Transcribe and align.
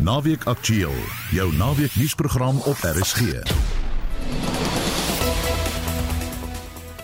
Naweek 0.00 0.44
Aktueel, 0.44 0.94
jou 1.30 1.56
naweek 1.56 1.94
nuusprogram 1.94 2.56
op 2.64 2.76
RSG. 2.80 3.20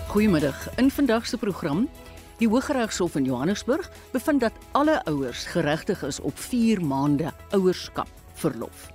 Goeiemiddag. 0.09 0.77
In 0.77 0.91
vandag 0.91 1.27
se 1.27 1.37
program, 1.37 1.89
die 2.39 2.49
Hooggeregshof 2.49 3.15
in 3.15 3.25
Johannesburg 3.25 3.91
bevind 4.13 4.41
dat 4.41 4.53
alle 4.73 5.05
ouers 5.05 5.45
geregtig 5.45 6.03
is 6.03 6.21
op 6.21 6.39
4 6.39 6.85
maande 6.85 7.33
ouerskap 7.51 8.09
verlof. 8.33 8.89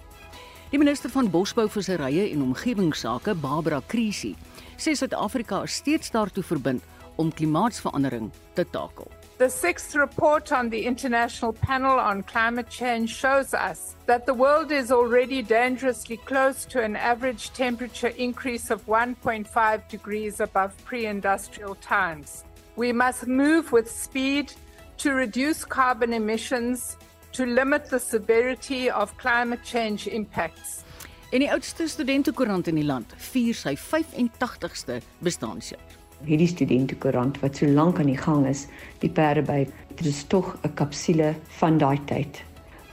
Die 0.70 0.80
minister 0.80 1.10
van 1.10 1.30
Bosbou, 1.30 1.70
Visserye 1.70 2.30
en 2.32 2.42
Omgewingsake, 2.42 3.36
Barbara 3.36 3.82
Krisi, 3.86 4.36
sê 4.78 4.98
Suid-Afrika 4.98 5.62
is 5.62 5.78
steeds 5.78 6.12
daartoe 6.12 6.44
verbind 6.44 6.82
om 7.16 7.34
klimaatsverandering 7.34 8.32
te 8.54 8.66
takel. 8.70 9.12
The 9.42 9.50
sixth 9.50 9.96
report 9.96 10.52
on 10.52 10.70
the 10.70 10.86
International 10.86 11.52
Panel 11.52 11.98
on 11.98 12.22
Climate 12.22 12.70
Change 12.70 13.10
shows 13.10 13.56
us 13.56 13.96
that 14.06 14.28
the 14.28 14.36
world 14.36 14.72
is 14.72 14.92
already 14.92 15.42
dangerously 15.42 16.18
close 16.18 16.64
to 16.66 16.80
an 16.80 16.96
average 16.96 17.52
temperature 17.54 18.10
increase 18.10 18.70
of 18.70 18.86
1.5 18.86 19.88
degrees 19.88 20.42
above 20.42 20.78
pre 20.86 21.08
industrial 21.08 21.74
times. 21.74 22.44
We 22.76 22.92
must 22.92 23.26
move 23.26 23.72
with 23.72 23.90
speed 23.90 24.54
to 25.00 25.14
reduce 25.14 25.66
carbon 25.66 26.14
emissions, 26.14 26.98
to 27.32 27.48
limit 27.48 27.90
the 27.90 28.00
severity 28.00 28.92
of 28.92 29.18
climate 29.18 29.64
change 29.64 30.06
impacts. 30.06 30.84
En 31.32 31.40
die 31.40 31.50
oudste 31.50 31.88
studentekoerant 31.88 32.70
in 32.70 32.78
die 32.78 32.86
land 32.86 33.18
vier 33.18 33.58
sy 33.58 33.74
85ste 33.74 35.02
bestaanjaar 35.26 36.01
hierdie 36.26 36.48
studentekoerant 36.48 37.40
wat 37.42 37.58
so 37.58 37.68
lank 37.68 38.00
aan 38.00 38.12
die 38.12 38.20
gang 38.20 38.46
is, 38.48 38.68
die 39.00 39.10
perde 39.10 39.44
by, 39.46 39.66
dit 39.96 40.06
is 40.06 40.24
tog 40.28 40.58
'n 40.64 40.74
kapsule 40.74 41.36
van 41.60 41.78
daai 41.78 42.00
tyd. 42.06 42.44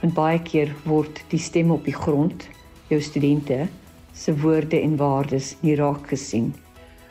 Want 0.01 0.13
baie 0.13 0.39
keer 0.39 0.73
word 0.85 1.23
die 1.29 1.39
stem 1.39 1.71
op 1.71 1.85
die 1.85 1.95
grond, 1.95 2.47
jou 2.87 3.01
studente 3.01 3.67
se 4.13 4.33
woorde 4.35 4.79
en 4.81 4.97
waardes 4.97 5.55
nie 5.61 5.75
raak 5.75 6.07
gesien. 6.07 6.53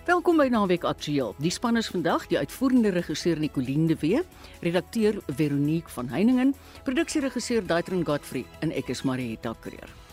Welkom 0.08 0.38
by 0.40 0.46
Naweek 0.48 0.84
Aktueel. 0.84 1.34
Die 1.36 1.50
span 1.50 1.76
is 1.76 1.90
vandag 1.92 2.26
die 2.30 2.38
uitvoerende 2.38 2.88
regisseur 2.88 3.38
Nicoline 3.38 3.86
de 3.86 3.96
Wee, 4.00 4.22
redakteur 4.60 5.20
Veronique 5.26 5.92
van 5.92 6.08
Heiningen, 6.08 6.54
produksieregisseur 6.84 7.66
Daitrin 7.66 8.06
Godfrey 8.06 8.44
en 8.60 8.72
ek 8.72 8.88
is 8.88 9.02
Marieta 9.02 9.52
Kreer. 9.60 10.07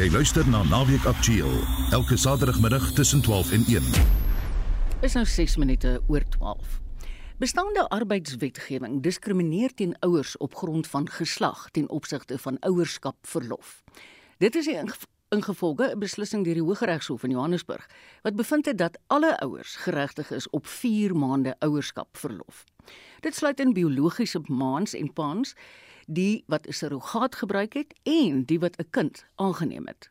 Jy 0.00 0.06
luister 0.08 0.46
na 0.48 0.62
Naweek 0.64 1.04
Aktueel 1.04 1.50
elke 1.92 2.16
Saterdagmiddag 2.16 2.86
tussen 2.96 3.20
12 3.20 3.50
en 3.52 3.64
1. 3.68 3.88
Is 5.04 5.12
nou 5.12 5.26
6 5.28 5.56
minute 5.60 5.90
oor 6.08 6.24
12. 6.28 6.78
Bestaande 7.36 7.84
arbeidswetgewing 7.92 9.02
diskrimineer 9.04 9.74
teen 9.76 9.92
ouers 10.00 10.36
op 10.36 10.54
grond 10.56 10.88
van 10.88 11.04
geslag 11.08 11.66
ten 11.70 11.90
opsigte 11.90 12.38
van 12.38 12.56
ouerskapverlof. 12.60 13.82
Dit 14.38 14.54
is 14.54 14.70
ingevolge 15.28 15.92
'n 15.92 15.98
beslissing 15.98 16.44
deur 16.44 16.54
die 16.54 16.62
Hooggeregshof 16.62 17.22
in 17.22 17.30
Johannesburg 17.30 17.88
wat 18.22 18.36
bevind 18.36 18.66
het 18.66 18.78
dat 18.78 18.98
alle 19.06 19.38
ouers 19.38 19.76
geregtig 19.76 20.30
is 20.30 20.50
op 20.50 20.66
4 20.66 21.16
maande 21.16 21.56
ouerskapverlof. 21.58 22.64
Dit 23.20 23.34
sluit 23.34 23.60
in 23.60 23.72
biologiese 23.72 24.40
maans 24.46 24.94
en 24.94 25.12
paans 25.12 25.54
die 26.10 26.44
wat 26.46 26.66
'n 26.66 26.72
surrogaat 26.72 27.34
gebruik 27.34 27.72
het 27.72 27.94
en 28.02 28.44
die 28.44 28.58
wat 28.58 28.76
'n 28.78 28.90
kind 28.90 29.24
aangeneem 29.34 29.86
het. 29.86 30.10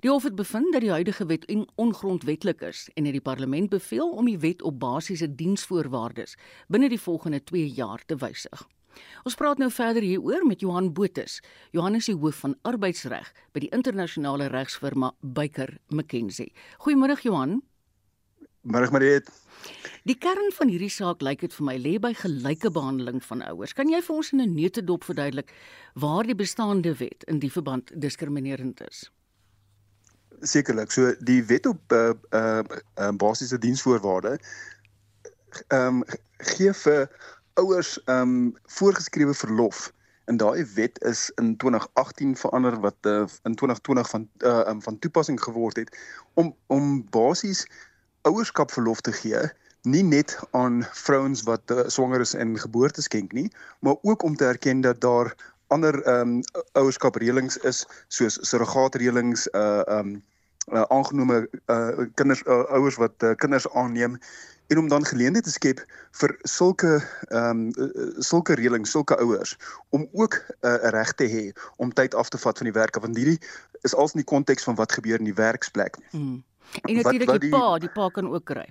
Die 0.00 0.10
hof 0.10 0.22
het 0.22 0.34
bevind 0.34 0.72
dat 0.72 0.80
die 0.80 0.90
huidige 0.90 1.26
wet 1.26 1.66
ongrondwettig 1.74 2.60
is 2.60 2.88
en 2.94 3.04
het 3.04 3.12
die 3.12 3.20
parlement 3.20 3.68
beveel 3.68 4.10
om 4.10 4.24
die 4.24 4.38
wet 4.38 4.62
op 4.62 4.78
basiese 4.78 5.34
diensvoorwaardes 5.34 6.36
binne 6.68 6.88
die 6.88 7.00
volgende 7.00 7.42
2 7.44 7.68
jaar 7.68 8.02
te 8.06 8.16
wysig. 8.16 8.68
Ons 9.22 9.34
praat 9.34 9.58
nou 9.58 9.70
verder 9.70 10.02
hieroor 10.02 10.46
met 10.46 10.60
Johan 10.60 10.92
Botus. 10.92 11.40
Johan 11.70 11.94
is 11.94 12.04
die 12.04 12.14
hoof 12.14 12.42
van 12.44 12.56
arbeidsreg 12.62 13.32
by 13.52 13.60
die 13.60 13.72
internasionale 13.74 14.46
regsfirma 14.46 15.12
Baker 15.20 15.76
McKenzie. 15.88 16.52
Goeiemôre 16.78 17.20
Johan. 17.22 17.62
Môre 18.68 18.90
Mariet. 18.92 19.30
Die 20.04 20.16
kern 20.20 20.50
van 20.52 20.68
hierdie 20.68 20.90
saak 20.92 21.22
lyk 21.24 21.40
dit 21.40 21.54
vir 21.56 21.64
my 21.64 21.74
lê 21.80 21.94
by 22.00 22.10
gelyke 22.16 22.68
behandeling 22.72 23.22
van 23.24 23.40
ouers. 23.48 23.72
Kan 23.76 23.88
jy 23.88 24.00
vir 24.04 24.16
ons 24.16 24.32
in 24.32 24.42
'n 24.44 24.54
neutedop 24.54 25.04
verduidelik 25.08 25.52
waar 25.94 26.28
die 26.28 26.36
bestaande 26.36 26.92
wet 27.00 27.24
in 27.32 27.40
die 27.40 27.50
verband 27.52 27.92
diskriminerend 27.96 28.80
is? 28.88 29.10
Sekerlik. 30.42 30.92
So 30.92 31.14
die 31.20 31.42
wet 31.44 31.66
op 31.66 31.80
uh 31.92 32.12
uh, 32.32 32.62
uh 33.00 33.12
basiese 33.12 33.58
diensvoorwaarde 33.58 34.38
ehm 35.68 36.02
um, 36.02 36.04
gee 36.36 36.72
vir 36.72 37.08
ouers 37.54 37.96
ehm 38.04 38.20
um, 38.20 38.56
voorgeskrewe 38.66 39.34
verlof. 39.34 39.92
En 40.28 40.36
daai 40.36 40.64
wet 40.74 41.00
is 41.04 41.30
in 41.40 41.56
2018 41.56 42.36
verander 42.36 42.80
wat 42.80 42.96
uh, 43.06 43.24
in 43.48 43.54
2020 43.54 44.10
van 44.10 44.28
uh 44.44 44.68
um, 44.68 44.82
van 44.82 44.98
toepassing 44.98 45.40
geword 45.40 45.76
het 45.76 45.98
om 46.34 46.56
om 46.66 47.04
basies 47.10 47.66
ouerskapverlof 48.28 49.00
te 49.00 49.12
gee 49.12 49.48
nie 49.88 50.02
net 50.02 50.34
aan 50.50 50.82
vrouens 50.92 51.42
wat 51.46 51.70
uh, 51.70 51.84
swanger 51.86 52.20
is 52.20 52.34
en 52.34 52.58
geboorte 52.58 53.02
skenk 53.02 53.32
nie, 53.32 53.46
maar 53.80 53.96
ook 54.02 54.22
om 54.22 54.36
te 54.36 54.44
erken 54.44 54.80
dat 54.80 55.00
daar 55.00 55.34
ander 55.68 56.02
ehm 56.02 56.38
um, 56.38 56.42
ouerskapreëlings 56.72 57.56
is 57.68 57.84
soos 58.08 58.38
surrogaatreëlings 58.50 59.48
uh 59.52 59.82
ehm 59.86 59.98
um, 59.98 60.22
uh, 60.72 60.84
aangenome 60.88 61.48
uh 61.66 62.06
kinders 62.14 62.42
uh, 62.46 62.64
ouers 62.76 62.96
wat 62.96 63.12
uh, 63.22 63.34
kinders 63.36 63.68
aanneem 63.70 64.18
en 64.68 64.78
om 64.78 64.88
dan 64.88 65.04
geleenthede 65.04 65.48
te 65.48 65.50
skep 65.50 65.80
vir 66.20 66.34
sulke 66.42 66.98
ehm 67.28 67.70
um, 67.76 68.22
sulke 68.24 68.54
reëlings, 68.54 68.90
sulke 68.90 69.16
ouers 69.16 69.56
om 69.88 70.08
ook 70.12 70.34
'n 70.60 70.66
uh, 70.68 70.90
reg 70.94 71.12
te 71.14 71.24
hê 71.24 71.44
om 71.76 71.92
tyd 71.92 72.14
af 72.14 72.28
te 72.28 72.38
vat 72.38 72.58
van 72.58 72.68
die 72.68 72.78
werk 72.80 73.00
want 73.00 73.16
hierdie 73.16 73.40
is 73.80 73.94
als 73.94 74.12
in 74.12 74.20
die 74.20 74.30
konteks 74.34 74.64
van 74.64 74.74
wat 74.74 74.92
gebeur 74.92 75.18
in 75.18 75.30
die 75.30 75.40
werksplek. 75.40 75.96
Hmm. 76.10 76.44
En 76.82 76.94
natuurlik 76.94 77.40
die 77.40 77.50
pa, 77.50 77.78
die 77.78 77.88
pa 77.88 78.08
kan 78.08 78.28
ook 78.28 78.44
kry. 78.44 78.68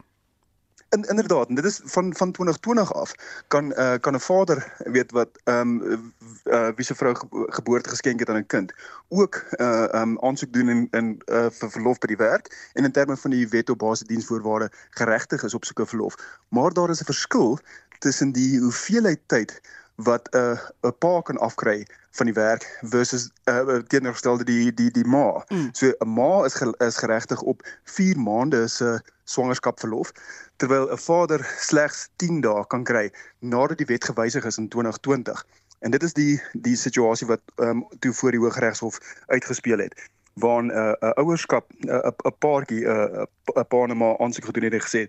In, 0.90 1.04
inderdaad, 1.04 1.56
dit 1.56 1.66
is 1.66 1.80
van 1.84 2.16
van 2.16 2.32
2020 2.32 2.94
af 2.94 3.16
kan 3.48 3.72
uh, 3.72 3.94
kan 4.00 4.14
'n 4.14 4.20
vader 4.20 4.74
weet 4.78 5.12
wat 5.12 5.30
ehm 5.44 5.82
um, 5.82 6.14
uh, 6.44 6.70
wie 6.76 6.86
se 6.86 6.96
vrou 6.96 7.16
geboorte 7.30 7.90
geskenk 7.90 8.20
het 8.20 8.30
aan 8.30 8.38
'n 8.38 8.46
kind 8.46 8.74
ook 9.08 9.46
uh 9.58 9.88
um 9.92 10.20
aansoek 10.20 10.54
doen 10.54 10.70
in 10.70 10.88
in 10.92 11.22
uh, 11.26 11.46
vir 11.50 11.72
verlof 11.72 11.98
by 12.00 12.08
die 12.08 12.18
werk 12.18 12.72
en 12.74 12.84
in 12.84 12.92
terme 12.92 13.18
van 13.18 13.32
die 13.32 13.48
wet 13.48 13.70
op 13.70 13.78
basiese 13.78 14.08
diensvoorwaarde 14.08 14.72
geregtig 14.90 15.44
is 15.44 15.54
op 15.54 15.66
sulke 15.66 15.86
verlof. 15.86 16.16
Maar 16.48 16.74
daar 16.74 16.90
is 16.90 17.02
'n 17.02 17.12
verskil 17.14 17.60
tussen 18.00 18.32
die 18.32 18.60
hoeveelheid 18.60 19.20
tyd 19.26 19.62
wat 19.96 20.30
'n 20.32 20.38
uh, 20.38 20.60
'n 20.82 20.98
pa 20.98 21.22
kan 21.22 21.38
afkry 21.38 21.88
van 22.12 22.26
die 22.26 22.36
werk 22.36 22.80
versus 22.82 23.30
uh, 23.46 23.78
teenoorgestelde 23.88 24.44
die 24.44 24.74
die 24.74 24.92
die 24.92 25.06
ma. 25.06 25.46
Mm. 25.48 25.70
So 25.72 25.94
'n 26.00 26.14
ma 26.14 26.46
is 26.46 26.54
ge, 26.54 26.74
is 26.78 26.98
geregtig 26.98 27.42
op 27.42 27.68
4 27.84 28.20
maande 28.20 28.68
se 28.68 29.02
swangerskapverlof 29.24 30.12
terwyl 30.58 30.90
'n 30.92 30.98
vader 30.98 31.42
slegs 31.60 32.10
10 32.16 32.42
dae 32.42 32.66
kan 32.68 32.84
kry 32.84 33.12
nadat 33.40 33.78
die 33.78 33.90
wet 33.94 34.04
gewysig 34.04 34.46
is 34.46 34.58
in 34.58 34.70
2020. 34.70 35.46
En 35.80 35.92
dit 35.92 36.04
is 36.04 36.14
die 36.14 36.42
die 36.54 36.76
situasie 36.76 37.28
wat 37.28 37.42
ehm 37.56 37.70
um, 37.70 37.88
toe 38.00 38.14
voor 38.14 38.32
die 38.32 38.40
Hooggeregshof 38.40 39.00
uitgespeel 39.28 39.78
het 39.78 40.10
waar 40.34 40.64
'n 40.64 40.70
uh, 40.70 40.94
'n 41.02 41.14
ouerskap 41.22 41.66
'n 41.80 41.90
uh, 41.90 42.12
'n 42.26 42.38
paartjie 42.40 42.86
'n 42.86 42.90
uh, 42.90 43.26
'n 43.56 43.68
pa 43.68 43.84
en 43.84 43.98
ma 43.98 44.18
aansoek 44.18 44.46
gedoen 44.46 44.64
het 44.64 44.74
en 44.74 44.86
gesê 44.88 45.02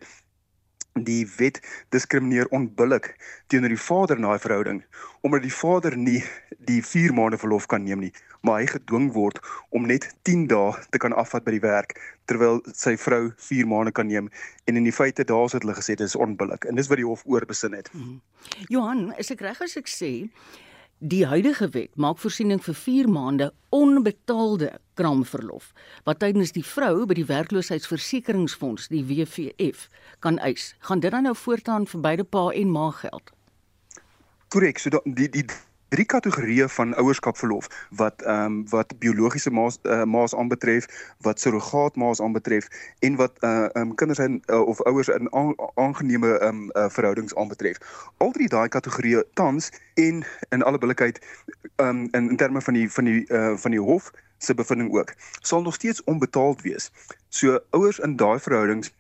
die 1.04 1.24
wet 1.38 1.60
diskrimineer 1.94 2.48
onbillik 2.54 3.14
teenoor 3.46 3.74
die 3.74 3.84
vader 3.84 4.16
in 4.16 4.26
daai 4.28 4.38
verhouding 4.38 4.82
omdat 5.26 5.42
die 5.42 5.54
vader 5.54 5.96
nie 5.96 6.22
die 6.70 6.80
4 6.84 7.14
maande 7.14 7.38
verlof 7.38 7.66
kan 7.66 7.84
neem 7.84 8.00
nie 8.06 8.12
maar 8.46 8.60
hy 8.62 8.68
gedwing 8.70 9.10
word 9.16 9.40
om 9.74 9.86
net 9.90 10.08
10 10.28 10.46
dae 10.52 10.72
te 10.90 11.00
kan 11.02 11.12
afvat 11.12 11.44
by 11.44 11.56
die 11.56 11.64
werk 11.64 11.96
terwyl 12.30 12.62
sy 12.74 12.96
vrou 13.00 13.32
4 13.48 13.66
maande 13.66 13.92
kan 13.92 14.08
neem 14.10 14.30
en 14.66 14.76
in 14.76 14.86
die 14.88 14.94
feite 14.94 15.24
daar 15.24 15.50
het 15.52 15.62
hulle 15.62 15.76
gesê 15.78 15.98
dit 15.98 16.06
is 16.06 16.16
onbillik 16.16 16.68
en 16.68 16.78
dis 16.78 16.90
wat 16.92 17.02
die 17.02 17.08
hof 17.08 17.26
oorbesin 17.26 17.74
het 17.74 17.90
mm 17.92 18.00
-hmm. 18.02 18.20
Johan 18.68 19.12
is 19.18 19.30
ek 19.30 19.40
reg 19.40 19.60
as 19.62 19.76
ek 19.76 19.88
sê 19.88 20.12
Die 20.98 21.26
huidige 21.26 21.68
wet 21.70 21.92
maak 21.94 22.18
voorsiening 22.18 22.58
vir 22.58 22.74
4 22.74 23.08
maande 23.08 23.46
onbetaalde 23.70 24.72
kraamverlof 24.98 25.68
wat 26.08 26.18
tydens 26.18 26.50
die 26.56 26.64
vrou 26.66 27.06
by 27.06 27.14
die 27.14 27.26
werkloosheidsversekeringsfonds, 27.28 28.88
die 28.90 29.04
WVF, 29.06 29.84
kan 30.18 30.40
eis. 30.42 30.72
Gaan 30.82 30.98
dit 30.98 31.14
dan 31.14 31.22
nou 31.22 31.36
voortaan 31.38 31.86
vir 31.86 32.02
beide 32.02 32.26
pa 32.26 32.48
en 32.50 32.74
ma 32.74 32.90
geld? 32.90 33.30
Korrek, 34.50 34.82
so 34.82 34.90
die 35.04 35.28
die 35.30 35.46
drie 35.88 36.04
kategorieë 36.04 36.68
van 36.68 36.94
ouerskapverlof 36.94 37.68
wat 37.90 38.22
ehm 38.22 38.44
um, 38.44 38.68
wat 38.68 38.98
biologiese 38.98 39.50
maas 39.50 39.78
uh, 39.82 40.04
maas 40.04 40.34
aanbetref, 40.34 40.86
wat 41.24 41.40
surrogaat 41.40 41.96
maas 41.96 42.20
aanbetref 42.20 42.68
en 42.98 43.16
wat 43.16 43.32
uh 43.42 43.68
um, 43.72 43.94
kinders 43.94 44.18
en 44.18 44.42
uh, 44.46 44.60
of 44.60 44.82
ouers 44.82 45.08
in 45.08 45.32
aangeneme 45.74 46.38
ehm 46.38 46.48
um, 46.48 46.70
uh, 46.72 46.88
verhoudings 46.88 47.34
aanbetref. 47.34 47.78
Al 48.16 48.30
drie 48.30 48.48
daai 48.48 48.68
kategorieë 48.68 49.24
tans 49.34 49.70
en 49.94 50.24
in 50.48 50.62
alle 50.62 50.78
billikheid 50.78 51.20
ehm 51.76 51.88
um, 51.88 52.08
in, 52.10 52.30
in 52.30 52.36
terme 52.36 52.60
van 52.60 52.74
die 52.74 52.92
van 52.92 53.04
die 53.04 53.24
uh 53.32 53.56
van 53.56 53.70
die 53.70 53.80
hof 53.80 54.10
se 54.38 54.54
bevinding 54.54 54.92
ook 54.94 55.14
sal 55.40 55.62
nog 55.62 55.74
steeds 55.74 56.04
onbetaald 56.04 56.62
wees. 56.62 56.90
So 57.28 57.60
ouers 57.70 57.98
in 57.98 58.16
daai 58.16 58.38
verhoudings 58.38 58.92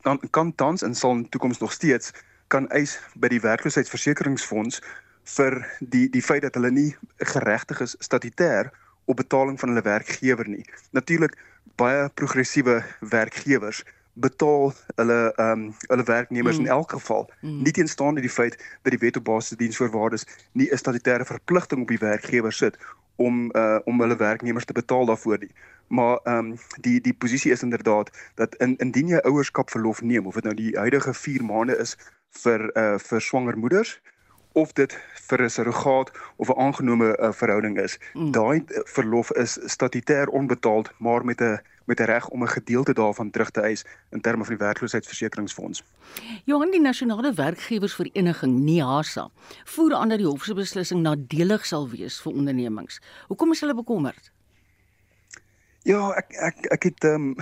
kan 0.00 0.20
kan 0.30 0.54
tans 0.54 0.82
en 0.82 0.94
sal 0.94 1.10
in 1.10 1.28
toekoms 1.28 1.58
nog 1.58 1.72
steeds 1.72 2.12
kan 2.46 2.68
eis 2.68 3.00
by 3.14 3.28
die 3.28 3.40
werkloosheidsversekeringsfonds 3.40 4.82
vir 5.24 5.58
die 5.80 6.08
die 6.10 6.22
feit 6.22 6.42
dat 6.42 6.54
hulle 6.54 6.70
nie 6.70 6.96
geregtig 7.18 7.80
is 7.80 7.96
statutêr 7.98 8.70
op 9.04 9.16
betaling 9.16 9.58
van 9.60 9.68
hulle 9.68 9.82
werkgewer 9.82 10.48
nie. 10.48 10.64
Natuurlik 10.90 11.36
baie 11.76 12.08
progressiewe 12.14 12.82
werkgewers 13.00 13.84
betaal 14.12 14.72
hulle 14.94 15.32
ehm 15.36 15.50
um, 15.50 15.74
hulle 15.88 16.04
werknemers 16.04 16.58
mm. 16.58 16.64
in 16.64 16.70
elk 16.70 16.90
geval 16.92 17.30
mm. 17.40 17.62
nie 17.62 17.72
teenstaande 17.72 18.20
die 18.20 18.30
feit 18.30 18.58
dat 18.82 18.92
die 18.92 19.00
wet 19.00 19.16
op 19.16 19.24
basis 19.24 19.56
diensvoorwaardes 19.56 20.26
nie 20.52 20.68
'n 20.68 20.76
statutêre 20.76 21.24
verpligting 21.24 21.82
op 21.82 21.88
die 21.88 21.98
werkgewer 21.98 22.52
sit 22.52 22.76
om 23.16 23.50
uh 23.56 23.78
om 23.84 24.00
hulle 24.00 24.16
werknemers 24.16 24.64
te 24.64 24.72
betaal 24.72 25.06
daarvoor 25.06 25.38
nie. 25.38 25.52
Maar 25.86 26.18
ehm 26.24 26.38
um, 26.38 26.58
die 26.80 27.00
die 27.00 27.14
posisie 27.14 27.52
is 27.52 27.62
inderdaad 27.62 28.10
dat 28.34 28.54
in 28.54 28.76
indien 28.76 29.08
jy 29.08 29.20
ouerskap 29.24 29.70
verlof 29.70 30.02
neem 30.02 30.26
of 30.26 30.34
dit 30.34 30.44
nou 30.44 30.54
die 30.54 30.78
huidige 30.78 31.14
4 31.14 31.44
maande 31.44 31.76
is 31.76 31.96
vir 32.42 32.70
uh 32.76 32.98
vir 32.98 33.20
swanger 33.20 33.58
moeders 33.58 34.00
of 34.52 34.72
dit 34.72 34.98
vir 35.28 35.42
'n 35.42 35.50
surrogaat 35.50 36.10
of 36.36 36.48
'n 36.48 36.58
aangenome 36.58 37.18
uh, 37.18 37.32
verhouding 37.32 37.78
is. 37.78 37.98
Mm. 38.14 38.30
Daai 38.30 38.64
verlof 38.68 39.32
is 39.32 39.58
statutêr 39.64 40.26
onbetaald, 40.26 40.90
maar 40.98 41.24
met 41.24 41.40
'n 41.40 41.60
met 41.84 42.00
'n 42.00 42.04
reg 42.04 42.28
om 42.28 42.42
'n 42.42 42.48
gedeelte 42.48 42.92
daarvan 42.92 43.30
terug 43.30 43.50
te 43.50 43.60
eis 43.60 43.84
in 44.10 44.20
terme 44.20 44.44
van 44.44 44.56
die 44.56 44.66
werkloosheidsversekeringsfonds. 44.66 45.82
Johan 46.44 46.70
die 46.70 46.80
nasionale 46.80 47.32
werkgewersvereniging 47.32 48.58
NIASA 48.58 49.30
voer 49.64 49.94
aan 49.94 50.08
dat 50.08 50.18
die 50.18 50.26
hof 50.26 50.44
se 50.44 50.54
beslissing 50.54 51.02
nadelig 51.02 51.66
sal 51.66 51.88
wees 51.88 52.20
vir 52.20 52.32
ondernemings. 52.32 53.00
Hoekom 53.26 53.52
is 53.52 53.60
hulle 53.60 53.74
bekommerd? 53.74 54.32
Ja, 55.82 56.10
ek 56.14 56.32
ek 56.32 56.66
ek 56.66 56.82
het 56.82 57.04
ehm 57.04 57.14
um, 57.14 57.36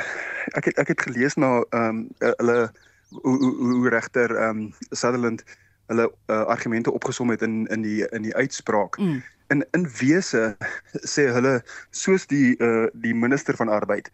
ek 0.56 0.64
het 0.64 0.78
ek 0.78 0.88
het 0.88 1.00
gelees 1.00 1.34
na 1.34 1.64
ehm 1.70 1.84
um, 1.84 2.08
hulle 2.18 2.72
hoe 3.10 3.38
hoe, 3.38 3.54
hoe 3.56 3.88
regter 3.88 4.36
ehm 4.36 4.48
um, 4.48 4.74
Sutherland 4.90 5.44
hulle 5.90 6.06
uh, 6.08 6.44
argumente 6.54 6.92
opgesom 6.94 7.30
het 7.34 7.42
in 7.42 7.66
in 7.74 7.82
die 7.86 8.06
in 8.08 8.22
die 8.22 8.34
uitspraak. 8.34 8.98
Mm. 8.98 9.22
In 9.50 9.64
in 9.76 9.88
wese 9.98 10.56
sê 11.14 11.26
hulle 11.34 11.58
soos 11.90 12.26
die 12.30 12.54
uh, 12.58 12.86
die 12.92 13.14
minister 13.14 13.58
van 13.58 13.68
arbeid 13.68 14.10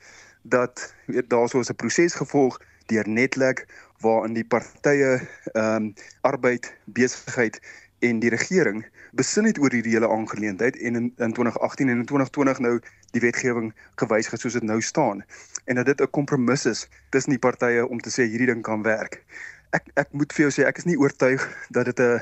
dat 0.49 0.95
weet 1.07 1.31
daar 1.31 1.49
sou 1.49 1.63
'n 1.63 1.77
proses 1.77 2.15
gevolg 2.15 2.61
deur 2.87 3.09
Netlek 3.09 3.67
waarin 4.01 4.35
die 4.35 4.45
partye 4.45 5.21
ehm 5.53 5.75
um, 5.75 5.95
arbeid, 6.21 6.75
besigheid 6.85 7.61
en 7.99 8.19
die 8.19 8.31
regering 8.31 8.85
besin 9.17 9.45
het 9.49 9.59
oor 9.59 9.73
hierdie 9.73 9.93
hele 9.93 10.09
aangeleentheid 10.09 10.77
en 10.77 10.95
in, 10.95 11.13
in 11.17 11.33
2018 11.33 11.89
en 11.89 11.99
in 11.99 12.05
2020 12.05 12.59
nou 12.59 12.81
die 13.11 13.21
wetgewing 13.21 13.75
gewysig 13.95 14.31
het 14.31 14.41
soos 14.41 14.53
dit 14.59 14.63
nou 14.63 14.81
staan 14.83 15.25
en 15.65 15.75
dat 15.75 15.87
dit 15.87 16.01
'n 16.01 16.11
kompromis 16.11 16.67
is 16.67 16.89
tussen 17.11 17.31
die 17.33 17.45
partye 17.49 17.87
om 17.87 18.01
te 18.01 18.11
sê 18.11 18.29
hierdie 18.29 18.53
ding 18.53 18.63
kan 18.63 18.83
werk 18.83 19.25
ek 19.71 19.91
ek 19.95 20.13
moet 20.13 20.33
vir 20.33 20.47
jou 20.47 20.53
sê 20.55 20.67
ek 20.67 20.79
is 20.79 20.89
nie 20.89 20.99
oortuig 20.99 21.43
dat 21.71 21.87
dit 21.91 22.01
'n 22.01 22.21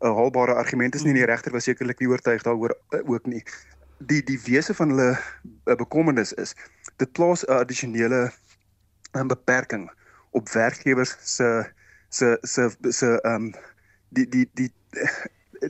'n 0.00 0.14
haalbare 0.14 0.54
argument 0.54 0.94
is 0.94 1.02
nie. 1.02 1.12
En 1.12 1.20
die 1.20 1.24
regter 1.28 1.52
was 1.52 1.64
sekerlik 1.64 2.00
nie 2.00 2.08
oortuig 2.08 2.42
daaroor 2.42 2.76
eh, 2.90 3.00
ook 3.04 3.26
nie. 3.26 3.42
Die 3.98 4.22
die 4.22 4.40
wese 4.44 4.74
van 4.74 4.88
hulle 4.88 5.18
eh, 5.64 5.76
bekommernis 5.76 6.32
is 6.32 6.54
dit 6.96 7.12
plaas 7.12 7.44
'n 7.44 7.52
addisionele 7.52 8.32
'n 9.12 9.18
eh, 9.18 9.26
beperking 9.26 9.90
op 10.30 10.48
werkgewers 10.48 11.16
se 11.20 11.64
se 12.08 12.38
se 12.42 12.70
se 12.90 13.20
ehm 13.22 13.52
die 14.08 14.28
die 14.28 14.50
die 14.54 14.72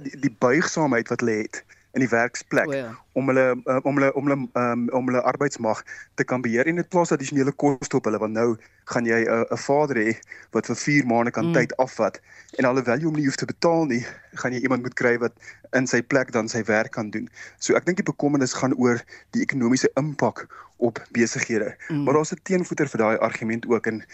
die, 0.02 0.18
die 0.20 0.36
buigsaamheid 0.38 1.08
wat 1.08 1.20
hulle 1.20 1.42
het 1.42 1.64
in 1.96 2.04
die 2.04 2.10
werksplek 2.12 2.68
oh, 2.68 2.76
ja. 2.76 2.90
om 3.16 3.30
hulle 3.30 3.44
uh, 3.64 3.78
om 3.88 3.96
hulle 3.98 4.10
om 4.18 4.28
hulle 4.28 4.38
um, 4.60 4.82
om 4.98 5.08
hulle 5.08 5.22
arbeidsmag 5.30 5.80
te 6.20 6.26
kan 6.28 6.44
beheer 6.44 6.68
en 6.68 6.80
dit 6.80 6.88
plaas 6.92 7.12
addisionele 7.14 7.54
koste 7.62 7.96
op 7.96 8.08
hulle 8.08 8.20
want 8.20 8.36
nou 8.36 8.48
gaan 8.92 9.08
jy 9.08 9.22
'n 9.24 9.46
uh, 9.48 9.60
vader 9.66 10.00
hê 10.02 10.12
wat 10.56 10.68
vir 10.70 10.78
4 10.82 11.08
maande 11.12 11.32
kan 11.32 11.48
mm. 11.48 11.56
tyd 11.56 11.72
afvat 11.82 12.20
en 12.60 12.68
alhoewel 12.68 13.00
jy 13.00 13.08
hom 13.08 13.16
nie 13.16 13.26
hoef 13.28 13.40
te 13.40 13.48
betaal 13.48 13.88
nie 13.92 14.02
gaan 14.42 14.52
jy 14.52 14.60
iemand 14.60 14.84
moet 14.84 14.98
kry 15.00 15.16
wat 15.24 15.32
in 15.72 15.88
sy 15.88 16.02
plek 16.02 16.32
dan 16.32 16.48
sy 16.48 16.62
werk 16.68 16.92
kan 16.92 17.10
doen. 17.10 17.28
So 17.58 17.74
ek 17.74 17.88
dink 17.88 17.96
die 17.96 18.12
bekommernis 18.12 18.52
gaan 18.52 18.76
oor 18.76 19.00
die 19.32 19.42
ekonomiese 19.42 19.90
impak 19.96 20.46
op 20.76 21.00
besighede. 21.16 21.76
Mm. 21.88 22.04
Maar 22.04 22.14
daar's 22.20 22.32
'n 22.32 22.42
teenvoeter 22.42 22.88
vir 22.88 23.00
daai 23.00 23.18
argument 23.18 23.66
ook 23.66 23.86
en 23.86 24.04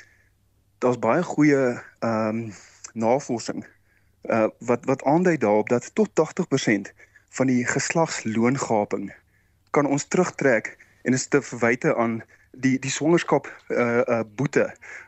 daar's 0.79 0.99
baie 0.99 1.23
goeie 1.23 1.79
ehm 1.99 2.29
um, 2.29 2.52
navorsing 2.93 3.64
uh, 4.23 4.46
wat 4.58 4.84
wat 4.84 5.05
aandui 5.05 5.37
daarop 5.37 5.69
dat 5.69 5.94
tot 5.94 6.11
80% 6.14 6.93
van 7.37 7.46
die 7.46 7.64
geslagsloongaping 7.67 9.11
kan 9.70 9.87
ons 9.87 10.05
terugtrek 10.05 10.76
en 11.02 11.12
is 11.17 11.26
te 11.26 11.43
verwyte 11.43 11.94
aan 11.96 12.20
die 12.52 12.79
die 12.79 12.90
swangerskap 12.90 13.49
uh 13.69 14.02
uh 14.05 14.20
boete 14.37 14.67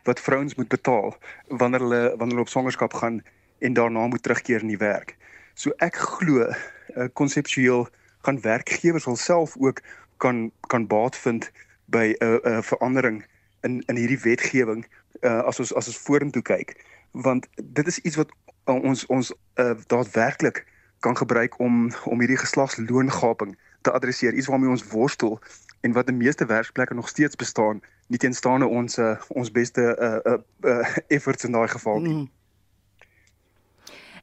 wat 0.08 0.20
vrouens 0.20 0.54
moet 0.54 0.68
betaal 0.68 1.16
wanneer 1.48 1.84
hulle 1.84 2.02
wanneer 2.16 2.36
hulle 2.36 2.46
op 2.46 2.54
swangerskap 2.54 2.94
gaan 2.94 3.20
en 3.58 3.72
daarna 3.72 4.06
moet 4.06 4.22
terugkeer 4.22 4.60
in 4.60 4.72
die 4.72 4.80
werk. 4.80 5.16
So 5.54 5.70
ek 5.84 5.96
glo 5.96 6.48
uh 6.48 7.08
konseptueel 7.12 7.88
gaan 8.24 8.40
werkgewers 8.40 9.06
alself 9.06 9.56
ook 9.58 9.82
kan 10.16 10.50
kan 10.60 10.86
baat 10.86 11.16
vind 11.16 11.50
by 11.84 12.16
'n 12.18 12.24
uh, 12.24 12.38
uh, 12.42 12.62
verandering 12.62 13.26
in 13.60 13.82
in 13.86 13.96
hierdie 13.96 14.20
wetgewing 14.20 14.86
uh 15.20 15.44
as 15.44 15.58
ons 15.58 15.74
as 15.74 15.86
ons 15.86 15.98
vorentoe 15.98 16.42
kyk 16.42 16.76
want 17.10 17.46
dit 17.62 17.86
is 17.86 17.98
iets 17.98 18.16
wat 18.16 18.32
uh, 18.64 18.82
ons 18.82 19.06
ons 19.06 19.32
uh 19.54 19.76
daadwerklik 19.86 20.64
kan 21.04 21.16
gebruik 21.16 21.58
om 21.60 21.90
om 22.04 22.22
hierdie 22.22 22.40
geslagsloongaping 22.40 23.56
te 23.84 23.92
adresseer, 23.92 24.34
iets 24.34 24.48
waarmee 24.48 24.72
ons 24.72 24.86
worstel 24.92 25.38
en 25.84 25.92
wat 25.92 26.08
in 26.08 26.16
meeste 26.16 26.46
werkplekke 26.48 26.94
nog 26.94 27.08
steeds 27.08 27.36
bestaan, 27.36 27.82
nie 28.08 28.18
teenstaande 28.18 28.66
ons 28.66 28.98
uh, 28.98 29.16
ons 29.28 29.52
beste 29.52 29.84
uh, 29.84 30.16
uh, 30.32 30.40
uh, 30.64 30.96
efforts 31.16 31.44
in 31.44 31.52
daai 31.52 31.68
geval 31.68 32.00
nie. 32.00 32.14
Mm. 32.14 32.30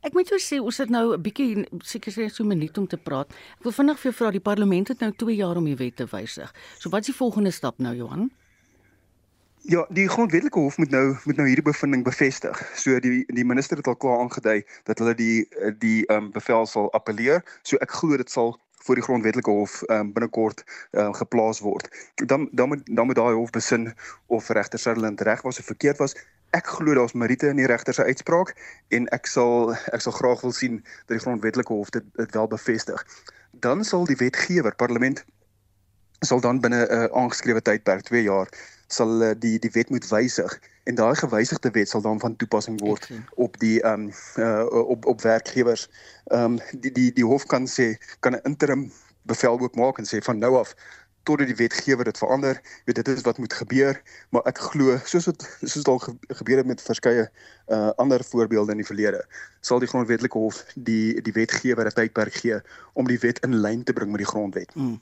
Ek 0.01 0.15
moet 0.17 0.31
jou 0.33 0.39
sê, 0.41 0.57
ons 0.57 0.77
het 0.81 0.89
nou 0.89 1.13
'n 1.13 1.21
bietjie 1.21 1.65
seker 1.85 2.11
sê 2.11 2.29
so 2.29 2.43
'n 2.43 2.47
minuut 2.47 2.77
om 2.77 2.87
te 2.87 2.97
praat. 2.97 3.29
Ek 3.59 3.63
wil 3.63 3.71
vinnig 3.71 3.99
vir 3.99 4.11
jou 4.11 4.17
vra, 4.17 4.31
die 4.31 4.47
parlement 4.49 4.87
het 4.87 4.99
nou 4.99 5.11
2 5.11 5.35
jaar 5.35 5.57
om 5.57 5.65
die 5.65 5.77
wet 5.77 5.95
te 5.95 6.07
wysig. 6.09 6.53
So 6.79 6.89
wat 6.89 7.01
is 7.01 7.13
die 7.13 7.19
volgende 7.21 7.51
stap 7.51 7.77
nou, 7.77 7.95
Johan? 7.95 8.31
Ja, 9.63 9.85
die 9.89 10.07
grondwetlike 10.09 10.59
hof 10.59 10.77
moet 10.77 10.89
nou 10.89 11.15
moet 11.23 11.35
nou 11.35 11.45
hierdie 11.47 11.65
bevinding 11.65 12.03
bevestig. 12.03 12.61
So 12.75 12.99
die 12.99 13.25
die 13.27 13.45
minister 13.45 13.77
het 13.77 13.87
al 13.87 13.95
klaar 13.95 14.19
aangedui 14.23 14.63
dat 14.89 14.97
hulle 14.97 15.13
die 15.15 15.45
die 15.77 16.05
ehm 16.05 16.17
um, 16.17 16.31
bevel 16.31 16.65
sal 16.65 16.89
appeleer. 16.97 17.43
So 17.61 17.77
ek 17.77 17.93
glo 17.93 18.17
dit 18.17 18.31
sal 18.31 18.57
voor 18.81 18.97
die 18.97 19.03
grondwetlike 19.05 19.53
hof 19.53 19.81
ehm 19.81 19.99
um, 19.99 20.13
binnekort 20.13 20.63
ehm 20.65 21.05
um, 21.05 21.13
geplaas 21.13 21.59
word. 21.59 21.89
Dan 22.15 22.49
dan 22.51 22.67
moet 22.73 22.81
dan 22.85 23.05
moet 23.05 23.15
daai 23.15 23.35
hof 23.35 23.49
besin 23.49 23.93
of 24.25 24.49
regter 24.49 24.79
Sutherland 24.79 25.21
reg 25.21 25.41
was 25.41 25.59
of 25.59 25.65
verkeerd 25.65 25.97
was. 25.97 26.17
Ek 26.49 26.65
glo 26.65 26.93
daar's 26.93 27.13
meriete 27.13 27.47
in 27.47 27.61
die 27.61 27.69
regter 27.69 27.93
se 27.93 28.03
uitspraak 28.03 28.55
en 28.87 29.07
ek 29.07 29.29
sal 29.29 29.75
ek 29.93 30.01
sal 30.01 30.17
graag 30.17 30.41
wil 30.41 30.57
sien 30.57 30.81
dat 31.05 31.17
die 31.19 31.25
grondwetlike 31.27 31.73
hof 31.73 31.89
dit, 31.89 32.03
dit 32.15 32.33
wel 32.33 32.47
bevestig. 32.47 33.05
Dan 33.51 33.85
sal 33.85 34.09
die 34.09 34.17
wetgewer 34.17 34.75
parlement 34.75 35.25
sal 36.25 36.41
dan 36.41 36.59
binne 36.61 36.85
'n 36.85 36.93
uh, 36.93 37.05
aangeskrewe 37.13 37.61
tydperk 37.61 38.01
2 38.09 38.23
jaar 38.23 38.49
sal 38.93 39.13
hulle 39.13 39.31
die 39.37 39.57
die 39.59 39.71
wet 39.73 39.89
moet 39.89 40.07
wysig 40.09 40.57
en 40.89 40.95
daai 40.95 41.15
gewysigde 41.15 41.71
wet 41.77 41.89
sal 41.89 42.01
dan 42.01 42.19
van 42.19 42.35
toepassing 42.35 42.79
word 42.81 43.07
op 43.35 43.59
die 43.63 43.77
ehm 43.81 44.09
um, 44.09 44.13
uh, 44.37 44.65
op 44.95 45.05
op 45.05 45.21
werkgewers. 45.21 45.87
Ehm 46.31 46.57
um, 46.57 46.59
die 46.83 46.91
die 46.91 47.11
die 47.19 47.25
hof 47.25 47.45
kan 47.45 47.67
sê 47.67 47.95
kan 48.19 48.35
'n 48.35 48.43
interim 48.43 48.91
bevel 49.21 49.59
ook 49.59 49.75
maak 49.75 49.97
en 49.97 50.07
sê 50.09 50.19
van 50.25 50.37
nou 50.37 50.57
af 50.57 50.75
totdat 51.23 51.47
die 51.47 51.55
wetgewer 51.55 52.03
dit 52.03 52.17
verander, 52.17 52.61
weet 52.85 52.95
dit 52.95 53.07
is 53.07 53.21
wat 53.21 53.37
moet 53.37 53.53
gebeur, 53.53 54.01
maar 54.29 54.45
ek 54.49 54.57
glo 54.71 54.97
soos 55.05 55.27
wat 55.29 55.45
soos 55.61 55.85
al 55.85 56.01
gebeur 56.39 56.57
het 56.57 56.69
met 56.69 56.81
verskeie 56.81 57.27
uh 57.67 57.89
ander 58.01 58.23
voorbeelde 58.25 58.71
in 58.71 58.81
die 58.81 58.87
verlede, 58.87 59.21
sal 59.61 59.79
die 59.79 59.89
grondwetlike 59.91 60.37
hof 60.37 60.63
die 60.75 61.21
die 61.21 61.35
wetgewer 61.37 61.85
'n 61.85 61.97
tydperk 61.99 62.33
gee 62.33 62.59
om 62.93 63.07
die 63.07 63.19
wet 63.19 63.39
in 63.45 63.55
lyn 63.61 63.83
te 63.83 63.93
bring 63.93 64.11
met 64.11 64.25
die 64.25 64.31
grondwet. 64.33 64.75
Mm. 64.75 64.99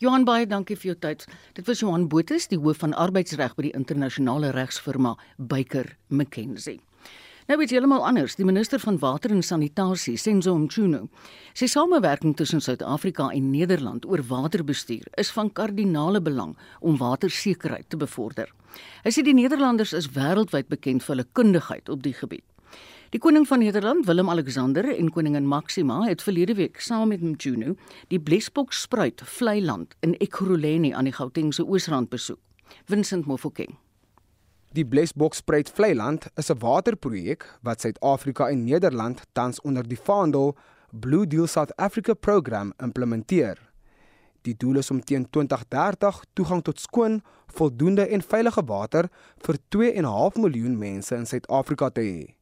Johan 0.00 0.24
baie 0.24 0.46
dankie 0.46 0.76
vir 0.76 0.92
jou 0.92 0.98
tyd. 0.98 1.26
Dit 1.54 1.66
was 1.66 1.82
Johan 1.82 2.08
Botus, 2.08 2.48
die 2.50 2.58
hoof 2.58 2.82
van 2.84 2.94
arbeidsreg 2.94 3.56
by 3.58 3.68
die 3.68 3.76
internasionale 3.76 4.52
regsfirma 4.56 5.16
Baker 5.38 5.96
McKenzie. 6.08 6.80
Nou 7.50 7.56
jy 7.58 7.66
heeltemal 7.74 8.04
anders. 8.06 8.36
Die 8.38 8.46
minister 8.46 8.78
van 8.78 9.00
water 9.02 9.32
en 9.34 9.42
sanitasie, 9.42 10.14
Senzo 10.16 10.54
Mchunu, 10.56 11.08
sê 11.58 11.66
samewerking 11.66 12.36
tussen 12.38 12.62
Suid-Afrika 12.62 13.32
en 13.34 13.50
Nederland 13.50 14.06
oor 14.06 14.22
waterbestuur 14.28 15.10
is 15.18 15.32
van 15.34 15.50
kardinale 15.50 16.22
belang 16.22 16.54
om 16.80 17.00
watersekerheid 17.02 17.90
te 17.90 17.98
bevorder. 17.98 18.52
Hy 19.02 19.10
sê 19.10 19.26
die 19.26 19.34
Nederlanders 19.34 19.92
is 19.92 20.12
wêreldwyd 20.14 20.70
bekend 20.70 21.02
vir 21.02 21.16
hulle 21.16 21.28
kundigheid 21.34 21.90
op 21.90 22.06
die 22.06 22.14
gebied. 22.14 22.46
Die 23.12 23.20
koning 23.20 23.44
van 23.44 23.58
Nederland, 23.60 24.06
Willem-Alexander 24.06 24.86
en 24.96 25.10
koningin 25.12 25.44
Maxima 25.46 25.98
het 26.06 26.22
verlede 26.24 26.54
week 26.54 26.78
saam 26.80 27.10
met 27.12 27.20
Mjuno 27.20 27.74
die 28.08 28.20
Blesbok 28.20 28.72
spruit 28.72 29.20
vlei-land 29.24 29.92
in 30.00 30.14
Ekurhuleni 30.16 30.94
aan 30.96 31.04
die 31.04 31.12
Gautengse 31.12 31.66
Oosrand 31.66 32.08
besoek. 32.08 32.40
Vincent 32.88 33.28
Mofokeng. 33.28 33.76
Die 34.72 34.86
Blesbok 34.88 35.36
spruit 35.36 35.68
vlei-land 35.68 36.30
is 36.40 36.48
'n 36.48 36.58
waterprojek 36.58 37.58
wat 37.60 37.80
Suid-Afrika 37.80 38.48
en 38.48 38.64
Nederland 38.64 39.20
tans 39.32 39.60
onder 39.60 39.88
die 39.88 40.00
vaandel 40.00 40.56
Blue 40.90 41.26
Deal 41.26 41.46
South 41.46 41.76
Africa 41.76 42.14
program 42.14 42.72
implementeer. 42.78 43.58
Die 44.42 44.54
doel 44.56 44.76
is 44.76 44.90
om 44.90 45.04
teen 45.04 45.30
2030 45.30 46.24
toegang 46.32 46.62
tot 46.62 46.80
skoon, 46.80 47.22
voldoende 47.46 48.06
en 48.06 48.22
veilige 48.22 48.64
water 48.64 49.10
vir 49.36 49.58
2.5 49.68 50.40
miljoen 50.40 50.78
mense 50.78 51.14
in 51.14 51.26
Suid-Afrika 51.26 51.90
te 51.90 52.00
hê. 52.00 52.41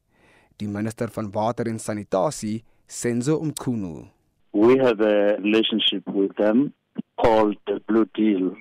Die 0.61 0.69
minister 0.69 1.09
van 1.09 1.31
water 1.33 1.65
en 1.65 1.79
sanitasie, 1.79 2.63
Senzo 2.85 3.39
Umkhunu. 3.41 4.05
We 4.53 4.77
have 4.77 5.01
a 5.01 5.37
relationship 5.41 6.03
with 6.05 6.35
them 6.35 6.73
called 7.15 7.57
the 7.65 7.81
Blue 7.87 8.05
Deal 8.13 8.55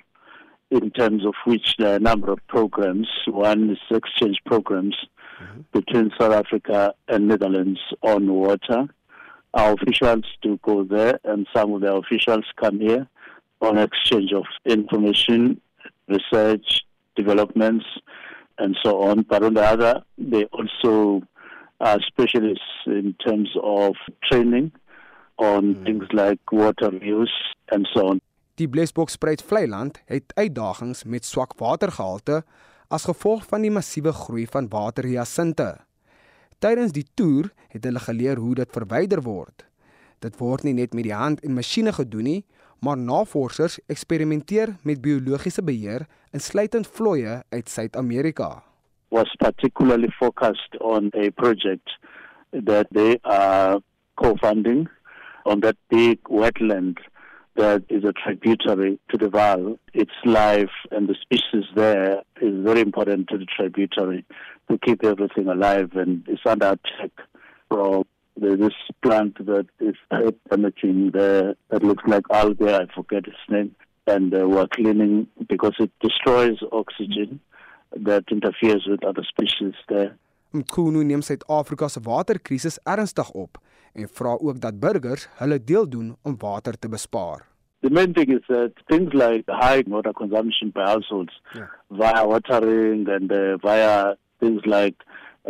in 0.71 0.91
terms 0.93 1.27
of 1.27 1.35
which 1.45 1.75
there 1.77 1.93
are 1.93 1.97
a 1.97 1.99
number 1.99 2.33
of 2.33 2.39
programs. 2.47 3.07
One 3.27 3.69
is 3.71 3.79
exchange 3.91 4.39
programs 4.47 4.97
mm-hmm. 5.43 5.61
between 5.73 6.11
South 6.19 6.33
Africa 6.33 6.95
and 7.09 7.29
Netherlands 7.29 7.81
on 8.01 8.33
water. 8.33 8.87
Our 9.53 9.75
officials 9.75 10.25
do 10.41 10.59
go 10.63 10.85
there, 10.85 11.21
and 11.25 11.47
some 11.55 11.75
of 11.75 11.83
the 11.83 11.93
officials 11.93 12.47
come 12.57 12.81
here 12.81 13.07
on 13.61 13.77
exchange 13.77 14.33
of 14.33 14.45
information, 14.65 15.61
research, 16.09 16.81
developments, 17.15 17.85
and 18.57 18.75
so 18.83 19.03
on. 19.03 19.27
But 19.29 19.43
on 19.43 19.53
the 19.53 19.67
other, 19.67 20.03
they 20.17 20.45
also 20.45 21.25
are 21.81 22.01
specialists 22.01 22.87
in 22.87 23.15
terms 23.25 23.57
of 23.63 23.97
training 24.29 24.73
on 25.37 25.75
mm. 25.75 25.85
things 25.85 26.07
like 26.13 26.41
water 26.53 26.93
use 27.01 27.37
and 27.73 27.89
so 27.93 28.07
on. 28.13 28.21
Die 28.61 28.69
Blesbokspruit 28.69 29.43
vlei-land 29.43 30.03
het 30.05 30.35
uitdagings 30.37 31.05
met 31.05 31.25
swak 31.25 31.57
watergehalte 31.59 32.43
as 32.93 33.07
gevolg 33.09 33.47
van 33.49 33.65
die 33.65 33.73
massiewe 33.73 34.13
groei 34.13 34.45
van 34.51 34.69
waterhyasinte. 34.69 35.79
Tydens 36.61 36.93
die 36.93 37.07
toer 37.17 37.49
het 37.73 37.87
hulle 37.89 38.03
geleer 38.05 38.37
hoe 38.37 38.55
dit 38.59 38.73
verwyder 38.77 39.23
word. 39.25 39.65
Dit 40.21 40.37
word 40.37 40.67
nie 40.69 40.77
net 40.77 40.93
met 40.93 41.07
die 41.09 41.17
hand 41.17 41.41
en 41.41 41.57
masjiene 41.57 41.95
gedoen 41.97 42.27
nie, 42.29 42.41
maar 42.85 43.01
navorsers 43.01 43.79
eksperimenteer 43.93 44.77
met 44.85 45.01
biologiese 45.01 45.65
beheer 45.65 46.05
insluitend 46.37 46.89
vloeie 46.89 47.41
uit 47.49 47.69
Suid-Amerika. 47.69 48.59
Was 49.11 49.27
particularly 49.41 50.09
focused 50.19 50.77
on 50.81 51.11
a 51.15 51.31
project 51.31 51.89
that 52.53 52.87
they 52.93 53.19
are 53.25 53.81
co-funding 54.17 54.89
on 55.47 55.61
that 55.61 55.77
big 55.89 56.23
wetland 56.25 56.99
that 57.57 57.83
is 57.89 58.05
a 58.05 58.13
tributary 58.13 58.99
to 59.11 59.19
the 59.19 59.27
Vaal. 59.29 59.79
Its 59.93 60.13
life 60.25 60.71
and 60.91 61.09
the 61.09 61.17
species 61.21 61.65
there 61.75 62.23
is 62.41 62.65
very 62.65 62.81
important 62.81 63.29
to 63.29 63.39
the 63.39 63.47
tributary 63.47 64.25
to 64.71 64.79
keep 64.79 65.05
everything 65.05 65.49
alive 65.49 65.91
and 65.95 66.25
it's 66.29 66.43
under 66.47 66.69
attack 66.69 67.11
from 67.69 68.05
this 68.37 68.73
plant 69.03 69.37
that 69.45 69.67
is 69.81 69.97
damaging 70.49 71.11
the 71.13 71.57
that 71.69 71.83
looks 71.83 72.05
like 72.07 72.23
algae, 72.31 72.73
I 72.73 72.87
forget 72.95 73.27
its 73.27 73.37
name, 73.49 73.75
and 74.07 74.35
uh, 74.35 74.49
we're 74.49 74.67
cleaning 74.69 75.27
because 75.49 75.75
it 75.79 75.91
destroys 76.01 76.59
oxygen 76.73 77.41
that 77.97 78.25
interferes 78.31 78.87
with 78.87 79.05
other 79.05 79.25
species 79.25 79.75
there. 79.89 80.17
Mkhunu 80.53 81.03
neem 81.03 81.23
Suid-Afrika 81.23 81.89
se 81.89 82.01
waterkrisis 82.01 82.79
ernstig 82.85 83.31
op 83.31 83.59
en 83.93 84.09
vra 84.09 84.33
ook 84.41 84.61
dat 84.61 84.81
burgers 84.81 85.29
hulle 85.39 85.65
deel 85.65 85.89
doen 85.89 86.17
om 86.23 86.35
water 86.39 86.79
te 86.79 86.89
bespaar. 86.89 87.47
The 87.81 87.91
main 87.91 88.13
thing 88.13 88.31
is 88.33 88.45
that 88.49 88.73
things 88.89 89.13
like 89.13 89.45
high 89.47 89.83
water 89.87 90.13
consumption 90.13 90.71
by 90.71 90.85
households 90.85 91.41
yeah. 91.55 91.69
via 91.89 92.27
watering 92.27 93.09
and 93.09 93.33
uh, 93.33 93.57
via 93.63 94.17
things 94.39 94.67
like 94.67 94.97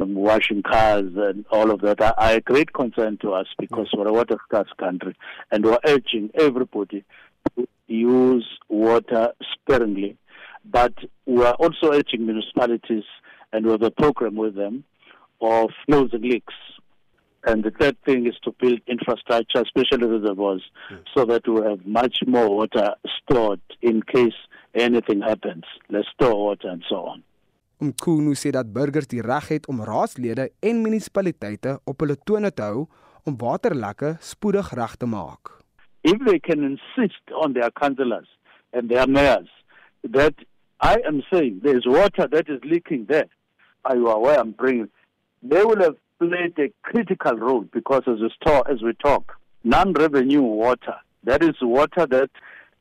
um, 0.00 0.14
washing 0.14 0.62
cars 0.62 1.10
and 1.16 1.44
all 1.50 1.70
of 1.70 1.80
that 1.80 2.00
are, 2.00 2.14
are 2.16 2.36
a 2.36 2.40
great 2.40 2.72
concern 2.72 3.16
to 3.18 3.32
us 3.32 3.46
because 3.58 3.88
yeah. 3.92 4.00
we're 4.00 4.08
a 4.08 4.12
water 4.12 4.38
scarce 4.46 4.72
country 4.78 5.16
and 5.50 5.64
we're 5.64 5.78
urging 5.84 6.30
everybody 6.34 7.04
to 7.56 7.66
use 7.88 8.46
water 8.68 9.32
sparingly. 9.52 10.16
But 10.64 10.94
we're 11.26 11.52
also 11.52 11.92
urging 11.92 12.26
municipalities 12.26 13.04
and 13.52 13.66
we 13.66 13.72
have 13.72 13.82
a 13.82 13.90
program 13.90 14.36
with 14.36 14.54
them 14.54 14.84
of 15.40 15.70
closing 15.86 16.22
leaks 16.22 16.54
And 17.44 17.64
the 17.64 17.70
third 17.70 17.96
thing 18.04 18.26
is 18.26 18.36
to 18.44 18.52
build 18.60 18.80
infrastructure, 18.86 19.62
especially 19.62 20.06
reservoirs, 20.06 20.62
yes. 20.90 21.00
so 21.14 21.24
that 21.24 21.48
we 21.48 21.62
have 21.62 21.86
much 21.86 22.16
more 22.26 22.48
water 22.50 22.88
stored 23.18 23.60
in 23.80 24.02
case 24.02 24.36
anything 24.74 25.22
happens. 25.22 25.64
Let's 25.88 26.08
store 26.14 26.36
water 26.36 26.68
and 26.68 26.84
so 26.88 26.96
on. 27.12 27.22
Mkhunu 27.80 28.34
sê 28.36 28.50
dat 28.52 28.68
burgers 28.72 29.08
die 29.08 29.22
reg 29.24 29.46
het 29.48 29.66
om 29.72 29.80
raadslede 29.80 30.50
en 30.60 30.82
munisipaliteite 30.84 31.78
op 31.88 32.04
hulle 32.04 32.18
tone 32.28 32.50
te 32.52 32.66
hou 32.66 32.82
om 33.24 33.38
waterlekke 33.40 34.18
spoedig 34.20 34.68
reg 34.76 34.98
te 35.00 35.08
maak. 35.08 35.54
If 36.04 36.20
they 36.26 36.36
can 36.44 36.60
insist 36.60 37.32
on 37.32 37.56
their 37.56 37.72
councillors 37.80 38.28
and 38.76 38.92
their 38.92 39.08
mayors 39.08 39.48
that 40.12 40.36
I 40.82 40.96
am 41.06 41.22
saying 41.30 41.60
there 41.62 41.76
is 41.76 41.86
water 41.86 42.26
that 42.26 42.48
is 42.48 42.60
leaking 42.64 43.06
there, 43.06 43.26
are 43.84 43.96
you 43.96 44.08
aware 44.08 44.40
I'm 44.40 44.52
bringing? 44.52 44.88
They 45.42 45.62
will 45.62 45.80
have 45.80 45.96
played 46.18 46.58
a 46.58 46.72
critical 46.82 47.34
role 47.36 47.62
because 47.72 48.02
as 48.06 48.20
we, 48.20 48.30
talk, 48.44 48.66
as 48.70 48.82
we 48.82 48.94
talk, 48.94 49.36
non-revenue 49.62 50.42
water, 50.42 50.96
that 51.24 51.42
is 51.42 51.56
water 51.60 52.06
that 52.06 52.30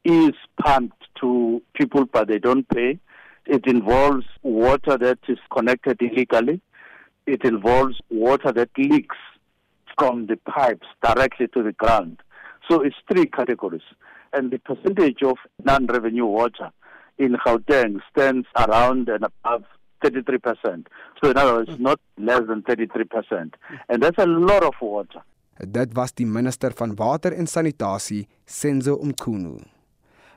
is 0.05 0.31
pumped 0.61 1.03
to 1.19 1.61
people 1.73 2.05
but 2.05 2.29
they 2.29 2.39
don't 2.39 2.67
pay. 2.69 2.99
It 3.45 3.67
involves 3.67 4.25
water 4.43 4.97
that 4.97 5.19
is 5.27 5.39
connected 5.53 6.01
illegally. 6.01 6.61
It 7.25 7.43
involves 7.43 7.97
water 8.09 8.53
that 8.53 8.69
leaks 8.77 9.17
from 9.97 10.27
the 10.27 10.37
pipes 10.37 10.87
directly 11.03 11.47
to 11.49 11.63
the 11.63 11.73
ground. 11.73 12.21
So 12.69 12.81
it's 12.81 12.95
three 13.11 13.25
categories. 13.25 13.81
And 14.31 14.51
the 14.51 14.59
percentage 14.59 15.21
of 15.23 15.37
non-revenue 15.63 16.25
water 16.25 16.71
in 17.19 17.37
Gauteng 17.43 17.99
stands 18.09 18.47
around 18.55 19.09
and 19.09 19.23
above 19.23 19.63
33%. 20.03 20.87
So 21.21 21.29
in 21.29 21.37
other 21.37 21.53
words, 21.53 21.77
not 21.77 21.99
less 22.17 22.43
than 22.47 22.63
33%. 22.63 23.53
And 23.89 24.03
that's 24.03 24.17
a 24.17 24.25
lot 24.25 24.63
of 24.63 24.75
water. 24.81 25.21
Dit 25.59 25.93
was 25.93 26.13
die 26.15 26.25
minister 26.25 26.71
van 26.71 26.95
water 26.95 27.33
en 27.35 27.47
sanitasie, 27.47 28.27
Senzo 28.45 28.95
Umkhunu. 29.03 29.57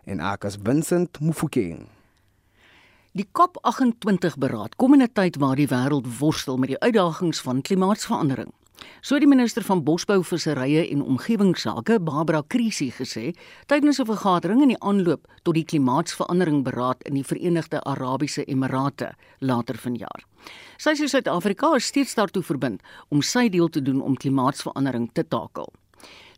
En 0.04 0.18
ek 0.18 0.44
as 0.44 0.58
Vincent 0.58 1.20
Mufokeng. 1.22 1.86
Die 3.14 3.28
COP28 3.30 4.40
beraad 4.40 4.74
kom 4.76 4.94
in 4.94 5.02
'n 5.02 5.12
tyd 5.12 5.36
waar 5.36 5.56
die 5.56 5.68
wêreld 5.68 6.08
worstel 6.18 6.56
met 6.56 6.68
die 6.68 6.80
uitdagings 6.80 7.40
van 7.40 7.62
klimaatsverandering. 7.62 8.50
So 9.00 9.18
die 9.18 9.28
minister 9.28 9.62
van 9.62 9.82
Bosbou, 9.84 10.22
Visserye 10.22 10.84
en 10.90 11.02
Omgewingsake, 11.02 11.98
Barbara 12.00 12.42
Krisi 12.48 12.90
gesê 12.90 13.34
tydens 13.66 13.98
'n 14.00 14.06
vergadering 14.06 14.62
in 14.62 14.68
die 14.68 14.80
aanloop 14.80 15.26
tot 15.42 15.54
die 15.54 15.64
klimaatsverandering 15.64 16.62
beraad 16.64 17.02
in 17.02 17.14
die 17.14 17.24
Verenigde 17.24 17.80
Arabiese 17.84 18.44
Emirate 18.44 19.14
later 19.40 19.74
vanjaar. 19.74 20.24
Sy 20.78 20.90
sê 20.90 21.08
Suid-Afrika 21.08 21.74
is 21.74 21.86
steeds 21.86 22.14
daartoe 22.14 22.42
verbind 22.42 22.80
om 23.10 23.22
sy 23.22 23.48
deel 23.48 23.68
te 23.68 23.82
doen 23.82 24.00
om 24.00 24.16
klimaatsverandering 24.16 25.10
te 25.12 25.28
takel. 25.28 25.72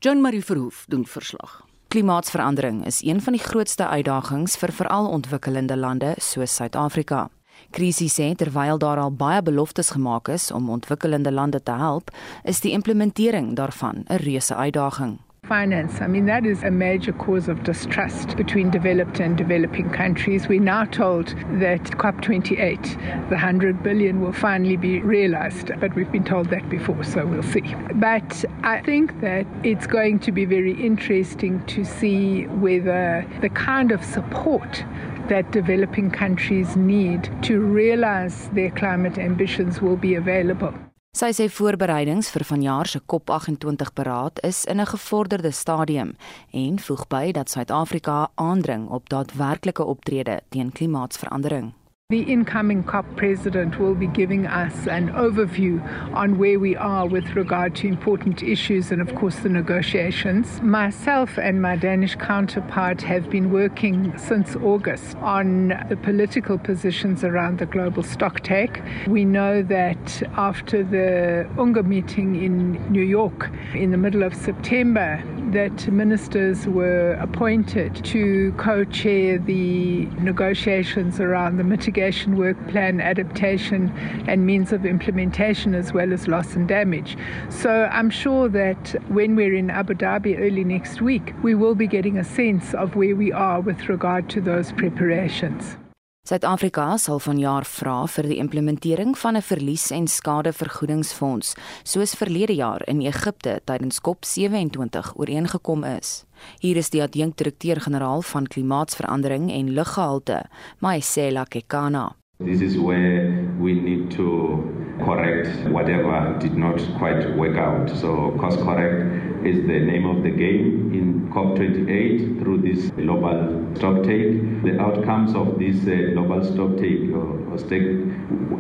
Joan 0.01 0.21
Marie 0.21 0.45
Verhoef 0.45 0.85
doen 0.89 1.07
verslag. 1.07 1.63
Klimaatsverandering 1.89 2.87
is 2.87 3.03
een 3.03 3.21
van 3.21 3.33
die 3.33 3.43
grootste 3.43 3.87
uitdagings 3.87 4.57
vir 4.57 4.73
veral 4.73 5.07
ontwikkelende 5.07 5.77
lande 5.77 6.15
soos 6.19 6.55
Suid-Afrika. 6.55 7.31
Krisis 7.75 8.15
sê 8.21 8.29
terwyl 8.39 8.79
daar 8.79 9.01
al 9.03 9.11
baie 9.19 9.41
beloftes 9.43 9.89
gemaak 9.91 10.29
is 10.31 10.51
om 10.55 10.71
ontwikkelende 10.71 11.33
lande 11.35 11.59
te 11.63 11.75
help, 11.75 12.13
is 12.45 12.61
die 12.63 12.71
implementering 12.71 13.57
daarvan 13.59 14.05
'n 14.07 14.23
reuse 14.23 14.55
uitdaging. 14.55 15.19
Finance. 15.49 16.01
I 16.01 16.07
mean, 16.07 16.27
that 16.27 16.47
is 16.47 16.63
a 16.63 16.71
major 16.71 17.13
cause 17.13 17.49
of 17.49 17.65
distrust 17.65 18.37
between 18.37 18.71
developed 18.71 19.21
and 19.21 19.37
developing 19.37 19.91
countries. 19.91 20.49
We're 20.49 20.61
now 20.61 20.85
told 20.85 21.35
that 21.61 21.83
COP28, 21.99 23.29
the 23.29 23.37
100 23.37 23.83
billion, 23.83 24.23
will 24.23 24.33
finally 24.33 24.77
be 24.77 25.01
realized, 25.01 25.71
but 25.81 25.95
we've 25.97 26.13
been 26.13 26.25
told 26.25 26.49
that 26.51 26.71
before, 26.71 27.05
so 27.05 27.27
we'll 27.27 27.43
see. 27.43 27.75
But 27.95 28.45
I 28.63 28.81
think 28.83 29.21
that 29.21 29.47
it's 29.65 29.87
going 29.87 30.21
to 30.21 30.33
be 30.33 30.47
very 30.47 30.75
interesting 30.81 31.63
to 31.67 31.85
see 31.85 32.47
whether 32.47 33.27
the 33.41 33.51
kind 33.51 33.93
of 33.93 34.03
support 34.03 34.85
that 35.29 35.53
developing 35.53 36.11
countries 36.11 36.77
need 36.77 37.31
to 37.43 37.61
realize 37.61 38.49
their 38.55 38.71
climate 38.71 39.19
ambitions 39.19 39.81
will 39.81 39.97
be 39.97 40.15
available. 40.15 40.73
Sy 41.15 41.31
sê 41.31 41.45
voorbereidings 41.47 42.27
vir 42.35 42.43
vanjaar 42.43 42.89
se 42.91 42.99
COP28 43.13 43.93
beraad 43.95 44.41
is 44.43 44.65
in 44.65 44.81
'n 44.81 44.87
gevorderde 44.87 45.53
stadium 45.53 46.17
en 46.51 46.79
voeg 46.79 47.07
by 47.07 47.31
dat 47.33 47.51
Suid-Afrika 47.51 48.29
aandring 48.35 48.89
op 48.89 49.09
daadwerklike 49.09 49.85
optrede 49.85 50.41
teen 50.49 50.73
klimaatsverandering. 50.73 51.73
The 52.11 52.21
incoming 52.21 52.83
COP 52.83 53.17
president 53.17 53.79
will 53.81 53.95
be 53.95 54.09
giving 54.09 54.47
us 54.47 54.87
an 54.87 55.09
overview 55.15 55.83
on 56.15 56.37
where 56.37 56.59
we 56.61 56.77
are 56.77 57.07
with 57.09 57.35
regard 57.35 57.75
to 57.77 57.89
important 57.89 58.43
issues 58.43 58.93
and, 58.93 59.01
of 59.01 59.15
course, 59.15 59.37
the 59.37 59.49
negotiations. 59.49 60.61
Myself 60.61 61.39
and 61.39 61.63
my 61.63 61.77
Danish 61.77 62.15
counterpart 62.17 63.01
have 63.01 63.31
been 63.31 63.51
working 63.51 64.13
since 64.19 64.55
August 64.55 65.17
on 65.17 65.69
the 65.89 65.97
political 65.97 66.59
positions 66.59 67.25
around 67.25 67.59
the 67.59 67.65
global 67.65 68.03
stocktake. 68.03 69.09
We 69.09 69.25
know 69.25 69.63
that 69.63 70.23
after 70.37 70.85
the 70.85 71.49
UNGA 71.57 71.87
meeting 71.87 72.35
in 72.37 72.93
New 72.93 73.03
York 73.03 73.51
in 73.73 73.93
the 73.93 73.97
middle 73.97 74.25
of 74.25 74.35
September, 74.35 75.25
that 75.53 75.91
ministers 75.91 76.67
were 76.67 77.13
appointed 77.13 78.05
to 78.05 78.53
co 78.59 78.85
chair 78.85 79.39
the 79.39 80.05
negotiations 80.21 81.19
around 81.19 81.57
the 81.57 81.65
mitigation 81.65 81.95
remediation 82.05 82.37
work 82.37 82.57
plan, 82.69 83.01
adaptation, 83.01 83.93
and 84.27 84.47
means 84.47 84.73
of 84.73 84.85
implementation, 84.85 85.75
as 85.75 85.93
well 85.93 86.13
as 86.13 86.29
loss 86.29 86.55
and 86.55 86.69
damage. 86.69 87.17
So 87.49 87.71
I'm 87.71 88.11
sure 88.11 88.49
that 88.51 88.97
when 89.09 89.37
we're 89.37 89.55
in 89.55 89.71
Abu 89.71 89.95
Dhabi 89.95 90.39
early 90.39 90.65
next 90.65 91.01
week, 91.01 91.35
we 91.43 91.55
will 91.55 91.75
be 91.75 91.87
getting 91.87 92.19
a 92.19 92.25
sense 92.25 92.75
of 92.75 92.95
where 92.97 93.17
we 93.17 93.33
are 93.33 93.61
with 93.61 93.89
regard 93.89 94.29
to 94.31 94.41
those 94.41 94.73
preparations. 94.73 95.77
Suid-Afrika 96.25 96.97
sal 96.97 97.19
vanjaar 97.21 97.67
vra 97.69 98.07
vir 98.09 98.25
die 98.31 98.39
implementering 98.41 99.13
van 99.19 99.37
'n 99.37 99.43
verlies- 99.43 99.91
en 99.91 100.07
skadevergoedingsfonds, 100.07 101.55
soos 101.83 102.15
verlede 102.15 102.55
jaar 102.55 102.81
in 102.89 103.01
Egipte 103.01 103.61
tydens 103.65 104.01
COP27 104.01 105.13
ooreengekom 105.17 105.85
is. 105.85 106.25
Hier 106.59 106.77
is 106.77 106.91
die 106.91 107.03
adjunkdirekteur-generaal 107.03 108.23
van 108.23 108.47
klimaatsverandering 108.47 109.51
en 109.53 109.73
luggehalte, 109.75 110.43
Maisela 110.79 111.45
Kekana. 111.45 112.13
This 112.41 112.61
is 112.61 112.77
where 112.77 113.49
we 113.61 113.75
need 113.75 114.11
to 114.13 114.99
correct 114.99 115.71
whatever 115.71 116.37
did 116.41 116.57
not 116.57 116.79
quite 116.99 117.37
work 117.37 117.57
out. 117.57 117.89
So, 117.91 118.37
cost 118.41 118.59
correct 118.59 119.47
is 119.47 119.65
the 119.67 119.79
name 119.79 120.05
of 120.05 120.25
the 120.25 120.31
game 120.31 120.93
in 120.93 121.31
COP28 121.31 122.41
through 122.41 122.63
this 122.63 122.91
global 122.91 123.63
stocktake. 123.75 124.65
The 124.65 124.81
outcomes 124.81 125.37
of 125.37 125.61
this 125.61 125.83
uh, 125.83 126.13
global 126.15 126.41
stocktake 126.41 127.15
or, 127.15 127.53
or 127.53 127.59
stake 127.59 128.03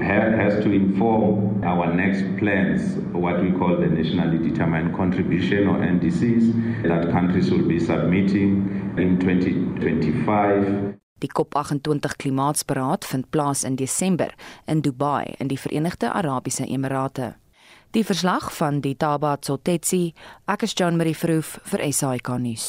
has 0.00 0.62
to 0.62 0.70
inform 0.70 1.64
our 1.64 1.92
next 1.92 2.22
plans, 2.38 2.94
what 3.12 3.42
we 3.42 3.50
call 3.50 3.76
the 3.76 3.88
nationally 3.88 4.38
determined 4.38 4.94
contribution 4.94 5.66
or 5.66 5.78
NDCs, 5.78 6.84
that 6.84 7.10
countries 7.10 7.50
will 7.50 7.66
be 7.66 7.80
submitting 7.80 8.94
in 8.98 9.18
2025. 9.18 10.94
Die 11.24 11.32
COP28 11.32 12.16
klimaatsberaad 12.16 13.04
vind 13.04 13.30
plaas 13.30 13.64
in 13.64 13.76
Desember 13.76 14.34
in 14.64 14.80
Dubai 14.80 15.34
in 15.38 15.48
die 15.48 15.58
Verenigde 15.58 16.12
Arabiese 16.12 16.66
Emirate. 16.66 17.36
Die 17.90 18.04
verslag 18.04 18.50
van 18.56 18.80
die 18.80 18.96
Taba 18.96 19.36
Tsotetsi, 19.36 20.12
ek 20.44 20.66
is 20.66 20.74
Jean 20.76 20.98
Marie 21.00 21.16
Verhoef 21.16 21.54
vir 21.70 21.80
SAK 21.88 22.28
nuus. 22.42 22.66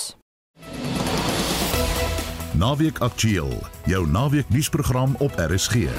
Naweek 2.55 3.01
Aktueel, 3.03 3.51
jou 3.91 4.05
naweek 4.07 4.47
nuusprogram 4.55 5.17
op 5.19 5.35
RSG. 5.35 5.89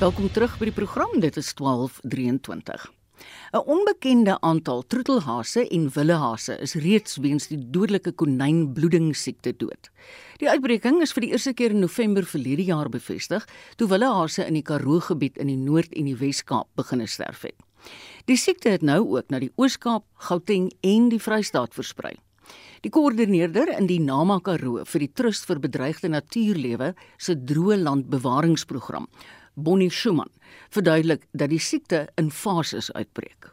Welkom 0.00 0.32
terug 0.32 0.56
by 0.56 0.70
die 0.70 0.78
program. 0.80 1.20
Dit 1.20 1.36
is 1.36 1.52
12:23. 1.60 2.99
'n 3.52 3.64
Onbekende 3.66 4.40
aantal 4.40 4.84
troetelhase 4.86 5.68
en 5.68 5.88
willehase 5.90 6.58
is 6.62 6.74
reeds 6.74 7.16
weens 7.16 7.48
die 7.50 7.58
dodelike 7.58 8.12
konynbloeding 8.12 9.16
siekte 9.16 9.50
dood. 9.56 9.90
Die 10.38 10.48
uitbreking 10.48 11.00
is 11.02 11.10
vir 11.12 11.26
die 11.26 11.32
eerste 11.32 11.52
keer 11.52 11.74
in 11.74 11.82
November 11.82 12.22
verlede 12.22 12.62
jaar 12.62 12.88
bevestig, 12.88 13.48
toe 13.76 13.88
willehase 13.88 14.46
in 14.46 14.54
die 14.54 14.62
Karoo 14.62 15.00
gebied 15.00 15.36
in 15.36 15.50
die 15.50 15.58
Noord 15.58 15.90
en 15.98 16.06
die 16.06 16.14
Wes-Kaap 16.14 16.68
begine 16.78 17.08
sterf 17.10 17.42
het. 17.42 17.58
Die 18.30 18.36
siekte 18.38 18.70
het 18.70 18.82
nou 18.86 19.00
ook 19.16 19.30
na 19.30 19.40
die 19.42 19.52
Oos-Kaap, 19.56 20.04
Gauteng 20.14 20.70
en 20.80 21.08
die 21.08 21.18
Vrystaat 21.18 21.74
versprei. 21.74 22.14
Die 22.86 22.90
koördineerder 22.90 23.68
in 23.76 23.86
die 23.90 23.98
Nama 23.98 24.38
Karoo 24.40 24.84
vir 24.84 25.00
die 25.00 25.12
Trust 25.12 25.44
vir 25.50 25.58
Bedreigde 25.58 26.08
Natuurlewe 26.08 26.94
se 27.18 27.34
Droë 27.34 27.82
Land 27.82 28.10
Bewaringsprogram, 28.10 29.08
Bonnie 29.62 29.90
Schumann, 29.90 30.32
verduidelik 30.74 31.26
dat 31.32 31.50
die 31.52 31.62
siekte 31.62 32.06
in 32.20 32.30
fases 32.30 32.92
uitbreek. 32.92 33.50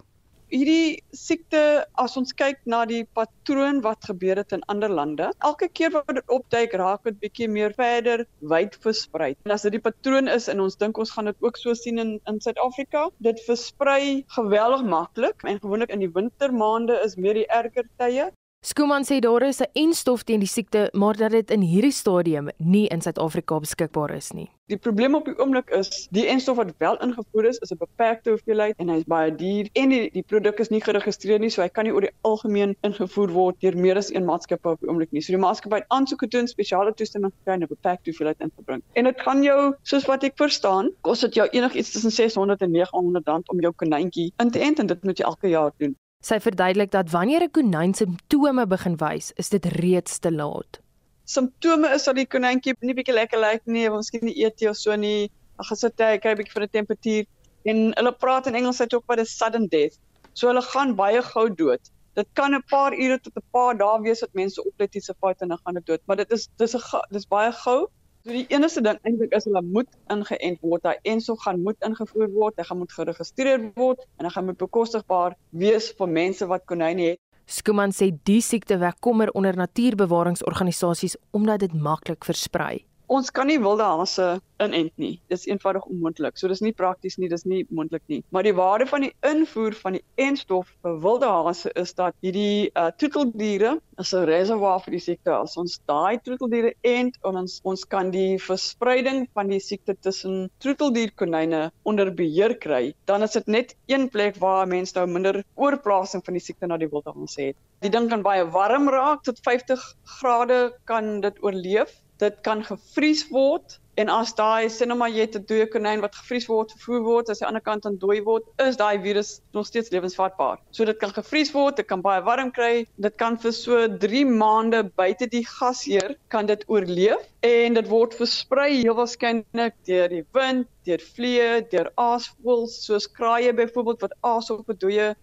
Hierdie 0.47 1.01
siekte 1.11 1.61
as 1.99 2.13
ons 2.19 2.29
kyk 2.39 2.61
na 2.71 2.85
die 2.87 3.01
patroon 3.17 3.81
wat 3.83 4.05
gebeur 4.07 4.39
het 4.39 4.53
in 4.55 4.61
ander 4.71 4.87
lande, 4.87 5.25
elke 5.43 5.67
keer 5.67 5.91
wat 5.91 6.13
dit 6.15 6.31
opduik, 6.31 6.77
raak 6.79 7.03
dit 7.03 7.17
bietjie 7.19 7.49
meer 7.51 7.75
verder 7.75 8.23
wyd 8.53 8.77
versprei. 8.85 9.33
En 9.43 9.55
as 9.57 9.67
dit 9.67 9.75
die 9.75 9.83
patroon 9.83 10.31
is 10.31 10.47
en 10.47 10.63
ons 10.63 10.79
dink 10.79 11.01
ons 11.03 11.11
gaan 11.17 11.27
dit 11.27 11.43
ook 11.43 11.59
so 11.59 11.75
sien 11.75 11.99
in 11.99 12.15
in 12.31 12.39
Suid-Afrika, 12.39 13.09
dit 13.27 13.43
versprei 13.49 14.23
geweldig 14.37 14.87
maklik 14.87 15.43
en 15.43 15.59
gewoonlik 15.59 15.91
in 15.91 16.05
die 16.05 16.13
wintermaande 16.15 16.95
is 17.03 17.19
meer 17.19 17.41
die 17.41 17.49
erger 17.51 17.91
tye. 17.99 18.31
Skuman 18.67 19.05
sê 19.07 19.21
daar 19.23 19.43
is 19.47 19.61
'n 19.61 19.71
enstof 19.73 20.23
teen 20.23 20.39
die 20.39 20.53
siekte, 20.55 20.89
maar 20.91 21.15
dat 21.15 21.31
dit 21.31 21.51
in 21.51 21.61
hierdie 21.61 21.91
stadium 21.91 22.49
nie 22.57 22.87
in 22.87 23.01
Suid-Afrika 23.01 23.59
beskikbaar 23.59 24.11
is 24.15 24.31
nie. 24.31 24.49
Die 24.65 24.77
probleem 24.77 25.15
op 25.15 25.25
die 25.25 25.37
oomblik 25.39 25.69
is 25.69 26.07
die 26.11 26.25
enstof 26.27 26.57
wat 26.57 26.73
wel 26.77 26.97
ingevoer 27.05 27.45
is, 27.45 27.57
is 27.57 27.71
'n 27.71 27.77
beperkte 27.77 28.29
hoeveelheid 28.29 28.75
en 28.77 28.89
hy's 28.89 29.03
baie 29.03 29.35
duur 29.35 29.69
en 29.73 29.89
die, 29.89 30.09
die 30.11 30.23
produk 30.23 30.59
is 30.59 30.69
nie 30.69 30.81
geregistreer 30.81 31.39
nie, 31.39 31.49
so 31.49 31.61
hy 31.61 31.69
kan 31.69 31.85
nie 31.85 31.93
oor 31.93 32.01
die 32.01 32.11
algemeen 32.21 32.75
ingevoer 32.83 33.31
word 33.31 33.55
deur 33.61 33.77
meer 33.77 33.95
as 33.95 34.11
een 34.13 34.25
maatskappy 34.25 34.69
op 34.69 34.81
die 34.81 34.89
oomblik 34.89 35.11
nie. 35.11 35.21
So 35.21 35.31
die 35.31 35.41
maatskappy 35.41 35.75
het 35.75 35.87
aansoek 35.87 36.19
gedoen, 36.19 36.47
spesiale 36.47 36.93
toestemming 36.93 37.31
en 37.45 37.63
'n 37.63 37.67
beperkte 37.67 38.11
hoeveelheid 38.11 38.41
in 38.41 38.51
te 38.55 38.63
bring. 38.63 38.83
En 38.93 39.03
dit 39.03 39.21
gaan 39.21 39.43
jou, 39.43 39.75
soos 39.83 40.05
wat 40.05 40.23
ek 40.23 40.35
verstaan, 40.35 40.91
kos 41.01 41.19
dit 41.19 41.35
jou 41.35 41.47
enigiets 41.47 41.91
tussen 41.91 42.11
600 42.11 42.61
en 42.61 42.71
900 42.71 43.27
rand 43.27 43.49
om 43.49 43.61
jou 43.61 43.71
konyntjie 43.71 44.33
in 44.37 44.51
te 44.51 44.59
ent 44.59 44.79
en 44.79 44.87
dit 44.87 45.03
moet 45.03 45.17
jy 45.17 45.25
elke 45.25 45.47
jaar 45.47 45.71
doen. 45.77 45.95
Sy 46.25 46.39
verduidelik 46.41 46.89
dat 46.91 47.11
wanneer 47.13 47.43
'n 47.45 47.51
konyn 47.53 47.93
simptome 47.93 48.65
begin 48.67 48.95
wys, 48.97 49.31
is 49.37 49.49
dit 49.49 49.65
reeds 49.65 50.19
te 50.19 50.31
laat. 50.31 50.79
Simptome 51.25 51.89
is 51.93 52.03
dat 52.03 52.15
die 52.15 52.25
konyntjie 52.25 52.73
nie 52.79 52.93
bietjie 52.93 53.13
lekker 53.13 53.39
lyk 53.39 53.61
nie, 53.65 53.85
of 53.89 53.97
miskien 53.97 54.25
nie 54.25 54.43
eet 54.43 54.61
of 54.69 54.75
so 54.75 54.95
nie. 54.95 55.29
Ag 55.59 55.67
gesit 55.67 55.99
hy 55.99 56.17
kry 56.17 56.33
bietjie 56.35 56.53
vir 56.53 56.63
'n 56.63 56.69
temperatuur 56.69 57.25
en 57.65 57.93
hulle 57.93 58.11
praat 58.11 58.47
in 58.47 58.55
Engels 58.55 58.81
uit 58.81 58.93
ook 58.93 59.05
wat 59.07 59.19
'n 59.19 59.25
sudden 59.25 59.67
death. 59.67 59.99
So 60.33 60.47
hulle 60.47 60.61
gaan 60.61 60.95
baie 60.95 61.21
gou 61.21 61.49
dood. 61.49 61.91
Dit 62.15 62.27
kan 62.33 62.55
'n 62.55 62.63
paar 62.69 62.93
ure 62.93 63.19
tot 63.19 63.37
'n 63.37 63.45
paar 63.51 63.77
dae 63.77 64.01
wees 64.01 64.19
dat 64.19 64.33
mense 64.33 64.63
oplet 64.65 64.95
iets 64.95 65.05
se 65.05 65.13
fout 65.21 65.41
en 65.41 65.49
dan 65.49 65.59
gaan 65.63 65.73
dit 65.73 65.85
dood, 65.85 66.01
maar 66.07 66.17
dit 66.17 66.31
is 66.31 66.49
dis 66.57 66.75
'n 66.75 67.01
dis 67.11 67.27
baie 67.27 67.51
gou 67.51 67.87
So 68.27 68.33
die 68.35 68.49
enigste 68.51 68.81
ding 68.83 68.97
eintlik 69.07 69.31
is 69.37 69.45
hulle 69.47 69.61
moet 69.63 69.87
ingeënt 70.11 70.59
word. 70.59 70.83
Hy 70.83 70.97
enso 71.13 71.37
gaan 71.39 71.61
moet 71.63 71.85
ingevoer 71.87 72.27
word, 72.33 72.57
hy 72.59 72.65
gaan 72.67 72.81
moet 72.81 72.91
geregistreer 72.91 73.61
word 73.79 74.01
en 74.19 74.27
hy 74.27 74.31
gaan 74.33 74.49
moet 74.49 74.57
bekostigbaar 74.59 75.37
wees 75.61 75.87
vir 75.95 76.11
mense 76.11 76.49
wat 76.51 76.65
konyne 76.67 77.13
het. 77.13 77.21
Skuman 77.47 77.95
sê 77.95 78.09
die 78.27 78.41
siekte 78.43 78.81
wek 78.83 78.99
kommer 78.99 79.31
onder 79.31 79.55
natuurbewaringsorganisasies 79.55 81.15
omdat 81.31 81.63
dit 81.63 81.79
maklik 81.87 82.27
versprei. 82.27 82.83
Ons 83.07 83.29
kan 83.31 83.47
nie 83.47 83.59
wilde 83.63 83.85
hase 83.87 84.25
inent 84.59 84.91
nie. 84.99 85.13
Dis 85.31 85.45
eenvoudig 85.47 85.85
onmoontlik. 85.87 86.35
So 86.35 86.49
dis 86.51 86.59
nie 86.59 86.73
prakties 86.75 87.15
nie, 87.21 87.29
dis 87.31 87.45
nie 87.47 87.61
moontlik 87.71 88.03
nie. 88.11 88.19
Maar 88.35 88.43
die 88.43 88.55
waarde 88.57 88.87
van 88.89 89.05
die 89.05 89.13
invoer 89.23 89.75
van 89.79 89.95
die 89.95 90.01
enstof 90.19 90.73
vir 90.83 90.97
wilde 91.05 91.29
hase 91.31 91.71
is 91.79 91.93
dat 91.95 92.17
hierdie 92.25 92.67
uh, 92.73 92.89
troeteldiere 92.99 93.77
is 94.03 94.11
'n 94.13 94.25
reservoir 94.27 94.81
vir 94.83 94.97
die 94.97 95.03
siekte. 95.05 95.31
As 95.37 95.55
ons 95.61 95.77
daai 95.87 96.19
troeteldiere 96.19 96.73
ent, 96.83 97.15
ons 97.23 97.61
ons 97.63 97.85
kan 97.85 98.11
die 98.11 98.35
verspreiding 98.43 99.23
van 99.33 99.53
die 99.55 99.61
siekte 99.63 99.95
tussen 99.95 100.49
troeteldierkonyne 100.59 101.71
onder 101.87 102.11
beheer 102.11 102.57
kry, 102.59 102.93
dan 103.05 103.23
is 103.23 103.39
dit 103.39 103.47
net 103.47 103.75
een 103.87 104.09
plek 104.09 104.35
waar 104.43 104.67
mense 104.67 104.97
nou 104.99 105.07
minder 105.07 105.43
oorplasing 105.55 106.25
van 106.25 106.35
die 106.35 106.43
siekte 106.43 106.67
na 106.67 106.77
die 106.77 106.91
wilde 106.91 107.15
hase 107.15 107.41
het. 107.41 107.55
Die 107.79 107.93
ding 107.93 108.09
kan 108.09 108.21
baie 108.21 108.43
warm 108.51 108.89
raak 108.89 109.23
tot 109.23 109.39
50 109.47 109.79
grade 110.19 110.59
kan 110.83 111.21
dit 111.21 111.43
oorleef 111.43 112.01
dit 112.21 112.39
kan 112.41 112.63
gevries 112.65 113.27
word 113.29 113.79
en 113.97 114.09
as 114.13 114.33
daai 114.37 114.69
sê 114.69 114.85
nou 114.85 114.95
maar 114.97 115.09
jy 115.09 115.23
het 115.25 115.35
'n 115.37 115.45
dooie 115.49 115.65
konyn 115.73 116.01
wat 116.01 116.15
gevries 116.15 116.45
word, 116.49 116.71
vervoer 116.77 117.01
word, 117.05 117.29
as 117.29 117.39
die 117.41 117.47
ander 117.47 117.61
kant 117.61 117.83
dan 117.83 117.97
dooi 117.97 118.21
word, 118.21 118.43
is 118.61 118.77
daai 118.77 119.01
virus 119.01 119.41
nog 119.53 119.65
steeds 119.65 119.89
lewensvatbaar. 119.89 120.59
So 120.71 120.85
dit 120.85 120.97
kan 120.99 121.13
gevries 121.15 121.51
word, 121.53 121.77
dit 121.77 121.87
kan 121.87 122.01
baie 122.01 122.21
warm 122.21 122.51
kry, 122.51 122.85
dit 122.97 123.17
kan 123.17 123.37
vir 123.37 123.51
so 123.51 123.87
3 123.87 124.23
maande 124.25 124.83
buite 125.01 125.29
die 125.29 125.43
gasheer 125.45 126.15
kan 126.29 126.45
dit 126.45 126.63
oorleef 126.67 127.25
en 127.41 127.73
dit 127.73 127.87
word 127.89 128.13
versprei 128.13 128.81
heel 128.83 128.97
waarskynlik 129.01 129.73
deur 129.89 130.09
die 130.09 130.25
wind, 130.33 130.67
deur 130.85 131.01
vliee, 131.15 131.61
deur 131.71 131.89
aasvoëls 131.97 132.85
soos 132.85 133.07
kraaie 133.07 133.53
byvoorbeeld 133.53 134.01
wat 134.01 134.17
aas 134.21 134.51
op 134.51 134.69
'n 134.69 134.77
dooie 134.77 135.15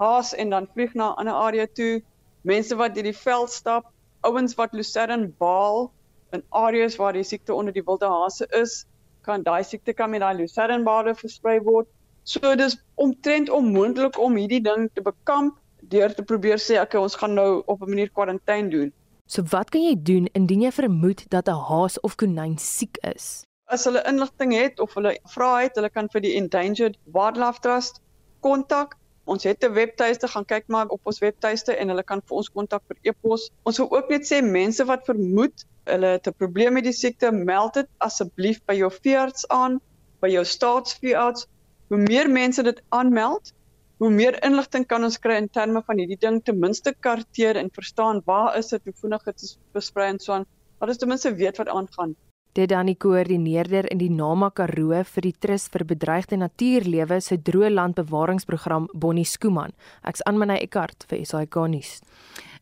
haas 0.00 0.32
en 0.34 0.50
dan 0.50 0.68
vlieg 0.74 0.94
na 0.94 1.12
'n 1.12 1.18
ander 1.20 1.34
area 1.34 1.66
toe. 1.66 2.02
Mense 2.44 2.74
wat 2.76 2.94
deur 2.94 3.04
die 3.04 3.20
veld 3.26 3.50
stap, 3.50 3.92
ouens 4.22 4.54
wat 4.54 4.72
lucerne 4.72 5.28
baal 5.38 5.92
in 6.32 6.44
areas 6.50 6.96
waar 6.96 7.12
die 7.12 7.24
siekte 7.24 7.54
onder 7.54 7.72
die 7.72 7.84
wilde 7.86 8.08
hase 8.08 8.46
is, 8.60 8.84
kan 9.22 9.42
daai 9.42 9.62
siekte 9.64 9.92
kan 9.92 10.10
met 10.10 10.20
daai 10.20 10.34
lucernbare 10.40 11.14
versprei 11.14 11.60
word. 11.62 11.88
So 12.24 12.54
dis 12.56 12.76
omtrent 12.94 13.50
onmoontlik 13.50 14.18
om 14.18 14.36
hierdie 14.38 14.62
ding 14.62 14.88
te 14.94 15.02
bekamp 15.02 15.58
deur 15.90 16.14
te 16.14 16.22
probeer 16.22 16.60
sê 16.62 16.78
okay, 16.80 17.00
ons 17.00 17.16
gaan 17.18 17.34
nou 17.34 17.62
op 17.66 17.82
'n 17.82 17.90
manier 17.90 18.10
kwarantyne 18.10 18.70
doen. 18.70 18.92
So 19.26 19.42
wat 19.50 19.70
kan 19.70 19.82
jy 19.82 19.96
doen 20.02 20.26
indien 20.38 20.62
jy 20.62 20.72
vermoed 20.72 21.24
dat 21.30 21.48
'n 21.48 21.64
haas 21.68 22.00
of 22.00 22.16
konyn 22.16 22.58
siek 22.58 22.98
is? 23.14 23.44
As 23.66 23.84
hulle 23.84 24.02
inligting 24.06 24.52
het 24.52 24.80
of 24.80 24.94
hulle 24.94 25.16
vra 25.34 25.62
het, 25.62 25.76
hulle 25.76 25.90
kan 25.90 26.08
vir 26.12 26.20
die 26.20 26.34
Endangered 26.36 26.98
Wildlife 27.04 27.60
Trust 27.60 28.00
kontak. 28.40 28.96
Ons 29.24 29.44
het 29.44 29.64
'n 29.64 29.72
webtuiste, 29.72 30.28
gaan 30.28 30.44
kyk 30.44 30.64
maar 30.68 30.88
op 30.88 31.00
ons 31.06 31.18
webtuiste 31.18 31.76
en 31.76 31.88
hulle 31.88 32.02
kan 32.02 32.20
vir 32.26 32.36
ons 32.36 32.50
kontak 32.50 32.82
per 32.88 32.96
e-pos. 33.02 33.50
Ons 33.62 33.78
wil 33.78 33.90
ook 33.90 34.08
net 34.10 34.26
sê 34.26 34.42
mense 34.42 34.84
wat 34.84 35.04
vermoed 35.06 35.64
hulle 35.84 36.06
het 36.16 36.26
'n 36.26 36.34
probleem 36.38 36.72
met 36.72 36.84
die 36.84 36.92
siekte, 36.92 37.30
meld 37.32 37.74
dit 37.74 37.88
asseblief 37.98 38.60
by 38.66 38.74
jou 38.74 38.90
veearts 38.90 39.48
aan, 39.48 39.80
by 40.20 40.28
jou 40.28 40.44
staatsveearts. 40.44 41.46
Hoe 41.88 41.98
meer 41.98 42.30
mense 42.30 42.62
dit 42.62 42.82
aanmeld, 42.88 43.52
hoe 43.98 44.10
meer 44.10 44.42
inligting 44.44 44.86
kan 44.86 45.04
ons 45.04 45.18
kry 45.18 45.36
in 45.36 45.48
terme 45.48 45.82
van 45.86 45.98
hierdie 45.98 46.18
ding 46.18 46.42
ten 46.44 46.58
minste 46.58 46.94
karteer 47.00 47.56
en 47.56 47.70
verstaan 47.70 48.22
waar 48.24 48.56
is 48.58 48.68
dit, 48.68 48.84
hoe 48.84 48.94
vinnig 49.02 49.22
dit 49.22 49.58
versprei 49.72 50.08
en 50.08 50.18
so 50.18 50.32
aan. 50.32 50.46
Maar 50.78 50.88
dis 50.88 50.98
ten 50.98 51.08
minste 51.08 51.34
weet 51.34 51.56
wat 51.56 51.68
aangaan. 51.68 52.16
Dit 52.52 52.68
dan 52.68 52.84
die 52.84 52.96
koördineerder 53.00 53.86
in 53.88 53.96
die 53.96 54.10
Nama 54.12 54.50
Karoo 54.52 54.98
vir 55.08 55.24
die 55.24 55.32
Trust 55.40 55.70
vir 55.72 55.86
Bedreigde 55.88 56.36
Natuurlewe 56.36 57.16
se 57.24 57.38
droë 57.40 57.70
landbewaringsprogram 57.72 58.90
Bonnie 58.92 59.24
Skooman. 59.24 59.72
Ek's 60.04 60.20
aan 60.28 60.36
my 60.36 60.58
Eckart 60.58 61.06
vir 61.08 61.24
SAK 61.24 61.56
nuus. 61.72 62.02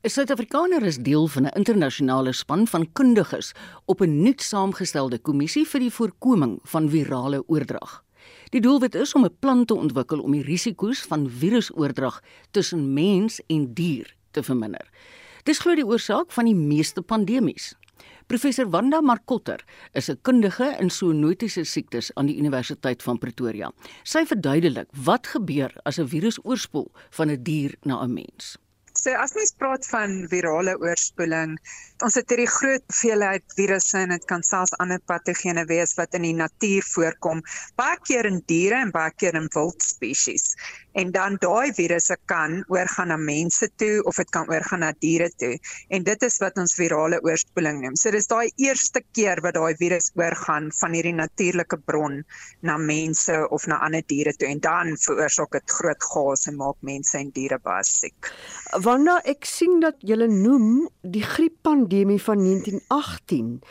'n 0.04 0.08
Suid-Afrikaner 0.08 0.86
is 0.86 0.98
deel 1.02 1.26
van 1.26 1.46
'n 1.46 1.56
internasionale 1.58 2.32
span 2.32 2.68
van 2.68 2.86
kundiges 2.92 3.52
op 3.86 4.00
'n 4.00 4.22
nuut 4.22 4.40
saamgestelde 4.40 5.18
kommissie 5.18 5.66
vir 5.66 5.80
die 5.80 5.90
voorkoming 5.90 6.60
van 6.62 6.88
virale 6.88 7.42
oordrag. 7.48 8.04
Die 8.50 8.60
doelwit 8.60 8.94
is 8.94 9.14
om 9.14 9.24
'n 9.24 9.36
plan 9.40 9.64
te 9.64 9.74
ontwikkel 9.74 10.20
om 10.20 10.32
die 10.32 10.42
risiko's 10.42 11.02
van 11.02 11.28
virusoordrag 11.28 12.22
tussen 12.52 12.92
mens 12.94 13.40
en 13.48 13.74
dier 13.74 14.14
te 14.30 14.42
verminder. 14.42 14.86
Dis 15.42 15.58
glo 15.58 15.74
die 15.74 15.86
oorsaak 15.86 16.30
van 16.32 16.44
die 16.44 16.54
meeste 16.54 17.02
pandemies. 17.02 17.74
Professor 18.30 18.70
Wanda 18.70 19.00
Markotter 19.00 19.58
is 19.98 20.08
'n 20.08 20.18
kundige 20.26 20.68
in 20.82 20.90
zoonotiese 20.90 21.64
siektes 21.64 22.10
aan 22.14 22.26
die 22.30 22.36
Universiteit 22.42 23.02
van 23.02 23.18
Pretoria. 23.18 23.72
Sy 24.04 24.22
verduidelik 24.32 24.88
wat 25.08 25.26
gebeur 25.26 25.74
as 25.82 25.98
'n 25.98 26.06
virus 26.14 26.38
oorspoel 26.44 26.90
van 27.10 27.30
'n 27.30 27.42
dier 27.42 27.74
na 27.82 28.02
'n 28.04 28.14
mens. 28.14 28.56
So 28.94 29.10
as 29.14 29.34
mens 29.34 29.52
praat 29.54 29.86
van 29.86 30.26
virale 30.28 30.74
oorspoeling, 30.82 31.58
ons 32.04 32.14
het 32.18 32.32
hierdie 32.32 32.50
groot 32.50 32.82
hoeveelheid 32.90 33.44
virusse 33.56 33.98
en 33.98 34.08
dit 34.08 34.24
kan 34.32 34.42
selfs 34.42 34.74
ander 34.82 34.98
patogene 35.06 35.64
wees 35.70 35.94
wat 35.98 36.14
in 36.18 36.26
die 36.26 36.34
natuur 36.34 36.82
voorkom, 36.94 37.42
baie 37.80 37.98
keer 38.08 38.26
in 38.26 38.42
diere 38.50 38.80
en 38.82 38.90
baie 38.90 39.14
keer 39.16 39.38
in 39.38 39.46
wild 39.54 39.82
spesies. 39.82 40.56
En 40.92 41.10
dan 41.14 41.36
daai 41.40 41.72
virusse 41.76 42.16
kan 42.30 42.64
oorgaan 42.68 43.08
na 43.08 43.16
mense 43.16 43.68
toe 43.76 44.02
of 44.04 44.16
dit 44.16 44.30
kan 44.30 44.48
oorgaan 44.50 44.80
na 44.84 44.92
diere 44.98 45.30
toe. 45.36 45.58
En 45.88 46.02
dit 46.02 46.22
is 46.22 46.38
wat 46.38 46.56
ons 46.58 46.74
virale 46.74 47.20
oorspoeling 47.22 47.80
noem. 47.82 47.96
So 47.96 48.10
dis 48.10 48.26
daai 48.26 48.50
eerste 48.56 49.02
keer 49.12 49.40
wat 49.44 49.54
daai 49.54 49.74
virus 49.78 50.10
oorgaan 50.14 50.70
van 50.80 50.96
hierdie 50.96 51.14
natuurlike 51.14 51.78
bron 51.86 52.22
na 52.60 52.76
mense 52.76 53.48
of 53.50 53.66
na 53.66 53.80
ander 53.84 54.02
diere 54.06 54.34
toe 54.36 54.48
en 54.48 54.60
dan 54.60 54.96
veroorsaak 55.06 55.52
dit 55.58 55.76
groot 55.78 56.02
chaos 56.12 56.46
en 56.46 56.56
maak 56.56 56.78
mense 56.80 57.18
en 57.18 57.30
diere 57.34 57.58
baie 57.62 57.84
siek. 57.86 58.32
Wanneer 58.82 59.22
ek 59.30 59.44
sien 59.44 59.80
dat 59.80 59.98
jy 60.06 60.16
noem 60.30 60.88
die 61.02 61.24
grieppandemie 61.24 61.90
pandemie 61.90 62.22
van 62.22 62.38
1918 62.38 63.62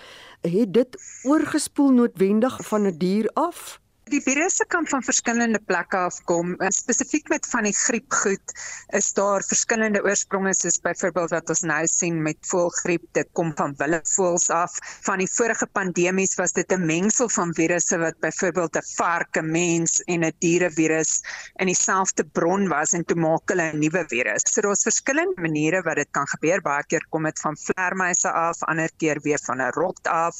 het 0.41 0.73
dit 0.73 0.97
oorgespoel 1.23 1.91
noodwendig 1.91 2.67
van 2.67 2.81
'n 2.87 2.97
dier 2.97 3.29
af 3.33 3.79
Die 4.09 4.21
virusse 4.25 4.65
kan 4.65 4.87
van 4.89 5.03
verskillende 5.05 5.59
plekke 5.69 5.97
afkom. 6.07 6.55
Spesifiek 6.73 7.27
met 7.29 7.45
van 7.51 7.67
die 7.67 7.75
griepgoed 7.77 8.53
is 8.97 9.09
daar 9.13 9.43
verskillende 9.45 10.01
oorspronge 10.01 10.53
soos 10.57 10.79
byvoorbeeld 10.81 11.35
wat 11.35 11.51
ons 11.53 11.61
nou 11.69 11.81
sien 11.91 12.17
met 12.25 12.39
voëlgriep, 12.49 13.05
dit 13.13 13.29
kom 13.37 13.51
van 13.59 13.75
willevoëls 13.77 14.47
af. 14.55 14.79
Van 15.05 15.21
die 15.21 15.29
vorige 15.29 15.67
pandemies 15.77 16.33
was 16.41 16.57
dit 16.57 16.73
'n 16.73 16.85
mengsel 16.89 17.29
van 17.29 17.53
virusse 17.53 17.99
wat 18.01 18.17
byvoorbeeld 18.25 18.81
'n 18.81 18.87
vark, 18.95 19.37
'n 19.37 19.51
mens 19.51 20.01
en 20.07 20.25
'n 20.25 20.33
dierevirus 20.39 21.21
in 21.61 21.67
dieselfde 21.67 22.25
bron 22.25 22.67
was 22.67 22.93
en 22.93 23.05
toe 23.05 23.17
maak 23.17 23.45
hulle 23.49 23.69
'n 23.73 23.79
nuwe 23.79 24.05
virus. 24.07 24.41
So 24.43 24.61
daar's 24.61 24.89
verskillende 24.89 25.41
maniere 25.41 25.81
wat 25.81 25.95
dit 25.95 26.09
kan 26.11 26.27
gebeur. 26.27 26.61
Baie 26.61 26.83
keer 26.87 27.05
kom 27.09 27.23
dit 27.23 27.39
van 27.39 27.57
vleermuise 27.57 28.31
af, 28.31 28.63
ander 28.63 28.89
keer 28.97 29.19
weer 29.21 29.39
van 29.45 29.61
'n 29.61 29.71
rot 29.71 30.07
af 30.07 30.35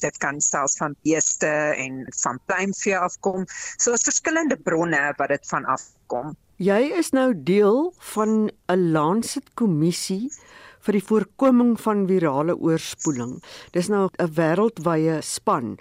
dit 0.00 0.18
kan 0.18 0.40
selfs 0.40 0.76
van 0.80 0.96
beeste 1.02 1.50
en 1.84 2.04
van 2.22 2.40
pluimvee 2.46 2.98
afkom. 2.98 3.46
So 3.76 3.90
daar's 3.90 4.08
verskillende 4.08 4.56
bronne 4.56 5.14
wat 5.16 5.28
dit 5.28 5.48
van 5.48 5.64
afkom. 5.64 6.36
Jy 6.58 6.80
is 6.98 7.12
nou 7.14 7.32
deel 7.34 7.92
van 8.14 8.50
'n 8.68 8.90
Lancet 8.92 9.54
kommissie 9.54 10.30
vir 10.86 10.92
die 10.92 11.04
voorkoming 11.04 11.76
van 11.80 12.06
virale 12.08 12.56
oorspoeling. 12.56 13.42
Dis 13.72 13.88
nou 13.88 14.08
'n 14.18 14.34
wêreldwye 14.34 15.20
span. 15.22 15.78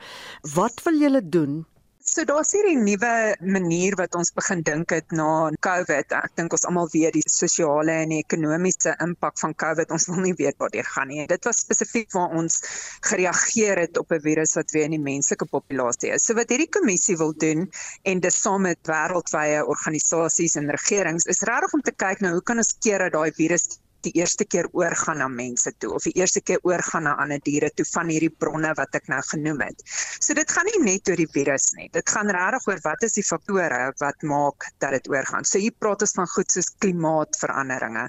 Wat 0.53 0.83
wil 0.83 0.99
julle 0.99 1.29
doen 1.29 1.65
So 2.07 2.23
daar's 2.23 2.53
hierdie 2.55 2.77
nuwe 2.79 3.35
manier 3.43 3.95
wat 3.99 4.15
ons 4.15 4.29
begin 4.33 4.61
dink 4.65 4.93
het 4.95 5.11
na 5.11 5.49
COVID. 5.65 6.13
Ek 6.15 6.37
dink 6.39 6.53
ons 6.55 6.63
almal 6.69 6.87
weet 6.93 7.17
die 7.17 7.23
sosiale 7.27 7.97
en 8.05 8.13
die 8.13 8.21
ekonomiese 8.23 8.93
impak 9.03 9.35
van 9.41 9.53
COVID. 9.59 9.91
Ons 9.91 10.07
wil 10.07 10.21
nie 10.23 10.31
weet 10.39 10.55
wat 10.63 10.71
dit 10.77 10.87
gaan 10.87 11.11
nie. 11.11 11.25
Dit 11.27 11.43
was 11.45 11.59
spesifiek 11.65 12.07
waar 12.15 12.31
ons 12.39 12.61
gereageer 13.09 13.83
het 13.83 13.99
op 13.99 14.15
'n 14.15 14.23
virus 14.23 14.55
wat 14.55 14.71
weer 14.71 14.87
in 14.87 14.95
die 14.95 15.03
menslike 15.03 15.49
populasie 15.51 16.13
is. 16.15 16.23
So 16.23 16.33
wat 16.39 16.49
hierdie 16.49 16.71
kommissie 16.71 17.17
wil 17.17 17.33
doen 17.35 17.67
en 18.03 18.23
dis 18.23 18.41
saam 18.41 18.63
met 18.63 18.79
wêreldwye 18.87 19.67
organisasies 19.67 20.55
en 20.55 20.71
regerings 20.71 21.27
is 21.27 21.43
regtig 21.43 21.73
om 21.73 21.81
te 21.81 21.91
kyk 21.91 22.21
na 22.21 22.31
hoe 22.31 22.41
kan 22.41 22.57
ons 22.57 22.73
keer 22.79 22.99
dat 22.99 23.13
daai 23.19 23.35
virus 23.35 23.67
die 24.07 24.15
eerste 24.21 24.45
keer 24.47 24.69
oorgaan 24.73 25.21
na 25.21 25.27
mense 25.31 25.73
toe 25.81 25.93
of 25.97 26.07
die 26.07 26.15
eerste 26.19 26.41
keer 26.41 26.61
oorgaan 26.67 27.07
na 27.07 27.15
ander 27.21 27.41
diere 27.43 27.69
toe 27.75 27.85
van 27.91 28.11
hierdie 28.11 28.31
bronne 28.31 28.73
wat 28.79 28.95
ek 28.97 29.09
nou 29.11 29.19
genoem 29.29 29.63
het. 29.67 29.83
So 30.19 30.35
dit 30.37 30.51
gaan 30.51 30.67
nie 30.71 30.83
net 30.85 31.09
oor 31.09 31.19
die 31.19 31.29
virus 31.33 31.71
nie. 31.77 31.89
Dit 31.93 32.09
gaan 32.13 32.31
regtig 32.33 32.67
oor 32.71 32.81
wat 32.85 33.03
is 33.07 33.17
die 33.17 33.25
faktore 33.25 33.81
wat 34.01 34.25
maak 34.27 34.69
dat 34.83 34.95
dit 34.97 35.09
oorgaan. 35.11 35.45
So 35.47 35.61
hier 35.61 35.75
praat 35.79 36.03
ons 36.05 36.15
van 36.17 36.29
goed 36.33 36.51
soos 36.53 36.69
klimaatsveranderinge, 36.83 38.07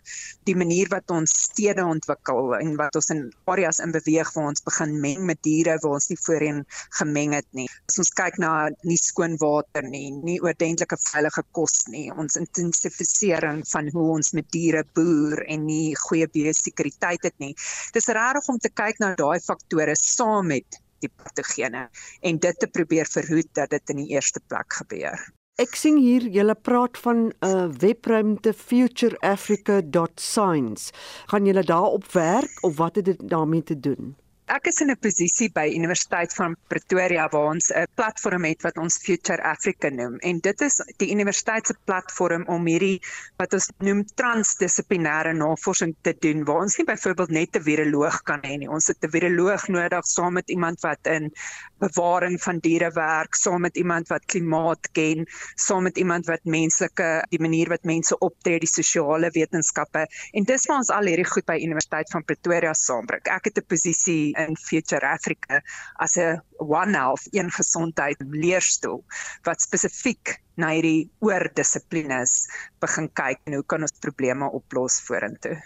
die 0.49 0.57
manier 0.59 0.91
wat 0.93 1.11
ons 1.15 1.35
stede 1.49 1.85
ontwikkel 1.85 2.55
en 2.59 2.75
wat 2.81 2.97
ons 2.99 3.11
in 3.15 3.25
areas 3.51 3.81
in 3.85 3.95
beweeg 3.95 4.31
waar 4.35 4.51
ons 4.53 4.65
begin 4.67 4.95
meng 5.03 5.25
met 5.29 5.41
diere 5.47 5.79
waar 5.83 5.99
ons 5.99 6.09
nie 6.13 6.19
voorheen 6.25 6.63
gemeng 7.01 7.35
het 7.37 7.49
nie. 7.57 7.69
As 7.89 7.99
ons 8.03 8.13
kyk 8.19 8.39
na 8.43 8.53
nie 8.89 8.99
skoon 9.01 9.37
water 9.41 9.87
nie, 9.87 10.11
nie 10.25 10.39
oordentlike 10.45 10.99
veilige 11.09 11.45
kos 11.57 11.87
nie, 11.93 12.09
ons 12.13 12.39
intensifisering 12.41 13.65
van 13.73 13.91
hoe 13.95 14.07
ons 14.17 14.33
met 14.37 14.49
diere 14.55 14.85
boer 14.97 15.45
en 15.47 15.67
nie 15.69 15.88
nie 15.89 15.97
goeie 16.09 16.29
biosekuriteit 16.35 17.23
het 17.31 17.37
nie. 17.43 17.55
Dis 17.97 18.11
regtig 18.21 18.45
om 18.53 18.59
te 18.63 18.73
kyk 18.83 18.97
na 19.03 19.09
daai 19.19 19.39
faktore 19.45 19.97
saam 19.99 20.45
met 20.53 20.69
die 21.03 21.11
patogene 21.23 21.83
en 22.27 22.35
dit 22.43 22.57
te 22.61 22.67
probeer 22.67 23.07
verhoed 23.11 23.51
dat 23.59 23.69
dit 23.75 23.85
in 23.95 23.99
die 24.03 24.11
eerste 24.17 24.41
plek 24.51 24.71
gebeur. 24.81 25.19
Ek 25.59 25.75
sien 25.75 25.97
hier 25.99 26.23
julle 26.31 26.55
praat 26.55 26.95
van 27.03 27.19
'n 27.27 27.33
uh, 27.47 27.67
webruimte 27.83 28.53
futureafrica.science. 28.55 30.93
Gaan 31.27 31.47
julle 31.51 31.65
daarop 31.67 32.07
werk 32.13 32.63
of 32.63 32.77
wat 32.77 32.97
het 32.97 33.05
dit 33.05 33.29
daarmee 33.29 33.63
te 33.63 33.81
doen? 33.81 34.17
Ek 34.49 34.65
is 34.71 34.79
in 34.81 34.89
'n 34.89 34.97
posisie 34.97 35.51
by 35.53 35.67
Universiteit 35.77 36.33
van 36.33 36.55
Pretoria 36.73 37.27
waar 37.29 37.51
ons 37.53 37.67
'n 37.69 37.85
platform 38.01 38.45
het 38.49 38.63
wat 38.65 38.79
ons 38.81 38.97
Future 38.97 39.43
Africa 39.43 39.91
noem 39.91 40.17
en 40.31 40.39
dit 40.41 40.61
is 40.65 40.79
die 41.03 41.11
universiteit 41.13 41.67
se 41.67 41.75
platform 41.85 42.47
om 42.49 42.65
hierdie 42.67 42.97
wat 43.37 43.53
ons 43.53 43.69
noem 43.85 44.01
transdissiplinêre 44.21 45.35
navorsing 45.37 45.93
te 46.01 46.15
doen 46.25 46.47
waar 46.49 46.63
ons 46.65 46.79
nie 46.79 46.87
byvoorbeeld 46.89 47.35
net 47.41 47.57
'n 47.57 47.63
viroloog 47.69 48.23
kan 48.23 48.41
hê 48.41 48.57
nie. 48.57 48.71
Ons 48.71 48.89
het 48.89 49.05
'n 49.05 49.11
viroloog 49.11 49.69
nodig 49.69 50.07
saam 50.07 50.33
met 50.33 50.49
iemand 50.49 50.81
wat 50.81 51.07
in 51.07 51.31
bewaring 51.79 52.39
van 52.43 52.59
diere 52.65 52.91
werk, 52.95 53.35
saam 53.35 53.61
met 53.67 53.77
iemand 53.77 54.09
wat 54.09 54.25
klimaat 54.27 54.91
ken, 54.93 55.27
saam 55.55 55.83
met 55.89 55.99
iemand 55.99 56.27
wat 56.27 56.45
menslike 56.45 57.09
die 57.31 57.41
manier 57.41 57.69
wat 57.69 57.85
mense 57.85 58.19
optree, 58.19 58.59
die 58.59 58.71
sosiale 58.71 59.31
wetenskappe 59.35 60.07
en 60.33 60.49
dis 60.49 60.67
waar 60.69 60.83
ons 60.83 60.93
al 60.95 61.11
hierdie 61.11 61.29
goed 61.29 61.47
by 61.49 61.59
Universiteit 61.63 62.11
van 62.11 62.25
Pretoria 62.25 62.75
saambring. 62.75 63.25
Ek 63.29 63.51
het 63.51 63.59
'n 63.59 63.67
posisie 63.69 64.35
in 64.37 64.57
Future 64.57 65.07
Africa 65.07 65.63
as 65.97 66.17
'n 66.17 66.41
one 66.59 66.97
health 66.97 67.29
een 67.31 67.51
gesondheid 67.51 68.17
leerstoel 68.19 69.05
wat 69.45 69.61
spesifiek 69.61 70.39
na 70.57 70.73
hierdie 70.75 71.11
oordissiplines 71.21 72.49
begin 72.81 73.09
kyk 73.13 73.41
en 73.47 73.55
hoe 73.55 73.67
kan 73.67 73.83
ons 73.83 73.99
probleme 74.01 74.51
oplos 74.51 75.01
vorentoe. 75.07 75.57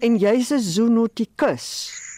En 0.00 0.16
jy's 0.16 0.50
'n 0.50 0.58
zoonotikus. 0.58 2.09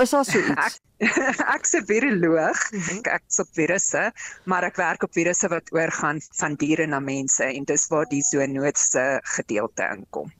Is 0.00 0.10
daar 0.10 0.24
so 0.24 0.38
iets? 0.52 0.80
ek 1.56 1.66
se 1.68 1.80
viroloog. 1.84 2.58
Mhm. 2.72 3.00
Ek 3.12 3.24
is 3.28 3.40
op 3.42 3.48
virusse, 3.56 4.10
maar 4.48 4.64
ek 4.64 4.78
werk 4.80 5.04
op 5.04 5.12
virusse 5.16 5.48
wat 5.52 5.72
oorgaan 5.76 6.20
van 6.40 6.56
diere 6.60 6.86
na 6.88 7.00
mense 7.04 7.44
en 7.44 7.66
dis 7.68 7.88
waar 7.92 8.08
die 8.08 8.22
zoonotiese 8.24 9.20
gedeelte 9.36 9.88
inkom. 9.96 10.32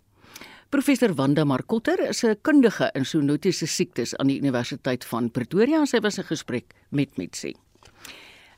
Professor 0.71 1.13
Wanda 1.19 1.45
Markotter 1.45 2.01
is 2.09 2.23
'n 2.25 2.39
kundige 2.43 2.91
in 2.95 3.05
zoonotiese 3.05 3.67
siektes 3.67 4.17
aan 4.17 4.29
die 4.29 4.39
Universiteit 4.39 5.05
van 5.05 5.31
Pretoria 5.31 5.81
en 5.81 5.87
sy 5.87 6.01
was 6.01 6.19
'n 6.19 6.25
gesprek 6.25 6.73
met 6.91 7.17
Mitsi. 7.17 7.55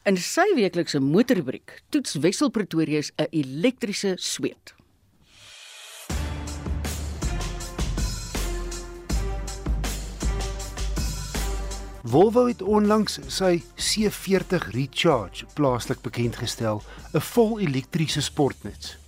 In 0.04 0.16
sy 0.16 0.54
weeklikse 0.54 1.00
motorrubriek 1.00 1.82
toets 1.90 2.14
Wessel 2.14 2.50
Pretoria 2.50 3.00
'n 3.00 3.26
elektriese 3.30 4.14
sweet. 4.16 4.74
Volvo 12.02 12.48
het 12.48 12.62
onlangs 12.66 13.20
sy 13.30 13.60
C40 13.78 14.64
Recharge 14.74 15.46
plaaslik 15.54 16.00
bekend 16.02 16.34
gestel, 16.36 16.82
'n 17.14 17.20
vol 17.20 17.60
elektriese 17.60 18.20
sportnuts. 18.20 18.98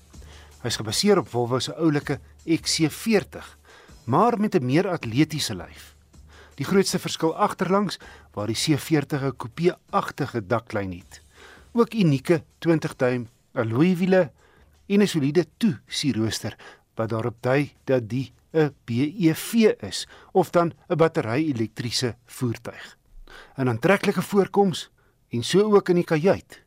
Hy's 0.63 0.77
gebaseer 0.77 1.19
op 1.19 1.29
Volvo 1.29 1.59
se 1.59 1.75
oulike 1.75 2.21
XC40, 2.47 3.59
maar 4.05 4.39
met 4.39 4.55
'n 4.55 4.65
meer 4.65 4.89
atletiese 4.89 5.55
lyf. 5.55 5.97
Die 6.55 6.65
grootste 6.65 6.99
verskil 6.99 7.37
agterlangs 7.37 7.99
waar 8.33 8.47
die 8.47 8.63
C40 8.63 9.23
'n 9.23 9.37
coupe-agtige 9.37 10.47
daklyn 10.47 10.93
het. 10.93 11.21
Ook 11.73 11.95
unieke 11.95 12.45
20-duim 12.59 13.29
alloy 13.55 13.97
wiele 13.97 14.33
en 14.87 15.03
'n 15.03 15.07
soliede 15.09 15.47
toe-sierrooster 15.57 16.57
wat 16.95 17.09
daarop 17.09 17.37
dui 17.41 17.73
dat 17.85 18.09
die 18.09 18.33
'n 18.53 18.75
BEV 18.85 19.75
is 19.81 20.09
of 20.33 20.51
dan 20.51 20.73
'n 20.89 20.97
battery-elektriese 20.97 22.17
voertuig. 22.27 22.97
'n 23.57 23.69
aantreklike 23.69 24.23
voorkoms 24.23 24.91
en 25.29 25.45
so 25.45 25.75
ook 25.75 25.89
in 25.89 25.95
die 25.95 26.05
kajuit. 26.05 26.63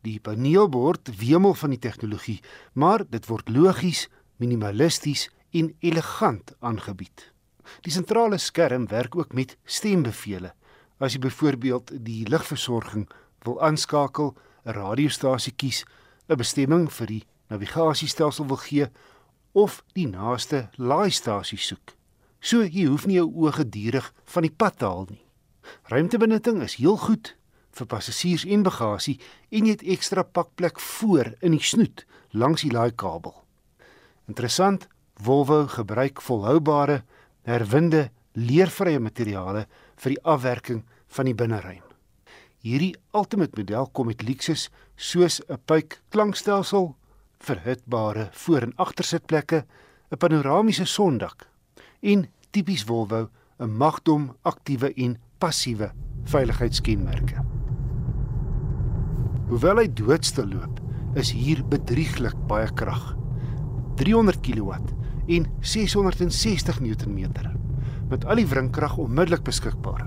Die 0.00 0.20
paneelbord 0.20 1.16
wemel 1.18 1.54
van 1.54 1.70
die 1.70 1.78
tegnologie, 1.78 2.40
maar 2.72 3.04
dit 3.08 3.26
word 3.26 3.48
logies, 3.48 4.08
minimalisties 4.36 5.30
en 5.50 5.74
elegant 5.78 6.54
aangebied. 6.58 7.32
Die 7.80 7.92
sentrale 7.92 8.38
skerm 8.38 8.86
werk 8.86 9.16
ook 9.16 9.32
met 9.32 9.56
stembevele. 9.64 10.52
As 10.98 11.12
jy 11.12 11.18
byvoorbeeld 11.18 11.90
die 12.04 12.28
ligversorging 12.28 13.08
wil 13.42 13.60
aanskakel, 13.60 14.36
'n 14.64 14.72
radiostasie 14.72 15.52
kies, 15.52 15.84
'n 16.28 16.36
bestemming 16.36 16.92
vir 16.92 17.06
die 17.06 17.24
navigasiestelsel 17.48 18.46
wil 18.46 18.56
gee 18.56 18.88
of 19.56 19.80
die 19.96 20.06
naaste 20.06 20.66
laaistasie 20.76 21.58
soek. 21.58 21.94
So 22.44 22.60
jy 22.62 22.84
hoef 22.90 23.06
nie 23.08 23.16
jou 23.16 23.30
oë 23.32 23.54
gedurig 23.62 24.10
van 24.34 24.44
die 24.44 24.52
pad 24.52 24.76
te 24.80 24.84
haal 24.88 25.06
nie. 25.08 25.22
Ruimtebenutting 25.90 26.60
is 26.62 26.76
heel 26.76 26.98
goed 27.00 27.32
vir 27.76 27.88
passasiers 27.88 28.44
en 28.44 28.64
bagasie 28.66 29.16
en 29.50 29.64
jy 29.66 29.76
het 29.78 29.86
ekstra 29.96 30.24
pakplek 30.24 30.80
voor 30.80 31.32
in 31.40 31.56
die 31.56 31.64
snoet 31.64 32.04
langs 32.36 32.66
die 32.66 32.72
laaikabel. 32.74 33.34
Interessant, 34.28 34.88
Volvo 35.16 35.62
gebruik 35.72 36.20
volhoubare, 36.20 36.98
herwinde, 37.48 38.10
leervrye 38.36 39.00
materiale 39.00 39.62
vir 39.96 40.12
die 40.12 40.22
afwerking 40.28 40.82
van 41.16 41.30
die 41.30 41.34
binneruim. 41.34 41.80
Hierdie 42.60 42.92
Ultimate 43.16 43.56
model 43.56 43.88
kom 43.96 44.10
met 44.10 44.26
luukses 44.26 44.68
soos 44.96 45.40
'n 45.48 45.56
puik 45.64 46.02
klankstelsel, 46.10 46.96
verhitbare 47.38 48.28
voor- 48.32 48.62
en 48.62 48.72
agtersitplekke, 48.76 49.64
'n 50.10 50.16
panoramiese 50.16 50.84
sondak 50.84 51.48
en 52.00 52.28
tipies 52.50 52.84
Volvo 52.84 53.28
'n 53.58 53.76
magdom 53.76 54.36
aktiewe 54.42 54.92
en 54.94 55.16
passiewe 55.38 55.92
veiligheidskenmerke. 56.24 57.44
Hoewel 59.48 59.76
hy 59.76 59.92
doodstil 59.92 60.48
loop, 60.48 60.80
is 61.14 61.30
hier 61.30 61.62
bedrieglik 61.64 62.34
baie 62.46 62.72
krag. 62.74 63.14
300 63.96 64.40
kW 64.40 64.72
en 65.26 65.46
660 65.60 66.80
Nm 66.80 67.30
met 68.08 68.24
al 68.24 68.38
die 68.38 68.46
wringkrag 68.46 68.96
onmiddellik 69.02 69.42
beskikbaar. 69.42 70.06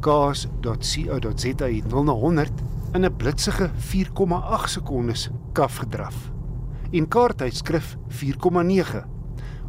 Cars.co.za 0.00 1.66
het 1.66 1.88
0 1.88 2.04
na 2.04 2.12
100 2.12 2.52
in 2.92 3.04
'n 3.04 3.16
blitsige 3.16 3.70
4,8 3.76 4.70
sekondes 4.70 5.30
kaf 5.52 5.76
gedraf. 5.76 6.37
En 6.90 7.08
kaarttydskrif 7.08 7.96
4,9 8.08 9.04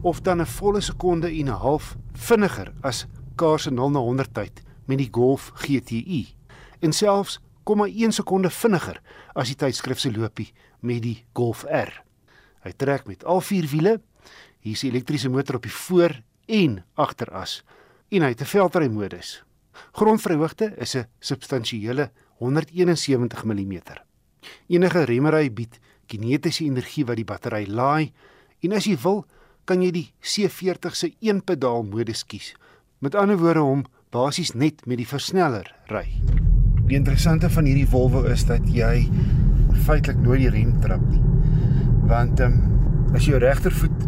of 0.02 0.22
dan 0.22 0.42
'n 0.42 0.46
volle 0.46 0.82
sekonde 0.82 1.28
en 1.28 1.48
'n 1.48 1.60
half 1.66 1.98
vinniger 2.14 2.74
as 2.82 3.06
Cars 3.36 3.64
se 3.64 3.72
0 3.72 3.90
na 3.92 4.00
100 4.00 4.34
tyd 4.34 4.62
met 4.86 4.98
die 4.98 5.08
Golf 5.12 5.52
GTI. 5.54 6.36
En 6.80 6.94
selfs 6.94 7.40
0,1 7.64 8.12
sekonde 8.12 8.50
vinniger 8.50 9.02
as 9.34 9.48
die 9.48 9.56
tydskrif 9.56 10.00
se 10.00 10.12
loopie 10.12 10.54
met 10.80 11.02
die 11.02 11.26
Golf 11.34 11.64
R. 11.64 12.04
Hy 12.64 12.72
trek 12.72 13.06
met 13.08 13.26
al 13.26 13.42
vier 13.42 13.68
wiele. 13.68 14.02
Hier 14.60 14.74
is 14.74 14.84
'n 14.84 14.88
elektriese 14.88 15.30
motor 15.30 15.56
op 15.56 15.62
die 15.62 15.72
voor 15.72 16.22
en 16.46 16.84
agteras 16.94 17.64
en 18.10 18.22
hy 18.22 18.30
het 18.30 18.42
'n 18.42 18.46
veldry 18.46 18.88
modus. 18.88 19.44
Grondvryhoogte 19.92 20.74
is 20.78 20.96
'n 20.96 21.08
substansiële 21.20 22.12
171 22.38 23.44
mm. 23.44 23.82
Enige 24.68 25.04
remmery 25.04 25.54
bied 25.54 25.80
kinetiese 26.10 26.66
energie 26.66 27.06
wat 27.06 27.20
die 27.20 27.28
battery 27.28 27.66
laai 27.68 28.12
en 28.66 28.76
as 28.76 28.88
jy 28.90 28.98
wil, 29.04 29.24
kan 29.70 29.84
jy 29.86 29.92
die 29.94 30.08
C40 30.26 30.98
se 30.98 31.12
een 31.22 31.44
pedaal 31.46 31.86
modus 31.86 32.26
kies. 32.26 32.54
Met 33.00 33.16
ander 33.16 33.38
woorde 33.40 33.64
om 33.64 33.86
basies 34.12 34.56
net 34.58 34.82
met 34.90 34.98
die 34.98 35.08
versneller 35.08 35.70
ry. 35.94 36.08
Die 36.90 36.98
interessante 36.98 37.52
van 37.54 37.70
hierdie 37.70 37.88
Volvo 37.88 38.24
is 38.26 38.48
dat 38.50 38.66
jy 38.74 39.06
feitelik 39.86 40.20
nooit 40.26 40.42
die 40.42 40.54
rem 40.54 40.74
trap 40.82 41.04
nie. 41.12 41.22
Want 42.10 42.42
ehm 42.42 42.58
um, 42.58 43.14
as 43.18 43.26
jou 43.26 43.38
regtervoet 43.42 44.04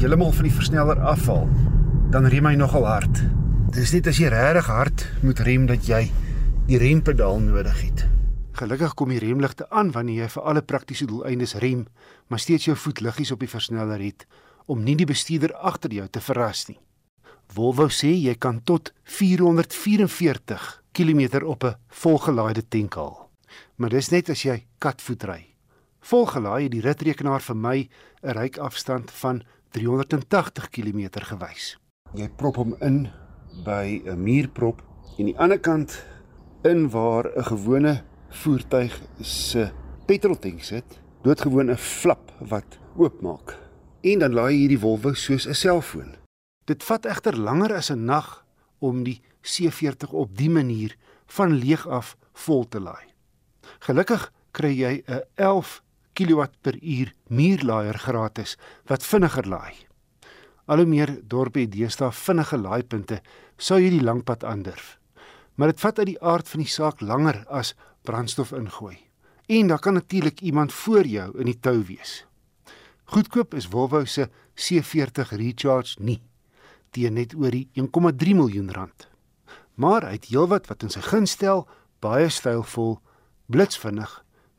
heeltemal 0.00 0.32
van 0.36 0.44
die 0.44 0.52
versneller 0.52 0.98
afval, 1.00 1.46
dan 2.12 2.28
rem 2.28 2.48
hy 2.48 2.54
nogal 2.60 2.84
hard. 2.88 3.22
Dis 3.72 3.94
net 3.94 4.08
as 4.10 4.20
jy 4.20 4.28
regtig 4.32 4.68
hard 4.68 5.06
moet 5.24 5.40
rem 5.46 5.64
dat 5.70 5.88
jy 5.88 6.02
die 6.68 6.80
rempedaal 6.80 7.40
nodig 7.44 7.80
het. 7.84 8.04
Gelukkig 8.54 8.92
kom 8.94 9.10
die 9.10 9.18
remligte 9.18 9.66
aan 9.74 9.88
wanneer 9.90 10.22
jy 10.22 10.26
vir 10.30 10.44
alle 10.46 10.62
praktiese 10.62 11.08
doeleindes 11.10 11.56
rem, 11.58 11.88
maar 12.30 12.38
steeds 12.38 12.68
jou 12.68 12.76
voet 12.78 13.00
liggies 13.02 13.32
op 13.34 13.40
die 13.42 13.50
versneller 13.50 13.98
het 13.98 14.28
om 14.70 14.84
nie 14.86 14.94
die 14.94 15.08
bestuurder 15.10 15.50
agter 15.58 15.90
jou 15.90 16.06
te 16.06 16.22
verras 16.22 16.68
nie. 16.68 16.78
Volvo 17.50 17.88
sê 17.90 18.12
jy 18.14 18.36
kan 18.38 18.60
tot 18.62 18.92
444 19.10 20.68
km 20.94 21.42
op 21.44 21.64
'n 21.64 21.74
volgelaaide 21.88 22.62
tank 22.68 22.94
haal. 22.94 23.28
Maar 23.76 23.90
dis 23.90 24.10
net 24.10 24.30
as 24.30 24.42
jy 24.42 24.64
katvoet 24.78 25.24
ry. 25.24 25.54
Volgelaai 26.00 26.62
het 26.62 26.72
die 26.72 26.80
ritrekenaar 26.80 27.42
vir 27.42 27.56
my 27.56 27.88
'n 28.22 28.30
ryk-afstand 28.30 29.10
van 29.10 29.42
380 29.72 30.70
km 30.70 31.08
gewys. 31.10 31.76
Jy 32.14 32.28
prop 32.36 32.56
hom 32.56 32.76
in 32.80 33.10
by 33.64 34.02
'n 34.06 34.22
muurprop 34.22 34.82
en 35.18 35.24
die 35.26 35.38
ander 35.38 35.58
kant 35.58 36.06
in 36.62 36.90
waar 36.90 37.26
'n 37.36 37.44
gewone 37.44 38.13
voertuig 38.42 38.94
se 39.22 39.68
petroltank 40.08 40.62
sit, 40.62 41.00
doodgewoon 41.22 41.70
'n 41.70 41.76
flap 41.76 42.32
wat 42.38 42.78
oopmaak. 42.96 43.58
En 44.02 44.18
dan 44.18 44.34
laai 44.34 44.56
hierdie 44.56 44.78
Volvo 44.78 45.14
soos 45.14 45.46
'n 45.46 45.54
selfoon. 45.54 46.14
Dit 46.64 46.82
vat 46.82 47.06
egter 47.06 47.36
langer 47.36 47.74
as 47.74 47.90
'n 47.90 48.04
nag 48.04 48.44
om 48.78 49.04
die 49.04 49.20
C40 49.42 50.12
op 50.12 50.36
die 50.36 50.50
manier 50.50 50.96
van 51.26 51.52
leeg 51.52 51.86
af 51.88 52.16
vol 52.32 52.68
te 52.68 52.80
laai. 52.80 53.06
Gelukkig 53.78 54.32
kry 54.50 54.72
jy 54.72 55.02
'n 55.06 55.22
11 55.34 55.82
kW 56.12 56.44
per 56.60 56.76
uur 56.82 57.12
muurlaaier 57.28 57.98
gratis 57.98 58.56
wat 58.86 59.02
vinniger 59.02 59.48
laai. 59.48 59.74
Al 60.66 60.76
hoe 60.76 60.86
meer 60.86 61.20
dorpe 61.28 61.60
het 61.60 61.72
deesdae 61.72 62.12
vinnige 62.12 62.56
laaipunte, 62.56 63.20
sou 63.56 63.80
jy 63.80 63.90
die 63.90 64.04
langpad 64.04 64.44
aandurf. 64.44 64.98
Maar 65.54 65.68
dit 65.68 65.80
vat 65.80 65.98
uit 65.98 66.06
die 66.06 66.22
aard 66.22 66.48
van 66.48 66.60
die 66.60 66.70
saak 66.70 67.00
langer 67.00 67.44
as 67.48 67.74
brandstof 68.04 68.52
ingooi. 68.52 68.98
En 69.46 69.66
daar 69.66 69.80
kan 69.80 69.94
natuurlik 69.94 70.40
iemand 70.40 70.72
voor 70.72 71.06
jou 71.06 71.38
in 71.38 71.44
die 71.44 71.60
tou 71.60 71.84
wees. 71.84 72.24
Goedkoop 73.04 73.54
is 73.54 73.66
Volvo 73.66 74.04
se 74.04 74.28
C40 74.54 75.36
Recharge 75.36 76.02
nie 76.02 76.22
teen 76.94 77.16
net 77.18 77.34
oor 77.34 77.50
die 77.50 77.66
1,3 77.74 78.36
miljoen 78.38 78.70
rand. 78.72 79.08
Maar 79.74 80.06
hy 80.06 80.18
het 80.18 80.28
heelwat 80.30 80.68
wat 80.70 80.84
in 80.86 80.92
sy 80.94 81.02
guns 81.02 81.34
stel, 81.34 81.64
baie 82.04 82.28
stylvol, 82.30 83.00
blitsvinnig 83.50 84.12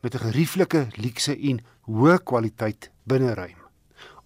met 0.04 0.14
'n 0.14 0.24
gerieflike 0.28 0.88
luukse 1.00 1.32
en 1.32 1.64
hoë 1.88 2.18
kwaliteit 2.22 2.90
binneruim. 3.04 3.56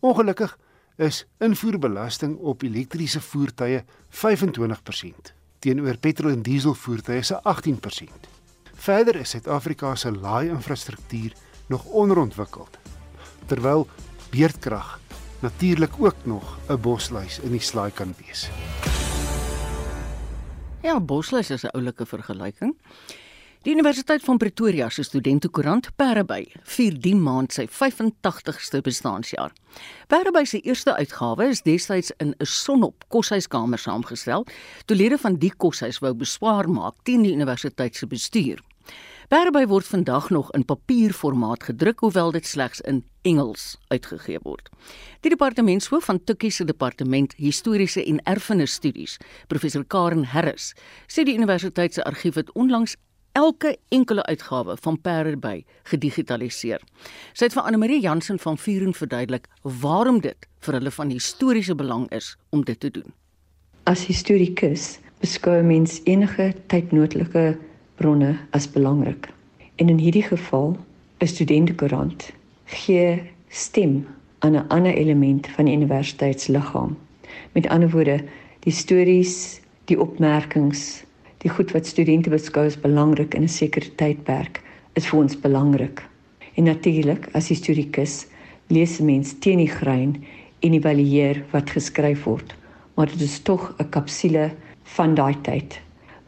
Ongelukkig 0.01 0.59
is 0.97 1.27
invoerbelasting 1.39 2.37
op 2.39 2.63
elektriese 2.63 3.21
voertuie 3.21 3.85
25% 4.09 5.35
teenoor 5.59 5.97
petrol 5.97 6.31
en 6.31 6.43
diesel 6.43 6.75
voertuie 6.75 7.23
se 7.23 7.41
18%. 7.45 8.40
Verder 8.81 9.17
is 9.21 9.31
Suid-Afrika 9.31 9.95
se 9.95 10.11
laai-infrastruktuur 10.11 11.33
nog 11.69 11.85
onderontwikkeld. 11.85 12.79
Terwyl 13.47 13.87
beerdkrag 14.31 15.01
natuurlik 15.41 15.93
ook 15.99 16.25
nog 16.25 16.59
'n 16.69 16.81
bosluis 16.81 17.39
in 17.39 17.51
die 17.51 17.61
slaai 17.61 17.91
kan 17.91 18.15
wees. 18.19 18.49
Ja, 20.83 21.01
bosluis 21.01 21.51
is 21.51 21.65
'n 21.65 21.77
oulike 21.77 22.07
vergelyking. 22.07 22.75
Die 23.63 23.73
Universiteit 23.73 24.23
van 24.23 24.37
Pretoria 24.37 24.89
se 24.89 25.03
studentekoerant 25.03 25.97
Parabay 25.97 26.47
vier 26.63 27.01
die 27.01 27.15
maand 27.15 27.53
sy 27.53 27.67
85ste 27.69 28.81
bestaanjaar. 28.81 29.53
Parabay 30.07 30.45
se 30.45 30.61
eerste 30.61 30.95
uitgawe 30.95 31.49
is 31.49 31.63
destyds 31.63 32.13
in 32.17 32.35
'n 32.39 32.47
sonop 32.47 33.05
koshuiskamer 33.09 33.79
saamgestel, 33.79 34.47
toe 34.85 34.97
lede 34.97 35.19
van 35.19 35.35
die 35.35 35.53
koshuis 35.57 35.99
wou 35.99 36.15
beswaar 36.15 36.69
maak 36.69 36.95
teen 37.03 37.23
die 37.23 37.33
universiteit 37.33 37.97
se 37.97 38.07
bestuur. 38.07 38.70
Parabay 39.31 39.69
word 39.71 39.87
vandag 39.87 40.31
nog 40.31 40.49
in 40.53 40.65
papierformaat 40.65 41.63
gedruk 41.63 42.01
hoewel 42.01 42.33
dit 42.35 42.47
slegs 42.47 42.81
in 42.81 43.05
Engels 43.23 43.77
uitgegee 43.87 44.41
word. 44.43 44.67
Die 45.23 45.31
departementshoof 45.31 46.05
van 46.05 46.19
Tukkie 46.25 46.51
se 46.51 46.65
departement 46.67 47.37
historiese 47.39 48.03
en 48.05 48.19
erfenisstudies, 48.27 49.21
professor 49.47 49.85
Karen 49.87 50.25
Harris, 50.33 50.73
sê 51.07 51.23
die 51.23 51.37
universiteit 51.39 51.95
se 51.95 52.03
argief 52.03 52.35
het 52.43 52.51
onlangs 52.59 52.97
elke 53.39 53.77
enkele 53.95 54.27
uitgawe 54.27 54.75
van 54.83 54.99
Parabay 54.99 55.63
gedigitaliseer. 55.95 56.83
Sy 57.31 57.47
het 57.47 57.55
vir 57.55 57.63
Anne 57.63 57.79
Marie 57.79 58.03
Jansen 58.03 58.43
van 58.43 58.59
Vuren 58.59 58.99
verduidelik 58.99 59.47
waarom 59.63 60.19
dit 60.27 60.51
vir 60.67 60.81
hulle 60.81 60.97
van 60.99 61.15
historiese 61.15 61.79
belang 61.79 62.11
is 62.11 62.35
om 62.51 62.67
dit 62.67 62.83
te 62.83 62.91
doen. 62.99 63.15
As 63.87 64.09
historikus 64.11 64.97
beskou 65.23 65.61
mens 65.63 66.01
enige 66.11 66.51
tydnoodlike 66.67 67.61
bronne 68.01 68.39
as 68.57 68.71
belangrik. 68.73 69.29
En 69.77 69.89
in 69.93 69.99
hierdie 70.01 70.25
geval, 70.25 70.77
'n 71.21 71.27
studentekoerant 71.27 72.33
gee 72.65 73.23
stem 73.49 74.07
aan 74.39 74.57
'n 74.57 74.69
ander 74.69 74.95
element 74.95 75.47
van 75.47 75.65
die 75.65 75.77
universiteitsliggaam. 75.77 76.97
Met 77.53 77.69
ander 77.69 77.91
woorde, 77.91 78.25
die 78.61 78.73
stories, 78.73 79.61
die 79.85 80.01
opmerkings, 80.01 81.05
die 81.39 81.51
goed 81.51 81.73
wat 81.73 81.87
studente 81.87 82.31
beskou 82.31 82.67
as 82.67 82.81
belangrik 82.81 83.35
in 83.35 83.43
'n 83.43 83.49
sekere 83.49 83.95
tydperk 83.95 84.63
is 84.93 85.07
vir 85.07 85.19
ons 85.19 85.41
belangrik. 85.41 86.03
En 86.55 86.65
natuurlik, 86.65 87.29
as 87.33 87.49
historikus, 87.49 88.27
lees 88.67 88.99
mens 88.99 89.35
teen 89.39 89.59
die 89.59 89.71
grein 89.71 90.25
en 90.61 90.73
evalueer 90.73 91.45
wat 91.51 91.71
geskryf 91.71 92.25
word, 92.25 92.55
maar 92.95 93.07
dit 93.07 93.21
is 93.21 93.39
tog 93.39 93.75
'n 93.79 93.89
kapsule 93.89 94.51
van 94.83 95.15
daai 95.15 95.37
tyd. 95.43 95.81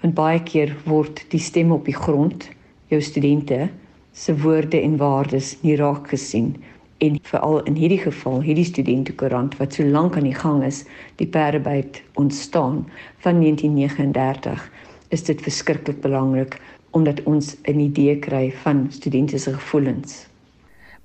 Want 0.03 0.15
baie 0.15 0.43
keer 0.43 0.75
word 0.85 1.25
die 1.31 1.41
stem 1.41 1.73
op 1.73 1.87
die 1.87 1.97
grond, 1.97 2.49
jou 2.91 3.01
studente 3.01 3.69
se 4.13 4.35
woorde 4.43 4.81
en 4.81 4.97
waardes 5.01 5.57
nie 5.63 5.77
raak 5.81 6.11
gesien 6.13 6.57
en 7.03 7.19
veral 7.27 7.63
in 7.67 7.75
hierdie 7.75 8.01
geval 8.03 8.43
hierdie 8.45 8.67
studentekoerant 8.69 9.57
wat 9.59 9.75
so 9.75 9.87
lank 9.87 10.17
aan 10.19 10.29
die 10.29 10.37
gang 10.39 10.61
is, 10.67 10.85
die 11.19 11.27
perdebyt 11.27 12.03
ontstaan 12.21 12.85
van 13.25 13.41
1939, 13.43 14.69
is 15.11 15.25
dit 15.27 15.43
verskriklik 15.43 16.03
belangrik 16.05 16.59
omdat 16.93 17.23
ons 17.25 17.57
'n 17.65 17.81
idee 17.81 18.19
kry 18.19 18.53
van 18.63 18.87
studente 18.91 19.39
se 19.39 19.53
gevoelens. 19.53 20.27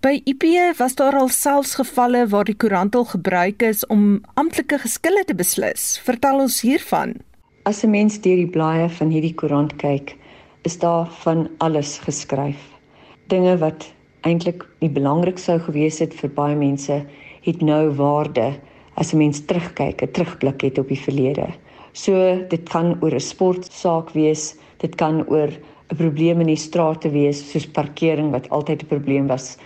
By 0.02 0.22
IP 0.26 0.44
was 0.78 0.96
daar 0.96 1.16
al 1.16 1.30
selfs 1.30 1.76
gevalle 1.76 2.28
waar 2.28 2.46
die 2.46 2.56
koerant 2.56 2.96
al 2.96 3.06
gebruik 3.06 3.62
is 3.62 3.86
om 3.86 4.22
amptelike 4.34 4.78
geskille 4.78 5.24
te 5.26 5.36
beslis. 5.36 6.00
Vertel 6.04 6.40
ons 6.40 6.62
hiervan. 6.62 7.16
As 7.68 7.84
'n 7.84 7.90
mens 7.92 8.16
deur 8.24 8.40
die 8.40 8.48
blaaie 8.56 8.88
van 8.98 9.10
hierdie 9.12 9.34
koerant 9.36 9.74
kyk, 9.82 10.14
is 10.64 10.78
daar 10.80 11.08
van 11.24 11.50
alles 11.66 11.98
geskryf. 12.00 12.62
Dinge 13.28 13.58
wat 13.60 13.90
eintlik 14.30 14.64
nie 14.80 14.90
belangrik 14.98 15.42
sou 15.46 15.58
gewees 15.66 16.00
het 16.00 16.16
vir 16.16 16.32
baie 16.38 16.56
mense, 16.56 17.02
het 17.44 17.66
nou 17.70 17.90
waarde 17.98 18.46
as 18.96 19.12
'n 19.12 19.18
mens 19.18 19.44
terugkyk, 19.50 20.02
'n 20.02 20.14
terugblik 20.16 20.62
het 20.62 20.80
op 20.80 20.88
die 20.88 21.04
verlede. 21.08 21.48
So 21.92 22.14
dit 22.48 22.64
kan 22.70 22.96
oor 23.02 23.16
'n 23.16 23.20
sportsaak 23.20 24.16
wees, 24.16 24.56
dit 24.78 24.96
kan 24.96 25.28
oor 25.28 25.52
'n 25.92 25.98
probleem 25.98 26.40
in 26.40 26.48
die 26.48 26.64
strate 26.68 27.10
wees 27.10 27.52
soos 27.52 27.68
parkering 27.68 28.32
wat 28.32 28.50
altyd 28.50 28.84
'n 28.84 28.88
probleem 28.88 29.28
was. 29.28 29.58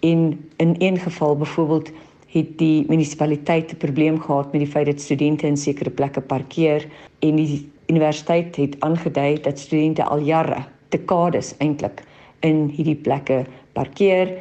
En 0.00 0.38
in 0.56 0.76
een 0.78 0.98
geval 0.98 1.36
byvoorbeeld 1.36 1.90
het 2.28 2.58
die 2.58 2.84
munisipaliteit 2.88 3.72
'n 3.72 3.76
probleem 3.76 4.20
gehad 4.20 4.52
met 4.52 4.60
die 4.60 4.70
feit 4.70 4.86
dat 4.86 5.00
studente 5.00 5.46
in 5.46 5.56
sekere 5.56 5.90
plekke 5.90 6.20
parkeer 6.20 6.86
en 7.18 7.36
die 7.36 7.70
universiteit 7.86 8.56
het 8.56 8.76
aangedui 8.80 9.40
dat 9.40 9.58
studente 9.58 10.04
al 10.04 10.18
jare, 10.18 10.64
dekades 10.88 11.54
eintlik 11.58 12.02
in 12.40 12.68
hierdie 12.68 12.96
plekke 12.96 13.44
parkeer 13.72 14.36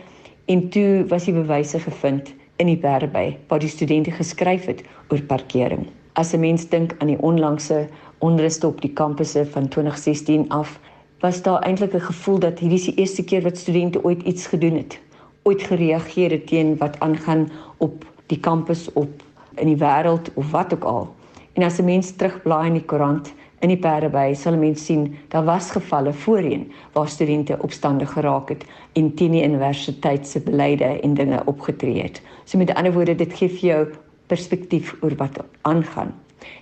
en 0.45 0.69
toe 0.69 1.05
was 1.07 1.23
die 1.23 1.33
bewyse 1.33 1.79
gevind 1.79 2.33
in 2.57 2.67
die 2.67 2.77
Berby 2.77 3.37
waar 3.47 3.59
die 3.59 3.69
studente 3.69 4.11
geskryf 4.11 4.65
het 4.65 4.83
oor 5.09 5.21
parkering. 5.21 5.87
As 6.13 6.33
'n 6.33 6.39
mens 6.39 6.69
dink 6.69 6.95
aan 6.97 7.07
die 7.07 7.21
onlangse 7.21 7.87
onruste 8.19 8.67
op 8.67 8.81
die 8.81 8.93
kampusse 8.93 9.45
van 9.45 9.67
2016 9.67 10.49
af, 10.49 10.79
was 11.19 11.41
daar 11.41 11.61
eintlik 11.61 11.93
'n 11.93 11.99
gevoel 11.99 12.39
dat 12.39 12.59
hierdie 12.59 12.77
is 12.77 12.85
die 12.85 12.95
eerste 12.95 13.23
keer 13.23 13.41
wat 13.41 13.57
studente 13.57 14.03
ooit 14.03 14.23
iets 14.23 14.47
gedoen 14.47 14.75
het, 14.75 14.99
ooit 15.47 15.63
gereageer 15.63 16.35
het 16.35 16.47
teen 16.47 16.75
wat 16.77 16.99
aangaan 16.99 17.47
op 17.83 18.05
die 18.27 18.39
kampus 18.39 18.87
op 18.93 19.23
in 19.55 19.71
die 19.71 19.79
wêreld 19.79 20.29
of 20.35 20.51
wat 20.51 20.73
ook 20.73 20.83
al. 20.83 21.07
En 21.53 21.63
as 21.63 21.79
'n 21.79 21.85
mens 21.85 22.11
terugblaai 22.11 22.67
in 22.67 22.73
die 22.73 22.85
koerant 22.85 23.33
in 23.59 23.69
die 23.69 23.79
Pardeby, 23.79 24.33
sal 24.33 24.53
'n 24.53 24.59
mens 24.59 24.85
sien 24.85 25.17
daar 25.27 25.45
was 25.45 25.71
gevalle 25.71 26.13
voorheen 26.13 26.71
waar 26.93 27.09
studente 27.09 27.57
opstandig 27.61 28.11
geraak 28.11 28.49
het 28.49 28.65
en 28.93 29.13
teen 29.13 29.31
die 29.31 29.43
universiteit 29.43 30.27
se 30.27 30.39
beleide 30.39 30.99
en 31.01 31.13
dinge 31.13 31.41
opgetree 31.45 32.01
het. 32.01 32.21
So 32.43 32.57
met 32.57 32.73
ander 32.73 32.93
woorde, 32.93 33.15
dit 33.15 33.33
gee 33.33 33.49
vir 33.49 33.69
jou 33.69 33.87
perspektief 34.27 34.95
oor 35.01 35.15
wat 35.15 35.43
aangaan. 35.61 36.13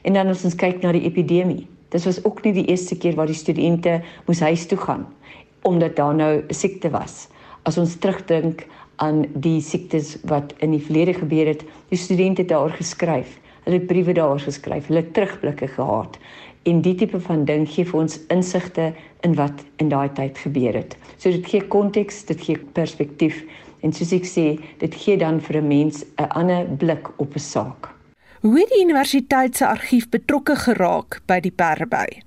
En 0.02 0.14
dan 0.14 0.28
as 0.28 0.44
ons 0.44 0.56
kyk 0.56 0.82
na 0.82 0.92
die 0.92 1.04
epidemie, 1.04 1.68
Dit 1.96 2.04
was 2.04 2.24
ook 2.24 2.42
nie 2.44 2.52
die 2.54 2.66
eerste 2.66 2.98
keer 2.98 3.16
waar 3.16 3.30
die 3.30 3.38
studente 3.38 4.02
moes 4.26 4.40
huis 4.40 4.66
toe 4.68 4.78
gaan 4.78 5.08
omdat 5.66 5.96
daar 5.96 6.16
nou 6.16 6.44
'n 6.48 6.54
siekte 6.54 6.90
was. 6.90 7.28
As 7.66 7.78
ons 7.82 7.96
terugdink 7.98 8.68
aan 9.02 9.26
die 9.42 9.58
siektes 9.62 10.16
wat 10.30 10.54
in 10.64 10.76
die 10.76 10.84
verlede 10.86 11.16
gebeur 11.18 11.50
het, 11.50 11.64
die 11.90 11.98
studente 12.00 12.44
het 12.44 12.52
daar 12.54 12.74
geskryf. 12.78 13.40
Hulle 13.66 13.80
het 13.80 13.88
briewe 13.90 14.14
daar 14.14 14.40
geskryf, 14.40 14.88
hulle 14.92 15.02
terugblikke 15.12 15.68
gehad. 15.74 16.20
En 16.70 16.82
die 16.86 16.96
tipe 16.96 17.20
van 17.26 17.46
ding 17.46 17.66
gee 17.70 17.86
vir 17.86 18.00
ons 18.04 18.20
insigte 18.34 18.92
in 19.26 19.34
wat 19.40 19.66
in 19.82 19.90
daai 19.90 20.10
tyd 20.14 20.38
gebeur 20.38 20.78
het. 20.78 20.94
So 21.18 21.34
dit 21.34 21.46
gee 21.50 21.66
konteks, 21.74 22.24
dit 22.30 22.42
gee 22.42 22.62
perspektief 22.78 23.42
en 23.82 23.94
soos 23.94 24.14
ek 24.14 24.30
sê, 24.30 24.46
dit 24.82 25.02
gee 25.02 25.18
dan 25.18 25.42
vir 25.42 25.62
'n 25.62 25.68
mens 25.68 26.06
'n 26.18 26.30
ander 26.30 26.66
blik 26.66 27.10
op 27.18 27.36
'n 27.36 27.40
saak. 27.40 27.90
Hoe 28.42 28.60
het 28.60 28.70
die 28.70 28.84
universiteit 28.84 29.56
se 29.56 29.66
argief 29.68 30.10
betrokke 30.10 30.56
geraak 30.56 31.22
by 31.26 31.40
die 31.40 31.52
Perby? 31.52 32.25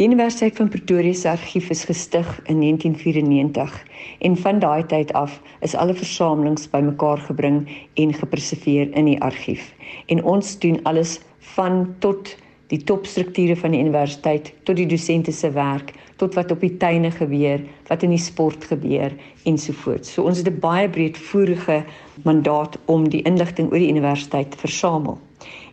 Die 0.00 0.06
Universiteit 0.08 0.56
van 0.56 0.70
Pretoria 0.72 1.12
se 1.12 1.28
argief 1.28 1.66
is 1.70 1.82
gestig 1.84 2.28
in 2.48 2.60
1994 2.60 3.82
en 4.18 4.36
van 4.36 4.58
daai 4.58 4.86
tyd 4.88 5.12
af 5.12 5.34
is 5.60 5.74
alle 5.76 5.92
versamelings 5.92 6.70
bymekaar 6.72 7.20
gebring 7.26 7.58
en 8.00 8.14
gepreserveer 8.16 8.94
in 8.96 9.10
die 9.10 9.18
argief. 9.20 9.66
En 10.08 10.24
ons 10.24 10.54
doen 10.64 10.80
alles 10.88 11.18
van 11.52 11.84
tot 11.98 12.32
die 12.72 12.80
topstrukture 12.80 13.58
van 13.60 13.76
die 13.76 13.84
universiteit 13.84 14.54
tot 14.64 14.80
die 14.80 14.88
dosente 14.88 15.36
se 15.36 15.52
werk 15.52 15.92
tot 16.16 16.32
wat 16.34 16.50
op 16.56 16.64
die 16.64 16.76
tuine 16.80 17.12
gebeur, 17.12 17.60
wat 17.92 18.02
in 18.02 18.16
die 18.16 18.24
sport 18.24 18.64
gebeur 18.72 19.12
ensovoorts. 19.44 20.14
So 20.16 20.24
ons 20.24 20.40
het 20.40 20.48
'n 20.48 20.60
baie 20.64 20.88
breedvoerige 20.88 21.84
mandaat 22.24 22.78
om 22.86 23.04
die 23.08 23.22
inligting 23.22 23.68
oor 23.68 23.84
die 23.84 23.92
universiteit 23.92 24.50
te 24.50 24.64
versamel. 24.64 25.20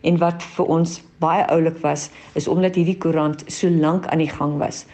En 0.02 0.18
wat 0.18 0.44
vir 0.44 0.66
ons 0.66 1.02
baie 1.20 1.46
oulik 1.50 1.78
was, 1.82 2.10
is 2.34 2.48
omdat 2.48 2.76
hierdie 2.76 2.98
koerant 2.98 3.44
so 3.48 3.70
lank 3.70 4.08
aan 4.08 4.22
die 4.22 4.30
gang 4.30 4.58
was. 4.58 4.86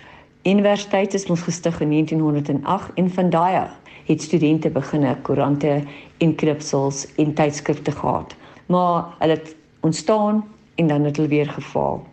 Universiteit 0.44 1.14
is 1.14 1.26
ons 1.32 1.42
gestig 1.42 1.82
in 1.82 1.90
1908 1.90 2.92
en 3.00 3.10
van 3.10 3.30
daai 3.30 3.68
het 4.06 4.22
studente 4.22 4.70
beginne 4.70 5.16
koerante 5.22 5.82
en 6.18 6.36
kripsels 6.36 7.06
en 7.16 7.34
tydskrifte 7.34 7.92
gehad. 7.92 8.36
Maar 8.66 9.06
hulle 9.20 9.42
ontstaan 9.80 10.44
en 10.76 10.88
dan 10.88 11.04
het 11.04 11.16
hulle 11.16 11.30
weer 11.30 11.50
gefaal. 11.50 12.04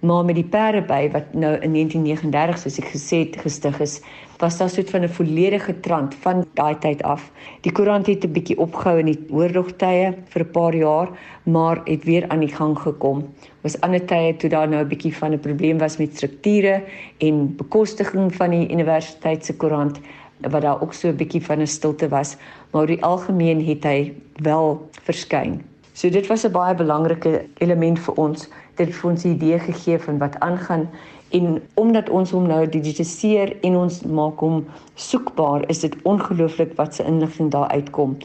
Maar 0.00 0.24
met 0.24 0.34
die 0.34 0.44
perde 0.44 0.82
by 0.84 1.08
wat 1.12 1.32
nou 1.32 1.54
in 1.64 1.72
1939 1.72 2.58
soos 2.58 2.78
ek 2.78 2.90
gesê 2.92 3.20
het 3.24 3.38
gestig 3.40 3.80
is, 3.80 4.00
was 4.38 4.58
daar 4.58 4.68
so 4.68 4.80
'n 4.80 4.84
soort 4.84 4.90
van 4.90 5.02
'n 5.02 5.08
volledige 5.08 5.80
trant 5.80 6.14
van 6.14 6.44
daai 6.54 6.78
tyd 6.78 7.02
af. 7.02 7.30
Die 7.60 7.72
koerant 7.72 8.06
het 8.06 8.24
'n 8.24 8.32
bietjie 8.32 8.58
opgehou 8.58 8.98
in 8.98 9.06
die 9.06 9.24
oorlogtye 9.30 10.14
vir 10.28 10.42
'n 10.42 10.50
paar 10.50 10.74
jaar, 10.74 11.08
maar 11.42 11.80
het 11.84 12.04
weer 12.04 12.28
aan 12.28 12.40
die 12.40 12.54
gang 12.54 12.78
gekom. 12.78 13.24
Was 13.62 13.80
ander 13.80 14.04
tye 14.04 14.36
toe 14.36 14.50
daar 14.50 14.68
nou 14.68 14.82
'n 14.82 14.88
bietjie 14.88 15.16
van 15.16 15.32
'n 15.32 15.40
probleem 15.40 15.78
was 15.78 15.96
met 15.96 16.16
strukture 16.16 16.82
en 17.18 17.56
bekostiging 17.56 18.34
van 18.34 18.50
die 18.50 18.70
universiteit 18.70 19.44
se 19.44 19.56
koerant 19.56 20.00
wat 20.40 20.62
daar 20.62 20.82
ook 20.82 20.92
so 20.92 21.08
'n 21.08 21.16
bietjie 21.16 21.44
van 21.44 21.60
'n 21.60 21.66
stilte 21.66 22.08
was, 22.08 22.36
maar 22.70 22.86
die 22.86 23.02
algemeen 23.02 23.64
het 23.66 23.84
hy 23.84 24.12
wel 24.42 24.88
verskyn. 25.02 25.62
So 25.92 26.10
dit 26.10 26.26
was 26.26 26.44
'n 26.44 26.52
baie 26.52 26.74
belangrike 26.74 27.46
element 27.54 27.98
vir 27.98 28.14
ons 28.14 28.48
dit 28.76 28.94
vir 28.94 29.10
ons 29.10 29.24
'n 29.24 29.34
idee 29.34 29.58
gegee 29.58 29.98
van 29.98 30.18
wat 30.18 30.40
aangaan 30.40 30.88
en 31.30 31.62
omdat 31.74 32.08
ons 32.08 32.30
hom 32.30 32.46
nou 32.46 32.62
digitaliseer 32.68 33.56
en 33.66 33.76
ons 33.76 34.02
maak 34.02 34.38
hom 34.40 34.64
soekbaar, 34.94 35.64
is 35.68 35.80
dit 35.80 35.96
ongelooflik 36.02 36.76
wat 36.76 36.94
se 36.94 37.04
inligting 37.04 37.50
daar 37.50 37.68
uitkom. 37.68 38.16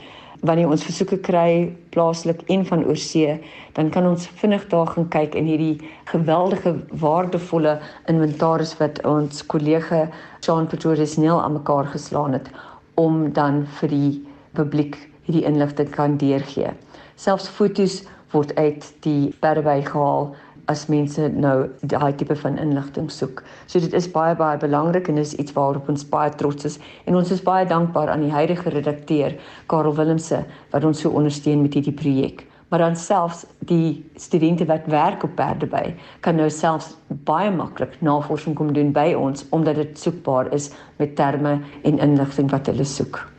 Wanneer 0.41 0.69
ons 0.73 0.83
versoeke 0.83 1.19
kry 1.21 1.69
plaaslik 1.93 2.41
en 2.49 2.65
van 2.65 2.85
oorsee, 2.85 3.35
dan 3.77 3.89
kan 3.89 4.07
ons 4.09 4.25
vinnig 4.41 4.63
daar 4.69 4.87
gaan 4.87 5.07
kyk 5.13 5.35
in 5.35 5.45
hierdie 5.45 5.89
geweldige 6.09 6.75
waardevolle 7.03 7.79
inventaris 8.09 8.73
wat 8.79 9.03
ons 9.05 9.45
kollega 9.45 10.07
Jean 10.41 10.67
Pretorius 10.67 11.17
Nel 11.17 11.41
aan 11.41 11.59
mekaar 11.59 11.85
geslaan 11.93 12.33
het 12.33 12.49
om 12.95 13.29
dan 13.33 13.67
vir 13.79 13.89
die 13.89 14.11
publiek 14.57 14.97
hierdie 15.27 15.45
inligting 15.45 15.89
kan 15.93 16.17
deurgee. 16.17 16.73
Selfs 17.15 17.47
fotos 17.47 18.01
word 18.31 18.55
uit 18.55 18.87
die 19.05 19.33
bergwy 19.43 19.81
gehaal 19.87 20.31
as 20.71 20.85
mense 20.91 21.29
nou 21.33 21.55
daai 21.81 22.13
tipe 22.17 22.35
van 22.43 22.59
inligting 22.61 23.09
soek. 23.11 23.41
So 23.67 23.81
dit 23.83 23.93
is 23.97 24.07
baie 24.11 24.35
baie 24.39 24.59
belangrik 24.61 25.09
en 25.11 25.19
is 25.21 25.33
iets 25.41 25.55
waarop 25.57 25.89
ons 25.91 26.05
baie 26.07 26.31
trots 26.37 26.69
is 26.69 26.77
en 27.05 27.17
ons 27.19 27.31
is 27.31 27.43
baie 27.43 27.65
dankbaar 27.67 28.13
aan 28.13 28.23
die 28.25 28.33
huidige 28.33 28.73
redakteur 28.75 29.35
Karel 29.71 29.97
Willemse 29.97 30.43
wat 30.71 30.87
ons 30.87 31.03
so 31.03 31.11
ondersteun 31.11 31.65
met 31.65 31.75
hierdie 31.77 31.95
projek. 31.95 32.45
Maar 32.71 32.85
dan 32.85 32.95
selfs 32.95 33.43
die 33.67 33.99
studente 34.15 34.65
wat 34.69 34.87
werk 34.87 35.25
op 35.27 35.35
Perdeby 35.35 35.91
kan 36.23 36.39
nou 36.39 36.47
selfs 36.49 36.93
baie 37.27 37.51
maklik 37.51 37.97
navorsing 37.99 38.55
kom 38.55 38.71
doen 38.73 38.93
by 38.95 39.11
ons 39.17 39.43
omdat 39.51 39.81
dit 39.81 39.99
soekbaar 39.99 40.53
is 40.55 40.71
met 41.01 41.17
terme 41.19 41.59
en 41.83 41.99
inligting 41.99 42.51
wat 42.51 42.71
hulle 42.71 42.87
soek. 42.87 43.30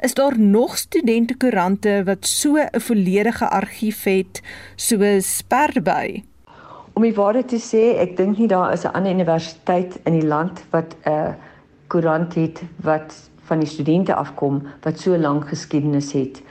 Is 0.00 0.14
daar 0.14 0.38
nog 0.38 0.76
studentekoerante 0.76 2.02
wat 2.04 2.26
so 2.26 2.56
'n 2.56 2.80
volledige 2.80 3.48
argief 3.48 4.04
het 4.04 4.42
soos 4.76 5.42
Perdby? 5.42 6.24
Om 6.92 7.02
die 7.02 7.14
waarheid 7.14 7.48
te 7.48 7.60
sê, 7.60 7.98
ek 7.98 8.16
dink 8.16 8.38
nie 8.38 8.48
daar 8.48 8.72
is 8.72 8.84
'n 8.84 8.92
ander 8.92 9.12
universiteit 9.12 9.98
in 10.04 10.12
die 10.12 10.26
land 10.26 10.64
wat 10.70 10.96
'n 11.04 11.36
koerant 11.86 12.34
het 12.34 12.62
wat 12.76 13.30
van 13.46 13.58
die 13.58 13.68
studente 13.68 14.14
afkom 14.14 14.62
wat 14.82 14.98
so 15.00 15.16
lank 15.16 15.48
geskiedenis 15.48 16.12
het. 16.12 16.42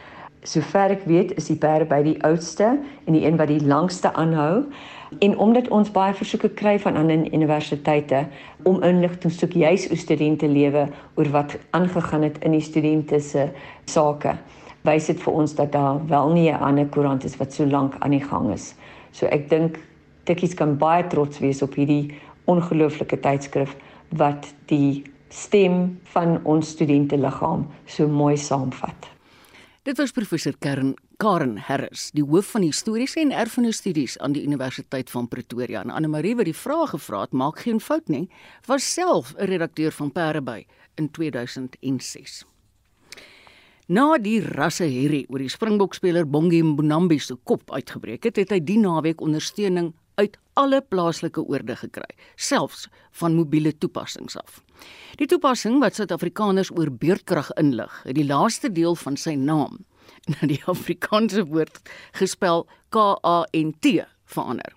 Sover 0.42 0.94
ek 0.94 1.06
weet, 1.06 1.34
is 1.38 1.46
die 1.46 1.58
perde 1.58 1.86
by 1.86 2.02
die 2.04 2.24
oudste 2.24 2.78
en 3.06 3.14
die 3.14 3.26
een 3.26 3.38
wat 3.38 3.48
die 3.48 3.66
langste 3.66 4.14
aanhou. 4.14 4.66
En 5.20 5.38
omdat 5.38 5.68
ons 5.68 5.92
baie 5.92 6.14
versoeke 6.14 6.50
kry 6.50 6.80
van 6.80 6.96
ander 6.96 7.34
universiteite 7.34 8.26
om 8.64 8.84
inligting 8.84 9.32
soek 9.34 9.54
juis 9.54 9.90
oor 9.90 9.98
studente 9.98 10.48
lewe 10.48 10.88
oor 11.16 11.30
wat 11.32 11.58
aangegaan 11.72 12.24
het 12.28 12.38
in 12.44 12.52
die 12.52 12.64
studente 12.64 13.20
se 13.20 13.50
sake, 13.86 14.36
wys 14.86 15.08
dit 15.08 15.20
vir 15.22 15.34
ons 15.34 15.56
dat 15.56 15.72
daar 15.72 16.00
wel 16.08 16.30
nie 16.34 16.50
'n 16.52 16.62
ander 16.62 16.86
koerant 16.86 17.24
is 17.24 17.38
wat 17.38 17.54
so 17.54 17.66
lank 17.66 17.96
aan 18.00 18.12
die 18.12 18.24
gang 18.24 18.54
is. 18.54 18.76
So 19.12 19.26
ek 19.26 19.50
dink 19.50 19.80
Tikkies 20.24 20.54
kan 20.54 20.78
baie 20.78 21.08
trots 21.08 21.40
wees 21.40 21.62
op 21.62 21.76
hierdie 21.76 22.16
ongelooflike 22.46 23.20
tydskrif 23.20 23.76
wat 24.10 24.54
die 24.66 25.04
stem 25.30 26.00
van 26.04 26.40
ons 26.44 26.70
studente 26.70 27.18
liggaam 27.18 27.68
so 27.86 28.08
mooi 28.08 28.38
saamvat. 28.38 29.10
Dit 29.84 29.98
was 29.98 30.12
professor 30.12 30.54
Kern 30.60 30.96
Karen 31.18 31.56
Harris, 31.58 32.10
die 32.12 32.24
hoof 32.28 32.50
van 32.56 32.66
historiese 32.66 33.22
en 33.22 33.32
erfenisstudies 33.32 34.18
aan 34.20 34.34
die 34.36 34.44
Universiteit 34.44 35.10
van 35.14 35.30
Pretoria. 35.32 35.84
En 35.84 35.94
Anne 35.94 36.10
Marie 36.12 36.34
wat 36.36 36.50
die 36.50 36.56
vraag 36.56 36.92
gevra 36.92 37.22
het, 37.24 37.32
maak 37.32 37.62
geen 37.64 37.80
fout 37.80 38.10
nie, 38.12 38.28
was 38.68 38.88
self 38.94 39.34
'n 39.38 39.48
redakteur 39.48 39.92
van 39.92 40.12
Pareby 40.12 40.66
in 40.96 41.12
2006. 41.12 42.44
Na 43.88 44.18
die 44.18 44.42
rasse 44.42 44.84
herrie 44.84 45.26
oor 45.30 45.40
die 45.40 45.50
Springbokspeler 45.50 46.28
Bongi 46.28 46.62
Mbonambi 46.64 47.20
se 47.20 47.36
kop 47.44 47.72
uitgebreek 47.72 48.24
het, 48.24 48.36
het 48.36 48.50
hy 48.50 48.60
die 48.60 48.80
naweek 48.80 49.22
ondersteuning 49.22 49.94
uit 50.16 50.38
alle 50.54 50.82
plaaslike 50.82 51.42
oorde 51.42 51.76
gekry, 51.76 52.16
selfs 52.36 52.88
van 53.12 53.36
mobiele 53.36 53.78
toepassings 53.78 54.38
af. 54.38 54.64
Die 55.16 55.28
toepassing 55.28 55.80
wat 55.80 55.96
Suid-Afrikaners 55.96 56.72
oor 56.72 56.92
beerdkrag 56.92 57.52
inlig, 57.52 58.04
het 58.04 58.16
die 58.16 58.26
laaste 58.26 58.72
deel 58.72 58.96
van 58.96 59.18
sy 59.18 59.36
naam 59.36 59.86
na 60.32 60.48
die 60.48 60.62
Afrikaanse 60.66 61.46
woord 61.48 61.82
gespel 62.20 62.68
K 62.90 63.18
A 63.24 63.46
N 63.54 63.74
T 63.80 64.02
verander. 64.26 64.74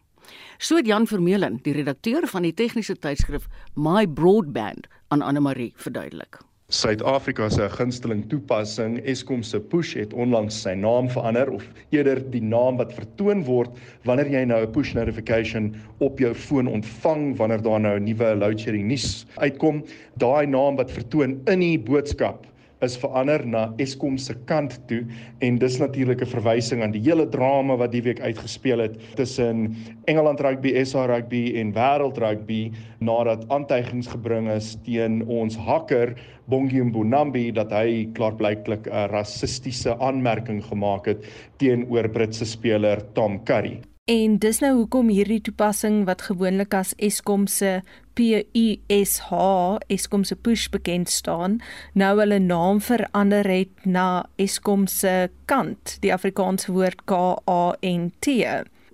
So 0.58 0.78
Jan 0.78 1.06
Vermeulen, 1.06 1.60
die 1.62 1.72
redakteur 1.72 2.26
van 2.26 2.42
die 2.42 2.52
tegniese 2.52 2.96
tydskrif 2.98 3.48
My 3.74 4.06
Broadband 4.06 4.88
aan 5.08 5.22
Anne 5.22 5.40
Marie 5.40 5.72
verduidelik. 5.76 6.40
Suid-Afrika 6.68 7.46
se 7.48 7.64
gunsteling 7.72 8.26
toepassing 8.28 8.98
Eskom 9.08 9.40
se 9.42 9.56
push 9.56 9.94
het 9.96 10.12
onlangs 10.12 10.58
sy 10.66 10.74
naam 10.76 11.06
verander 11.08 11.48
of 11.56 11.64
eerder 11.96 12.20
die 12.34 12.42
naam 12.44 12.76
wat 12.76 12.92
vertoon 12.92 13.40
word 13.46 13.78
wanneer 14.04 14.28
jy 14.34 14.42
nou 14.44 14.58
'n 14.66 14.72
push 14.74 14.92
notification 14.98 15.70
op 16.04 16.20
jou 16.20 16.34
foon 16.34 16.68
ontvang 16.68 17.38
wanneer 17.38 17.62
daar 17.62 17.80
nou 17.80 17.96
'n 17.96 18.04
nuwe 18.04 18.34
load 18.36 18.60
shedding 18.60 18.84
nuus 18.84 19.24
uitkom, 19.38 19.80
daai 20.18 20.46
naam 20.46 20.76
wat 20.76 20.90
vertoon 20.90 21.40
in 21.46 21.60
die 21.60 21.78
boodskap 21.78 22.44
is 22.84 22.96
verander 23.00 23.44
na 23.46 23.62
Eskom 23.82 24.18
se 24.18 24.34
kant 24.46 24.76
toe 24.90 25.00
en 25.44 25.58
dis 25.58 25.78
natuurlik 25.80 26.22
'n 26.22 26.32
verwysing 26.34 26.82
aan 26.82 26.94
die 26.94 27.02
hele 27.02 27.26
drama 27.26 27.76
wat 27.76 27.92
die 27.92 28.02
week 28.02 28.20
uitgespeel 28.20 28.78
het 28.78 28.98
tussen 29.16 29.76
Engeland 30.06 30.40
Rugby, 30.40 30.84
SA 30.84 31.06
Rugby 31.06 31.52
en 31.56 31.72
Wêreld 31.72 32.18
Rugby 32.18 32.72
nadat 33.00 33.44
aantuigings 33.48 34.06
gebring 34.06 34.48
is 34.48 34.76
teen 34.84 35.22
ons 35.26 35.56
hakker 35.56 36.14
Bongi 36.48 36.82
Mbonambi 36.82 37.52
dat 37.52 37.72
hy 37.72 38.08
klaarblyklik 38.14 38.86
'n 38.86 39.10
rassistiese 39.10 39.98
aanmerking 39.98 40.62
gemaak 40.64 41.06
het 41.06 41.26
teenoor 41.58 42.08
Britse 42.08 42.44
speler 42.44 43.02
Tom 43.14 43.44
Curry. 43.44 43.80
En 44.08 44.38
dis 44.40 44.58
nou 44.64 44.70
hoekom 44.72 45.10
hierdie 45.12 45.42
toepassing 45.44 45.98
wat 46.08 46.22
gewoonlik 46.30 46.72
as 46.72 46.94
Eskom 46.96 47.42
se 47.44 47.82
PUSH 48.16 49.34
Eskom 49.92 50.24
se 50.24 50.36
push 50.46 50.70
bekend 50.72 51.12
staan, 51.12 51.58
nou 51.92 52.14
hulle 52.16 52.38
naam 52.40 52.80
verander 52.80 53.44
het 53.44 53.84
na 53.84 54.24
Eskom 54.40 54.88
se 54.88 55.28
kant, 55.44 55.98
die 56.00 56.14
Afrikaanse 56.16 56.72
woord 56.72 57.04
K 57.04 57.20
A 57.44 57.76
N 57.84 58.08
T 58.24 58.40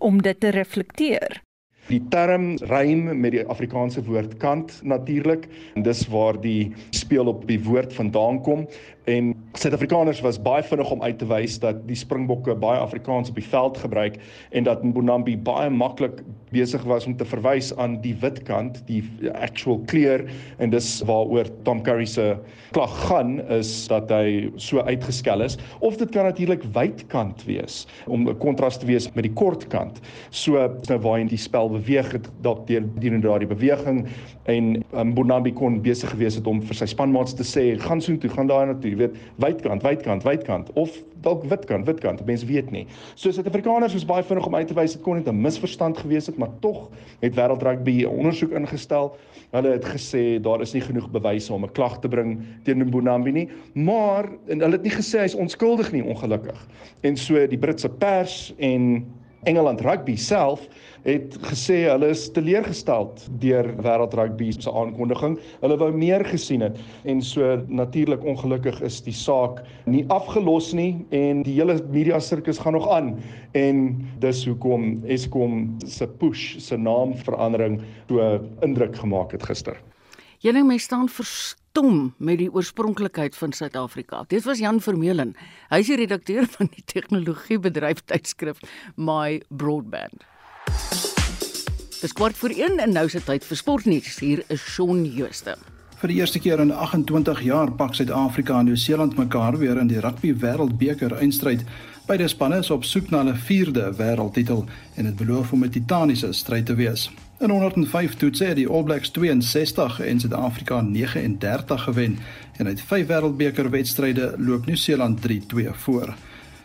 om 0.03 0.19
dit 0.19 0.41
te 0.41 0.51
reflekteer. 0.51 1.45
Die 1.85 2.01
term 2.09 2.55
rym 2.65 3.11
met 3.21 3.35
die 3.35 3.43
Afrikaanse 3.45 4.01
woord 4.07 4.39
kant 4.41 4.79
natuurlik 4.83 5.45
en 5.77 5.85
dis 5.85 6.07
waar 6.09 6.39
die 6.41 6.73
speel 6.97 7.29
op 7.29 7.43
die 7.47 7.59
woord 7.61 7.93
vandaan 7.93 8.39
kom 8.43 8.63
en 9.05 9.35
Suid-Afrikaners 9.53 10.21
was 10.21 10.41
baie 10.43 10.63
vinnig 10.67 10.91
om 10.91 11.03
uit 11.03 11.19
te 11.19 11.27
wys 11.29 11.59
dat 11.63 11.83
die 11.89 11.97
Springbokke 11.99 12.57
baie 12.59 12.81
Afrikaans 12.81 13.31
op 13.31 13.37
die 13.39 13.47
veld 13.47 13.79
gebruik 13.79 14.17
en 14.51 14.65
dat 14.67 14.83
Mbonambi 14.83 15.37
baie 15.37 15.71
maklik 15.71 16.23
besig 16.55 16.83
was 16.87 17.07
om 17.07 17.17
te 17.19 17.27
verwys 17.27 17.73
aan 17.83 17.97
die 18.05 18.15
wit 18.23 18.41
kant, 18.47 18.79
die 18.89 19.03
actual 19.35 19.81
kleur. 19.91 20.25
En 20.63 20.71
dis 20.71 20.89
waaroor 21.07 21.51
Tom 21.67 21.83
Curry 21.87 22.07
se 22.09 22.35
klag 22.75 22.93
gaan 23.09 23.37
is 23.55 23.71
dat 23.91 24.11
hy 24.15 24.51
so 24.63 24.83
uitgeskel 24.87 25.45
is. 25.45 25.59
Of 25.81 25.99
dit 26.01 26.11
kan 26.15 26.29
natuurlik 26.31 26.67
wit 26.77 27.05
kant 27.13 27.45
wees 27.49 27.85
om 28.07 28.29
'n 28.29 28.39
kontras 28.39 28.79
te 28.79 28.87
wees 28.87 29.11
met 29.15 29.25
die 29.27 29.35
kort 29.35 29.67
kant. 29.69 30.01
So 30.31 30.59
nou 30.89 30.99
waarheen 30.99 31.29
die 31.29 31.39
spel 31.39 31.71
beweeg 31.71 32.13
het 32.13 32.31
dalk 32.43 32.67
deur 32.67 32.83
die 32.99 33.19
daardie 33.19 33.49
beweging. 33.49 34.07
En 34.47 34.83
Mbonambi 34.93 35.53
kon 35.53 35.83
besig 35.83 36.11
gewees 36.11 36.35
het 36.35 36.47
om 36.47 36.63
vir 36.63 36.75
sy 36.75 36.87
spanmaats 36.87 37.35
te 37.35 37.43
sê 37.43 37.79
gaan 37.79 38.01
soontoe, 38.01 38.31
gaan 38.31 38.47
daar 38.47 38.67
na 38.67 38.75
toe, 38.75 38.94
jy 38.95 39.03
weet 39.03 39.19
wydkant, 39.43 39.85
wydkant, 39.85 40.25
wydkant 40.27 40.73
of 40.81 40.95
dalk 41.25 41.45
witkant, 41.49 41.87
witkant. 41.89 42.23
Mense 42.29 42.47
weet 42.47 42.71
nie. 42.75 42.85
So 43.15 43.33
Suid-Afrikaners 43.33 43.97
was 43.97 44.07
baie 44.09 44.25
vinnig 44.27 44.47
om 44.47 44.57
uit 44.59 44.69
te 44.71 44.77
wys 44.77 44.97
dit 44.97 45.03
kon 45.05 45.19
net 45.19 45.29
'n 45.29 45.41
misverstand 45.41 45.99
gewees 45.99 46.27
het, 46.27 46.39
maar 46.39 46.53
tog 46.61 46.91
het 47.21 47.35
Wêreld 47.35 47.63
Rugby 47.63 48.05
'n 48.05 48.07
ondersoek 48.07 48.53
ingestel. 48.53 49.17
Hulle 49.51 49.71
het 49.71 49.85
gesê 49.85 50.41
daar 50.43 50.61
is 50.61 50.73
nie 50.73 50.83
genoeg 50.83 51.11
bewyse 51.11 51.53
om 51.53 51.65
'n 51.65 51.73
klag 51.73 52.01
te 52.01 52.09
bring 52.09 52.43
teen 52.65 52.79
Mbonambi 52.79 53.33
nie, 53.33 53.49
maar 53.75 54.29
en 54.49 54.61
hulle 54.61 54.73
het 54.73 54.83
nie 54.83 54.93
gesê 54.93 55.21
hy's 55.21 55.35
onskuldig 55.35 55.93
nie, 55.93 56.05
ongelukkig. 56.05 56.67
En 57.03 57.17
so 57.17 57.47
die 57.47 57.59
Britse 57.59 57.89
pers 57.89 58.55
en 58.59 59.07
Engeland 59.45 59.81
Rugby 59.85 60.17
self 60.17 60.65
het 61.05 61.37
gesê 61.45 61.83
hulle 61.85 62.09
is 62.15 62.25
teleurgestel 62.33 63.11
deur 63.43 63.69
Wêreld 63.85 64.17
Rugby 64.17 64.51
se 64.57 64.73
aankondiging. 64.73 65.37
Hulle 65.61 65.79
wou 65.81 65.91
meer 65.93 66.25
gesien 66.29 66.65
het 66.65 66.79
en 67.05 67.23
so 67.23 67.57
natuurlik 67.69 68.25
ongelukkig 68.25 68.81
is 68.87 69.01
die 69.05 69.17
saak 69.17 69.63
nie 69.85 70.05
afgelos 70.09 70.73
nie 70.77 71.05
en 71.15 71.43
die 71.45 71.59
hele 71.59 71.79
media 71.93 72.21
sirkus 72.21 72.63
gaan 72.63 72.79
nog 72.79 72.89
aan 72.89 73.15
en 73.53 73.87
dis 74.25 74.45
hoekom 74.49 75.03
Eskom 75.05 75.67
se 75.87 76.09
push 76.21 76.55
se 76.59 76.77
naamverandering 76.81 77.83
so 78.09 78.39
indruk 78.65 78.97
gemaak 78.97 79.37
het 79.37 79.45
gister. 79.45 79.77
Julle 80.45 80.61
mense 80.61 80.85
staan 80.85 81.07
verstom 81.09 82.11
met 82.21 82.37
die 82.37 82.51
oorspronklikheid 82.53 83.37
van 83.37 83.53
Suid-Afrika. 83.57 84.25
Dit 84.29 84.45
was 84.45 84.59
Jan 84.61 84.81
Vermeulen. 84.85 85.31
Hy 85.71 85.79
is 85.81 85.89
die 85.89 85.97
redakteur 85.97 86.45
van 86.59 86.69
die 86.75 86.85
tegnologiebedryf 86.85 88.03
tydskrif 88.05 88.61
My 89.01 89.41
Broadband. 89.49 90.27
Dis 92.03 92.13
kwart 92.13 92.37
voor 92.37 92.53
1 92.53 92.77
en 92.77 92.93
nou 92.93 93.07
is 93.09 93.17
dit 93.17 93.25
tyd 93.25 93.49
vir 93.49 93.63
sportnuus. 93.63 94.21
Hier 94.21 94.45
is 94.53 94.61
Shaun 94.61 95.07
Jooste. 95.09 95.57
Vir 96.03 96.13
die 96.13 96.21
eerste 96.21 96.45
keer 96.45 96.61
in 96.61 96.77
28 96.77 97.41
jaar 97.49 97.73
pak 97.73 97.97
Suid-Afrika 97.97 98.61
en 98.61 98.69
Nieu-Seeland 98.69 99.17
mekaar 99.17 99.57
weer 99.57 99.81
in 99.81 99.89
die 99.89 100.03
Rugby 100.05 100.37
Wêreldbeker 100.45 101.17
eindstryd. 101.25 101.65
Beide 102.05 102.29
spanne 102.29 102.61
is 102.61 102.69
op 102.69 102.85
soek 102.85 103.09
na 103.09 103.25
hulle 103.25 103.41
4de 103.49 103.95
wêreldtitel 103.97 104.67
en 105.01 105.09
dit 105.09 105.17
beloof 105.25 105.57
om 105.57 105.65
'n 105.65 105.73
titaniese 105.73 106.37
stryd 106.37 106.67
te 106.67 106.77
wees. 106.77 107.09
In 107.39 107.51
105 107.51 108.15
toetse 108.15 108.45
het 108.45 108.57
die 108.57 108.69
All 108.69 108.83
Blacks 108.83 109.09
62 109.11 110.01
en 110.01 110.21
Suid-Afrika 110.21 110.81
39 110.81 111.83
gewen 111.83 112.19
en 112.57 112.67
uit 112.67 112.81
5 112.81 113.07
wêreldbeker 113.07 113.71
wedstryde 113.71 114.35
loop 114.39 114.67
Nieu-Seeland 114.67 115.21
3-2 115.29 115.35
voor. 115.73 116.15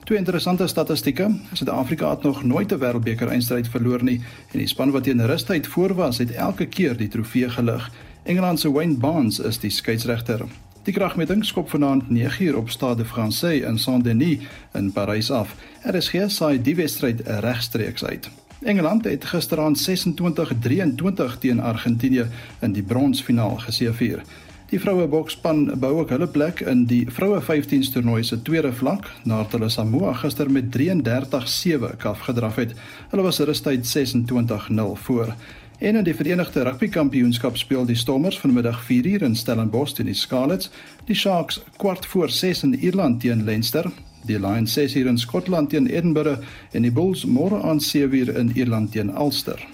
Twee 0.04 0.18
interessante 0.18 0.68
statistieke. 0.68 1.40
Suid-Afrika 1.54 2.10
het 2.10 2.24
nog 2.24 2.44
nooit 2.44 2.72
'n 2.72 2.78
wêreldbeker 2.78 3.28
eindstryd 3.28 3.68
verloor 3.68 4.04
nie 4.04 4.22
en 4.52 4.58
die 4.58 4.68
span 4.68 4.92
wat 4.92 5.04
teen 5.04 5.26
rustyd 5.26 5.68
voor 5.68 5.94
was, 5.94 6.18
het 6.18 6.32
elke 6.32 6.66
keer 6.66 6.98
die 6.98 7.08
trofee 7.08 7.50
gelig. 7.50 7.92
Engeland 8.24 8.60
se 8.60 8.72
Wayne 8.72 8.98
Barnes 8.98 9.40
is 9.40 9.60
die 9.60 9.70
skeieregter. 9.70 10.46
Die 10.84 10.94
kragmeting 10.94 11.46
skop 11.46 11.70
vanaand 11.70 12.04
9uur 12.10 12.56
op 12.56 12.70
Stade 12.70 13.06
Français 13.06 13.66
in 13.66 13.78
Saint-Denis 13.78 14.40
in 14.74 14.92
Parys 14.92 15.32
af. 15.32 15.56
RSG 15.84 16.14
saai 16.28 16.62
die 16.62 16.76
wedstryd 16.76 17.22
regstreeks 17.26 18.06
uit. 18.06 18.30
Engeland 18.64 19.04
het 19.04 19.26
gisteraand 19.26 19.90
26-23 19.90 21.38
teen 21.40 21.60
Argentinië 21.60 22.26
in 22.60 22.72
die 22.72 22.84
bronsfinaal 22.84 23.56
geseëvier. 23.58 24.24
Die 24.70 24.80
vroue 24.80 25.08
boksspan 25.08 25.80
bou 25.80 25.94
ook 26.02 26.12
hulle 26.14 26.28
plek 26.28 26.60
in 26.60 26.84
die 26.86 27.06
vroue 27.08 27.40
15s 27.42 27.94
toernooi 27.94 28.24
se 28.24 28.42
tweede 28.42 28.74
vlak 28.74 29.08
nadat 29.24 29.56
hulle 29.56 29.70
Samoa 29.70 30.12
gister 30.14 30.52
met 30.52 30.76
33-7 30.76 31.96
afgedraf 32.12 32.60
het. 32.60 32.76
Hulle 33.10 33.24
was 33.24 33.40
rustyd 33.40 33.88
26-0 33.98 34.92
voor. 35.06 35.34
En 35.80 35.96
in 35.96 36.04
die 36.04 36.16
Verenigde 36.16 36.64
Rugby 36.64 36.90
Kampioenskap 36.90 37.58
speel 37.58 37.86
die 37.86 37.96
Stormers 37.96 38.40
vanmiddag 38.40 38.84
4uur 38.84 39.24
in 39.24 39.36
Stellenbosch 39.36 39.96
teen 39.96 40.12
die 40.12 40.14
Scarlets, 40.14 40.70
die 41.08 41.16
Sharks 41.16 41.62
kwart 41.78 42.06
voor 42.06 42.30
6 42.30 42.64
in 42.64 42.74
Ierland 42.74 43.22
teen 43.22 43.44
Leinster, 43.44 43.92
die 44.26 44.40
Lions 44.40 44.78
6uur 44.78 45.08
in 45.08 45.18
Skotland 45.18 45.70
teen 45.70 45.88
Edinburgh 45.88 46.40
en 46.72 46.82
die 46.82 46.92
Bulls 46.92 47.26
môre 47.26 47.62
aan 47.62 47.80
7uur 47.80 48.36
in 48.36 48.52
Ierland 48.56 48.92
teen 48.92 49.10
Ulster. 49.16 49.68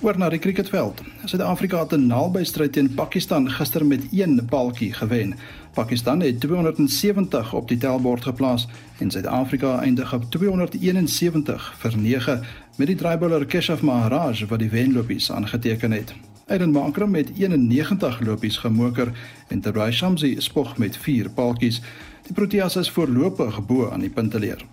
Oor 0.00 0.16
na 0.16 0.30
die 0.32 0.38
cricketveld. 0.40 1.02
Suid-Afrika 1.24 1.82
het 1.82 1.92
'n 1.92 2.06
nabystryd 2.06 2.72
teen 2.72 2.94
Pakistan 2.94 3.50
gister 3.50 3.86
met 3.86 4.02
1 4.10 4.44
paltjie 4.44 4.92
gewen. 4.92 5.34
Pakistan 5.74 6.20
het 6.20 6.40
270 6.40 7.52
op 7.52 7.68
die 7.68 7.78
tellbord 7.78 8.22
geplaas 8.22 8.68
en 8.98 9.10
Suid-Afrika 9.10 9.78
eindig 9.78 10.14
op 10.14 10.24
271 10.30 11.74
vir 11.78 11.98
9 11.98 12.44
met 12.76 12.86
die 12.86 12.96
draaibouler 12.96 13.46
Keshav 13.46 13.80
Maharaj 13.80 14.46
wat 14.48 14.58
die 14.58 14.70
wenlopies 14.70 15.32
aangeteken 15.32 15.92
het. 15.92 16.14
Aiden 16.50 16.70
Makram 16.70 17.10
met 17.10 17.30
91 17.38 18.20
lopies 18.20 18.56
gemoker 18.56 19.12
en 19.48 19.60
Terry 19.60 19.92
Shamsi 19.92 20.40
spog 20.40 20.78
met 20.78 20.96
4 20.96 21.30
paltjies. 21.30 21.78
Die 22.26 22.34
Proteas 22.34 22.76
is 22.76 22.90
voorlopig 22.90 23.60
bo 23.66 23.90
aan 23.90 24.02
die 24.02 24.10
punteleer. 24.10 24.64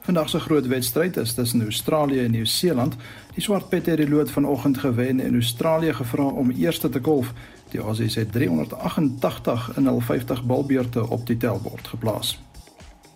Vandag 0.00 0.28
se 0.28 0.40
groot 0.40 0.66
wedstryd 0.66 1.16
is 1.16 1.34
tussen 1.34 1.62
Australië 1.62 2.24
en 2.24 2.30
Nieu-Seeland. 2.30 2.96
Die 3.34 3.42
swart 3.42 3.68
pette 3.68 3.90
het 3.90 4.02
die 4.02 4.08
lood 4.08 4.30
vanoggend 4.30 4.78
gewen 4.78 5.20
en 5.20 5.34
Australië 5.34 5.94
gevra 5.94 6.24
om 6.24 6.50
eerste 6.50 6.88
te 6.88 6.98
golf. 7.02 7.32
Die 7.70 7.80
Aussies 7.80 8.14
het 8.14 8.32
388 8.32 9.76
in 9.76 9.86
hul 9.86 10.00
50 10.00 10.44
balbeurte 10.44 11.08
op 11.08 11.26
die 11.26 11.36
tellbord 11.36 11.88
geplaas. 11.88 12.40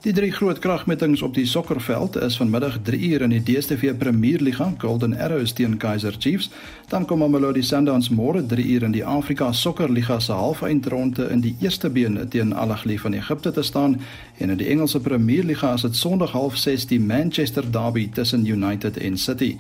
Die 0.05 0.13
drie 0.13 0.33
groot 0.37 0.59
kragmetings 0.61 1.23
op 1.25 1.33
die 1.33 1.47
sokkerveld 1.49 2.17
is 2.21 2.35
vanmiddag 2.37 2.75
3 2.85 2.99
uur 3.09 3.23
in 3.25 3.31
die 3.33 3.43
DStv 3.43 3.95
Premierliga 3.97 4.67
Golden 4.79 5.15
Arrows 5.17 5.53
teen 5.57 5.79
Kaizer 5.81 6.15
Chiefs. 6.19 6.51
Dan 6.89 7.07
kom 7.09 7.23
Mamelodi 7.25 7.63
Sundowns 7.63 8.11
môre 8.13 8.43
3 8.47 8.67
uur 8.75 8.83
in 8.85 8.93
die 8.93 9.05
Afrika 9.05 9.53
Sokkerliga 9.53 10.19
se 10.21 10.33
halfeindronde 10.33 11.31
in 11.33 11.41
die 11.41 11.55
eerste 11.61 11.89
been 11.91 12.19
teen 12.29 12.53
Al 12.53 12.75
Ahly 12.75 12.99
van 12.99 13.17
Egipte 13.17 13.53
te 13.53 13.63
staan 13.63 13.97
en 14.39 14.51
in 14.51 14.61
die 14.61 14.69
Engelse 14.69 15.01
Premierliga 15.01 15.73
is 15.75 15.83
dit 15.83 15.97
Sondag 15.97 16.35
06:30 16.35 16.89
die 16.89 17.01
Manchester 17.01 17.71
Derby 17.73 18.09
tussen 18.13 18.45
United 18.47 18.97
en 18.97 19.17
City. 19.19 19.57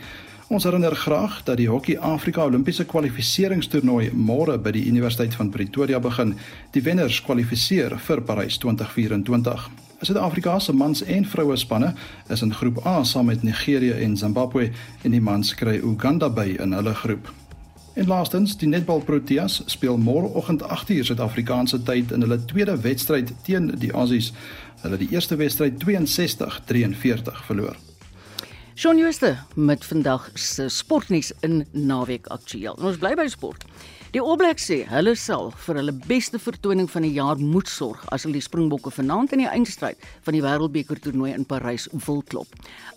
Ons 0.49 0.64
herinner 0.64 0.97
graag 0.97 1.42
dat 1.42 1.57
die 1.57 1.68
Hokkie 1.68 1.99
Afrika 1.99 2.45
Olimpiese 2.45 2.84
kwalifikasietoernooi 2.84 4.11
môre 4.12 4.59
by 4.59 4.70
die 4.70 4.84
Universiteit 4.90 5.34
van 5.34 5.51
Pretoria 5.51 6.01
begin. 6.01 6.36
Die 6.70 6.82
wenners 6.82 7.22
kwalifiseer 7.22 7.99
vir 7.99 8.20
Parys 8.20 8.59
2024. 8.59 9.84
Suid-Afrika 10.01 10.59
se 10.59 10.72
mans 10.72 11.03
en 11.03 11.24
vroue 11.26 11.57
spanne 11.57 11.95
is 12.28 12.42
in 12.42 12.55
groep 12.55 12.86
A 12.86 13.05
saam 13.05 13.26
met 13.26 13.42
Nigerië 13.42 13.90
en 13.90 14.16
Zimbabwe 14.16 14.70
en 15.03 15.11
die 15.11 15.20
mans 15.20 15.55
kry 15.55 15.78
Uganda 15.82 16.30
by 16.30 16.57
in 16.59 16.72
hulle 16.72 16.95
groep. 16.95 17.30
En 17.95 18.07
laastens, 18.07 18.57
die 18.59 18.68
Netball 18.68 19.01
Proteas 19.07 19.62
speel 19.66 19.99
môreoggend 19.99 20.62
8uur 20.62 21.05
Suid-Afrikaanse 21.07 21.82
tyd 21.82 22.11
in 22.12 22.26
hulle 22.26 22.40
tweede 22.45 22.74
wedstryd 22.80 23.30
teen 23.47 23.70
die 23.78 23.92
Aussies. 23.92 24.32
Hulle 24.82 24.99
het 24.99 25.05
die 25.07 25.12
eerste 25.14 25.36
wedstryd 25.36 25.84
62-43 25.84 27.45
verloor. 27.47 27.76
Shaun 28.74 28.99
Schuster 28.99 29.45
met 29.55 29.84
vandag 29.84 30.30
se 30.34 30.68
sportnuus 30.68 31.32
in 31.40 31.66
Naweek 31.70 32.26
Aktueel. 32.26 32.74
Ons 32.82 32.99
bly 32.99 33.14
by 33.14 33.28
sport. 33.30 33.64
Die 34.14 34.22
Blacks 34.22 34.68
sê 34.68 34.76
hulle 34.86 35.16
sal 35.18 35.48
vir 35.64 35.80
hulle 35.80 35.92
beste 36.06 36.38
vertoning 36.38 36.86
van 36.86 37.02
die 37.02 37.16
jaar 37.16 37.40
moet 37.42 37.66
sorg 37.66 38.04
as 38.14 38.22
hulle 38.22 38.38
die 38.38 38.44
Springbokke 38.46 38.92
vanaand 38.94 39.32
in 39.34 39.40
die 39.42 39.48
eindstryd 39.50 39.98
van 40.22 40.36
die 40.36 40.42
Wêreldbeker 40.44 41.00
toernooi 41.02 41.32
in 41.32 41.42
Parys 41.42 41.88
wil 42.04 42.20
klop. 42.30 42.52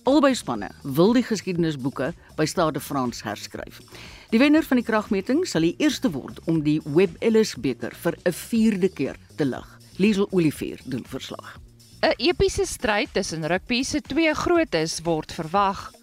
Albei 0.06 0.36
spanne 0.38 0.70
wil 0.84 1.16
die 1.18 1.26
geskiedenisboeke 1.26 2.12
by 2.38 2.46
Stade 2.46 2.84
France 2.86 3.26
herskryf. 3.26 3.82
Die 4.30 4.38
wenner 4.38 4.62
van 4.70 4.78
die 4.78 4.86
kragmeting 4.86 5.42
sal 5.50 5.66
die 5.66 5.74
eerste 5.82 6.14
word 6.14 6.38
om 6.46 6.62
die 6.62 6.78
Webb 6.86 7.18
Ellis 7.26 7.56
beker 7.58 7.98
vir 7.98 8.14
'n 8.22 8.38
vierde 8.38 8.90
keer 8.94 9.18
te 9.38 9.46
lig. 9.50 9.66
Liesel 9.98 10.30
Olivier 10.30 10.78
doen 10.86 11.06
verslag. 11.10 11.58
'n 12.04 12.14
Epiese 12.20 12.66
stryd 12.66 13.10
tussen 13.14 13.42
rugby 13.42 13.82
se 13.82 14.02
twee 14.02 14.36
grootes 14.36 15.02
word 15.02 15.34
verwag. 15.34 15.98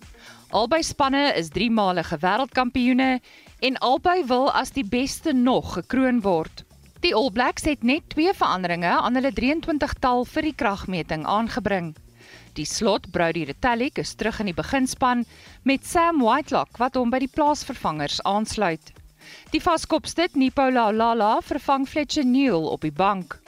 Albei 0.55 0.83
spanne 0.83 1.33
is 1.35 1.49
3 1.51 1.71
malige 1.71 2.19
wêreldkampioene 2.19 3.21
en 3.65 3.79
albei 3.81 4.21
wil 4.29 4.51
as 4.53 4.75
die 4.77 4.85
beste 4.85 5.33
nog 5.33 5.73
gekroon 5.79 6.21
word. 6.21 6.65
Die 7.01 7.15
All 7.17 7.31
Blacks 7.33 7.65
het 7.65 7.83
net 7.83 8.11
twee 8.13 8.33
veranderinge 8.37 8.91
aan 8.93 9.17
hulle 9.17 9.33
23-tal 9.33 10.27
vir 10.29 10.49
die 10.51 10.57
kragmeting 10.63 11.25
aangebring. 11.25 11.95
Die 12.59 12.67
slot 12.69 13.09
Brody 13.13 13.47
Retallick 13.49 13.97
is 14.03 14.13
terug 14.21 14.43
in 14.45 14.51
die 14.51 14.57
beginspan 14.57 15.25
met 15.65 15.89
Sam 15.89 16.21
Whitelock 16.21 16.77
wat 16.83 17.01
hom 17.01 17.13
by 17.13 17.23
die 17.25 17.31
plaasvervangers 17.33 18.21
aansluit. 18.29 18.93
Die 19.57 19.63
vaskopstit 19.65 20.37
Nipola 20.37 20.91
Lala 20.93 21.39
vervang 21.41 21.89
Fletcher 21.89 22.29
Neal 22.29 22.69
op 22.69 22.85
die 22.85 22.93
bank. 22.93 23.39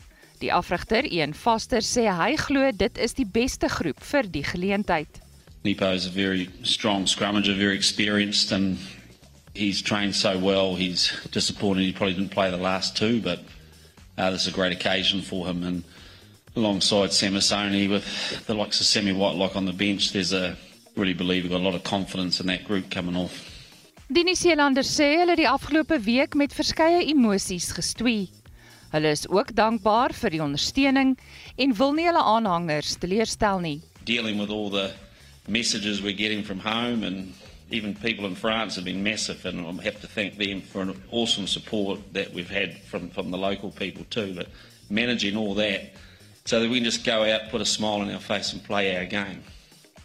Die 0.41 0.53
afrigter, 0.53 1.05
Ian 1.05 1.37
Foster, 1.37 1.85
sê 1.85 2.09
hy 2.09 2.33
glo 2.41 2.73
dit 2.73 2.99
is 2.99 3.17
die 3.17 3.29
beste 3.29 3.69
groep 3.69 4.01
vir 4.01 4.33
die 4.33 4.45
geleentheid. 4.49 5.21
Nipo 5.65 5.93
is 5.93 6.07
a 6.07 6.11
very 6.11 6.49
strong 6.63 7.05
scrummager, 7.05 7.57
very 7.57 7.77
experienced, 7.77 8.53
and 8.53 8.79
he's 9.57 9.83
trained 9.83 10.15
so 10.15 10.39
well. 10.39 10.77
He's 10.77 11.13
disappointed 11.31 11.83
he 11.83 11.93
probably 11.93 12.15
didn't 12.15 12.31
play 12.31 12.51
the 12.51 12.57
last 12.57 12.97
two, 12.97 13.21
but 13.21 13.41
uh, 14.19 14.31
this 14.31 14.43
is 14.43 14.49
a 14.49 14.53
great 14.53 14.73
occasion 14.73 15.23
for 15.23 15.47
him. 15.47 15.65
And 15.65 15.83
alongside 16.55 17.11
Samasoni 17.11 17.91
with 17.91 18.47
the 18.47 18.55
likes 18.55 18.81
of 18.81 18.87
Semi 18.87 19.13
Whitelock 19.13 19.57
on 19.57 19.65
the 19.65 19.73
bench, 19.73 20.13
there's 20.13 20.33
a 20.33 20.57
really 20.97 21.15
believe 21.15 21.45
we've 21.45 21.53
got 21.53 21.61
a 21.61 21.65
lot 21.65 21.75
of 21.75 21.85
confidence 21.85 22.41
in 22.41 22.47
that 22.47 22.65
group 22.65 22.91
coming 22.91 23.17
off. 23.17 23.53
Die 24.09 24.23
Nieu-Seelanders 24.23 24.87
sê 24.87 25.17
hulle 25.19 25.35
die 25.35 25.49
afgelope 25.51 25.99
week 26.05 26.37
met 26.39 26.55
verskeie 26.55 27.03
emosies 27.11 27.73
gestoei. 27.75 28.29
Hulle 28.93 29.11
is 29.11 29.27
ook 29.29 29.51
dankbaar 29.57 30.15
vir 30.15 30.37
die 30.37 30.43
ondersteuning 30.45 31.17
en 31.59 31.75
wil 31.75 31.97
nie 31.97 32.07
hulle 32.07 32.23
aanhangers 32.23 32.95
teleurstel 33.03 33.59
nie. 33.65 33.81
Dealing 34.07 34.39
with 34.39 34.55
all 34.55 34.71
the 34.71 34.93
messages 35.49 36.01
we're 36.01 36.17
getting 36.17 36.45
from 36.45 36.61
home 36.63 37.03
and 37.03 37.35
even 37.71 37.95
people 37.95 38.27
in 38.27 38.35
France 38.35 38.77
have 38.77 38.85
been 38.85 39.03
massive 39.03 39.45
and 39.45 39.67
I 39.67 39.83
have 39.83 40.01
to 40.01 40.07
thank 40.07 40.37
them 40.37 40.61
for 40.61 40.83
an 40.83 41.01
awesome 41.11 41.47
support 41.47 42.01
that 42.13 42.33
we've 42.33 42.51
had 42.51 42.79
from, 42.83 43.11
from 43.11 43.31
the 43.31 43.39
local 43.39 43.71
people 43.71 44.05
too. 44.11 44.35
But 44.35 44.49
managing 44.89 45.37
all 45.37 45.55
that 45.55 45.93
so 46.45 46.61
that 46.61 46.71
we 46.71 46.77
can 46.77 46.85
just 46.85 47.05
go 47.05 47.25
out, 47.25 47.51
put 47.51 47.61
a 47.61 47.67
smile 47.67 48.01
on 48.01 48.11
our 48.11 48.21
face 48.21 48.53
and 48.53 48.63
play 48.63 48.97
our 48.97 49.05
game. 49.05 49.43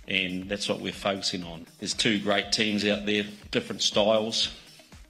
And 0.08 0.50
that's 0.50 0.68
what 0.68 0.82
we're 0.82 0.92
focusing 0.92 1.44
on. 1.44 1.68
There's 1.80 1.94
two 1.94 2.20
great 2.20 2.52
teams 2.52 2.84
out 2.86 3.06
there, 3.06 3.24
different 3.52 3.84
styles. 3.84 4.50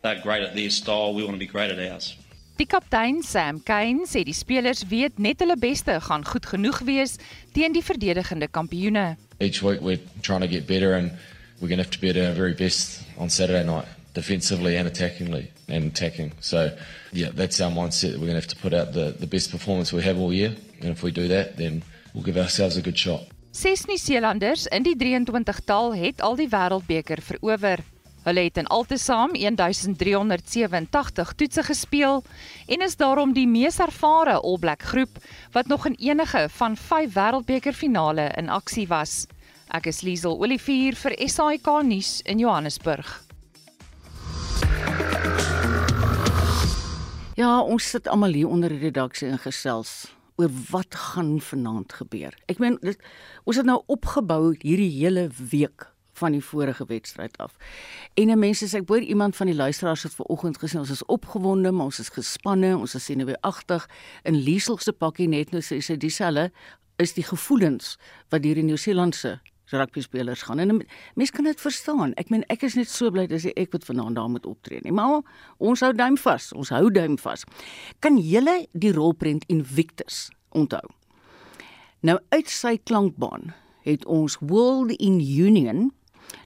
They're 0.01 0.21
great 0.21 0.43
at 0.43 0.55
their 0.55 0.69
style, 0.69 1.13
we 1.13 1.23
want 1.23 1.35
to 1.35 1.39
be 1.39 1.47
great 1.47 1.71
at 1.71 1.91
ours. 1.91 2.17
Die 2.57 2.67
kaptein 2.69 3.23
Sam 3.23 3.61
Kane 3.65 4.03
sê 4.05 4.21
die 4.27 4.35
spelers 4.37 4.83
weet 4.85 5.17
net 5.17 5.39
hulle 5.41 5.55
beste 5.57 5.95
gaan 6.05 6.21
goed 6.27 6.45
genoeg 6.45 6.81
wees 6.85 7.15
teen 7.55 7.73
die 7.73 7.81
verdedigende 7.81 8.45
kampioene. 8.51 9.15
Each 9.39 9.63
week 9.63 9.81
we're 9.81 10.01
trying 10.21 10.41
to 10.41 10.47
get 10.51 10.67
better 10.67 10.93
and 10.93 11.15
we're 11.61 11.67
going 11.67 11.77
to 11.77 11.83
have 11.83 11.91
to 11.91 12.01
be 12.01 12.09
at 12.09 12.17
our 12.17 12.33
very 12.33 12.53
best 12.53 13.03
on 13.17 13.29
Saturday 13.29 13.63
night, 13.63 13.85
defensively 14.13 14.75
and 14.75 14.87
attackingly 14.87 15.47
and 15.67 15.85
attacking. 15.85 16.33
So 16.39 16.75
yeah, 17.13 17.29
that's 17.33 17.61
our 17.61 17.71
mindset. 17.71 18.13
We're 18.13 18.27
going 18.27 18.41
to 18.41 18.41
have 18.41 18.47
to 18.47 18.57
put 18.57 18.73
out 18.73 18.93
the 18.93 19.15
the 19.17 19.27
best 19.27 19.51
performance 19.51 19.93
we 19.93 20.03
have 20.03 20.17
all 20.17 20.33
year 20.33 20.55
and 20.81 20.89
if 20.89 21.03
we 21.03 21.11
do 21.11 21.27
that 21.27 21.57
then 21.57 21.83
we'll 22.13 22.23
give 22.23 22.37
ourselves 22.37 22.77
a 22.77 22.81
good 22.81 22.97
shot. 22.97 23.27
Ses 23.51 23.85
Nieu-Seelanders 23.85 24.67
in 24.67 24.83
die 24.83 24.95
23-tal 24.95 25.95
het 25.95 26.21
al 26.21 26.37
die 26.39 26.47
wêreldbeker 26.49 27.21
verower. 27.21 27.83
Hulle 28.23 28.45
het 28.45 28.57
in 28.61 28.69
altesaam 28.69 29.33
1387 29.33 31.33
toetse 31.35 31.63
gespeel 31.63 32.23
en 32.67 32.81
is 32.85 32.95
daarom 32.95 33.33
die 33.33 33.47
mees 33.47 33.79
ervare 33.81 34.37
All 34.39 34.59
Black 34.61 34.83
groep 34.93 35.17
wat 35.51 35.67
nog 35.67 35.85
in 35.89 35.97
enige 35.99 36.47
van 36.49 36.77
5 36.77 37.13
wêreldbekerfinale 37.13 38.31
in 38.37 38.49
aksie 38.49 38.87
was. 38.87 39.25
Ek 39.71 39.85
is 39.87 40.01
Liesel 40.03 40.33
Olivier 40.35 40.97
vir 40.99 41.13
SAK 41.31 41.67
nuus 41.87 42.17
in 42.27 42.41
Johannesburg. 42.41 43.07
Ja, 47.39 47.61
ons 47.63 47.87
sit 47.93 48.09
almal 48.11 48.35
hier 48.35 48.51
onder 48.51 48.73
die 48.73 48.81
redaksie 48.81 49.29
en 49.31 49.39
gesels 49.39 50.09
oor 50.35 50.51
wat 50.73 50.97
gaan 51.13 51.37
vanaand 51.39 51.95
gebeur. 52.01 52.35
Ek 52.51 52.59
meen 52.59 52.75
ons 52.83 53.55
het 53.61 53.69
nou 53.69 53.77
opgebou 53.87 54.49
hierdie 54.59 54.91
hele 54.91 55.29
week 55.39 55.87
van 56.19 56.35
die 56.35 56.43
vorige 56.43 56.89
wedstryd 56.89 57.39
af. 57.39 57.55
En 58.19 58.27
'n 58.27 58.39
mense 58.39 58.67
sê 58.67 58.83
ek 58.83 58.89
hoor 58.91 58.99
iemand 58.99 59.35
van 59.35 59.47
die 59.47 59.55
luisteraars 59.55 60.03
het 60.03 60.19
vanoggend 60.19 60.59
gesê 60.59 60.79
ons 60.79 60.91
is 60.91 61.05
opgewonde, 61.05 61.71
maar 61.71 61.85
ons 61.85 61.99
is 61.99 62.09
gespanne, 62.09 62.77
ons 62.77 62.95
is 62.95 63.05
senuweeagtig. 63.05 63.87
In 64.23 64.35
Liesel 64.35 64.77
se 64.77 64.91
pakkie 64.91 65.27
net 65.27 65.51
nou 65.51 65.61
sê 65.61 65.79
sy 65.79 65.95
dieselfde 65.95 66.51
is 66.97 67.13
die 67.13 67.23
gevoelens 67.23 67.97
wat 68.29 68.43
deur 68.43 68.55
die 68.55 68.63
Nieu-Seelandse 68.63 69.39
rugby 69.77 70.01
spelers 70.01 70.41
gaan. 70.47 70.59
En 70.59 70.81
mense 71.15 71.33
kan 71.33 71.47
dit 71.47 71.61
verstaan. 71.61 72.13
Ek 72.19 72.29
meen 72.29 72.43
ek 72.53 72.65
is 72.67 72.75
net 72.79 72.89
so 72.89 73.11
bly 73.11 73.27
dat 73.27 73.45
ek 73.55 73.71
wat 73.75 73.85
vanaand 73.87 74.15
daar 74.19 74.29
moet 74.29 74.45
optree 74.45 74.81
nie. 74.83 74.93
Maar 74.95 75.21
ons 75.57 75.83
hou 75.85 75.93
duim 75.93 76.17
vas. 76.17 76.51
Ons 76.53 76.73
hou 76.75 76.89
duim 76.91 77.17
vas. 77.21 77.45
Kan 77.99 78.17
julle 78.17 78.65
die 78.71 78.93
rolprent 78.95 79.45
Invictus 79.47 80.29
onthou? 80.49 80.83
Nou 82.01 82.17
uit 82.33 82.49
sy 82.49 82.77
klankbaan 82.83 83.53
het 83.85 84.05
ons 84.05 84.37
World 84.41 84.91
in 84.97 85.19
Union 85.21 85.91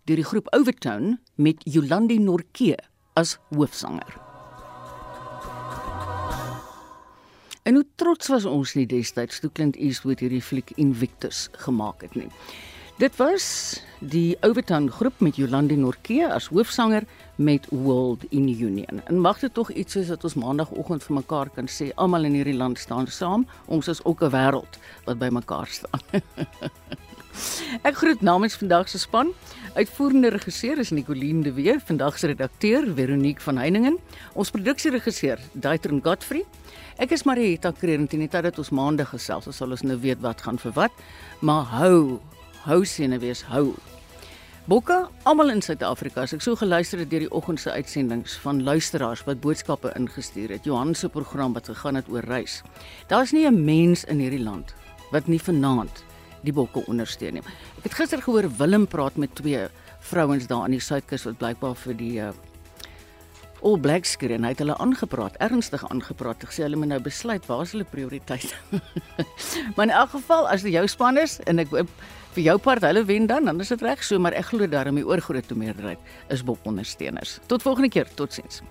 deur 0.05 0.19
die 0.19 0.27
groep 0.27 0.51
Overtone 0.55 1.17
met 1.35 1.63
Jolandi 1.63 2.19
Norke 2.19 2.77
as 3.15 3.37
hoofsanger. 3.53 4.19
En 7.65 7.73
hoe 7.73 7.85
trots 7.95 8.27
was 8.29 8.45
ons 8.45 8.75
nie 8.77 8.85
destyds 8.85 9.39
toe 9.41 9.49
Clint 9.49 9.77
Eastwood 9.81 10.21
hierdie 10.21 10.43
fliek 10.43 10.69
Invictus 10.77 11.47
gemaak 11.65 12.03
het 12.05 12.13
nie. 12.19 12.29
Dit 12.95 13.17
was 13.19 13.45
die 13.99 14.37
Overtown 14.39 14.85
groep 14.87 15.19
met 15.19 15.35
Jolandi 15.35 15.75
Norke 15.75 16.29
as 16.31 16.45
hoofsanger 16.47 17.03
met 17.35 17.65
World 17.69 18.23
in 18.29 18.47
Union. 18.47 19.01
En 19.03 19.19
mag 19.19 19.39
dit 19.39 19.53
tog 19.53 19.71
iets 19.71 19.97
soos 19.97 20.07
dat 20.13 20.23
ons 20.23 20.37
maandagooggend 20.39 21.03
vir 21.03 21.15
mekaar 21.17 21.49
kan 21.51 21.67
sê 21.67 21.89
almal 21.99 22.23
in 22.29 22.37
hierdie 22.39 22.55
land 22.55 22.79
staan 22.79 23.09
saam. 23.11 23.43
Ons 23.67 23.91
is 23.91 23.99
ook 24.05 24.23
'n 24.23 24.31
wêreld 24.31 24.79
wat 25.05 25.19
by 25.19 25.27
mekaar 25.27 25.67
staan. 25.67 25.99
Ek 27.89 27.95
groet 27.99 28.21
namens 28.21 28.55
vandag 28.55 28.87
se 28.89 28.99
span. 28.99 29.33
Uitvoerende 29.73 30.29
regisseur 30.29 30.77
is 30.79 30.89
Nicoline 30.89 31.43
de 31.43 31.53
Wee, 31.53 31.79
vandag 31.79 32.17
se 32.17 32.27
redakteur 32.27 32.93
Veronique 32.95 33.41
van 33.41 33.57
Heiningen, 33.57 33.97
ons 34.33 34.51
produksieregisseur 34.51 35.39
Daitron 35.51 35.99
Godfrey. 36.03 36.45
Ek 36.95 37.11
is 37.11 37.23
Marieta 37.23 37.71
Kreerentini 37.71 38.27
dat 38.27 38.57
ons 38.57 38.69
maandag 38.69 39.09
gesels, 39.09 39.47
ons 39.47 39.57
sal 39.57 39.69
ons 39.69 39.83
nou 39.83 39.99
weet 39.99 40.21
wat 40.21 40.41
gaan 40.41 40.57
vir 40.57 40.71
wat, 40.71 40.91
maar 41.41 41.65
hou, 41.65 42.21
hou 42.65 42.81
sene 42.85 43.19
wees 43.21 43.43
hou. 43.51 43.75
Bokke, 44.65 45.03
almal 45.29 45.51
in 45.53 45.61
Suid-Afrika, 45.61 46.23
as 46.25 46.33
ek 46.33 46.41
so 46.41 46.57
geluister 46.57 46.97
het 47.03 47.11
deur 47.11 47.21
die 47.27 47.33
oggend 47.37 47.61
se 47.61 47.69
uitsendings 47.69 48.39
van 48.41 48.63
luisteraars 48.65 49.21
wat 49.27 49.43
boodskappe 49.43 49.91
ingestuur 49.93 50.55
het, 50.55 50.65
Johan 50.65 50.95
se 50.97 51.09
program 51.13 51.53
wat 51.53 51.69
gegaan 51.69 51.99
het 51.99 52.09
oor 52.09 52.25
reis. 52.25 52.63
Daar's 53.07 53.33
nie 53.33 53.45
'n 53.45 53.65
mens 53.65 54.03
in 54.05 54.19
hierdie 54.19 54.41
land 54.41 54.73
wat 55.11 55.27
nie 55.27 55.39
vanaand 55.39 56.03
die 56.43 56.53
bokke 56.53 56.81
ondersteun 56.87 57.33
nie. 57.33 57.43
Ek 57.77 57.83
het 57.83 57.93
gister 57.93 58.21
gehoor 58.21 58.49
Willem 58.57 58.87
praat 58.87 59.15
met 59.15 59.35
twee 59.35 59.67
vrouens 59.99 60.47
daar 60.47 60.63
aan 60.63 60.71
die 60.71 60.79
suidkus 60.79 61.25
wat 61.25 61.37
blykbaar 61.37 61.75
vir 61.75 61.93
die 61.93 62.19
uh, 62.19 62.31
All 63.63 63.77
Blacks 63.77 64.11
skree 64.11 64.35
en 64.35 64.43
hy 64.43 64.49
het 64.49 64.59
hulle 64.59 64.77
aangepraat, 64.77 65.37
ernstig 65.41 65.85
aangepraat, 65.89 66.43
gesê 66.43 66.63
hulle 66.63 66.75
moet 66.75 66.87
nou 66.87 66.99
besluit 66.99 67.45
waar 67.45 67.61
is 67.61 67.71
hulle 67.71 67.83
prioriteit. 67.83 68.55
maar 69.75 69.85
in 69.85 69.95
elk 69.95 70.09
geval 70.09 70.47
as 70.47 70.61
dit 70.61 70.73
jou 70.73 70.87
span 70.87 71.17
is 71.17 71.39
en 71.45 71.59
ek 71.59 71.73
vir 72.35 72.49
jou 72.49 72.55
part 72.59 72.83
hulle 72.83 73.05
wen 73.07 73.27
dan, 73.31 73.47
dan 73.47 73.59
is 73.63 73.71
dit 73.71 73.83
reg 73.85 74.03
so, 74.03 74.19
maar 74.19 74.35
ek 74.35 74.51
glo 74.51 74.67
daarmee 74.67 75.07
oorgroot 75.07 75.53
meerderheid 75.55 76.33
is 76.33 76.43
bok 76.43 76.59
ondersteuners. 76.67 77.39
Tot 77.47 77.63
volgende 77.63 77.89
keer, 77.93 78.09
totsiens. 78.19 78.61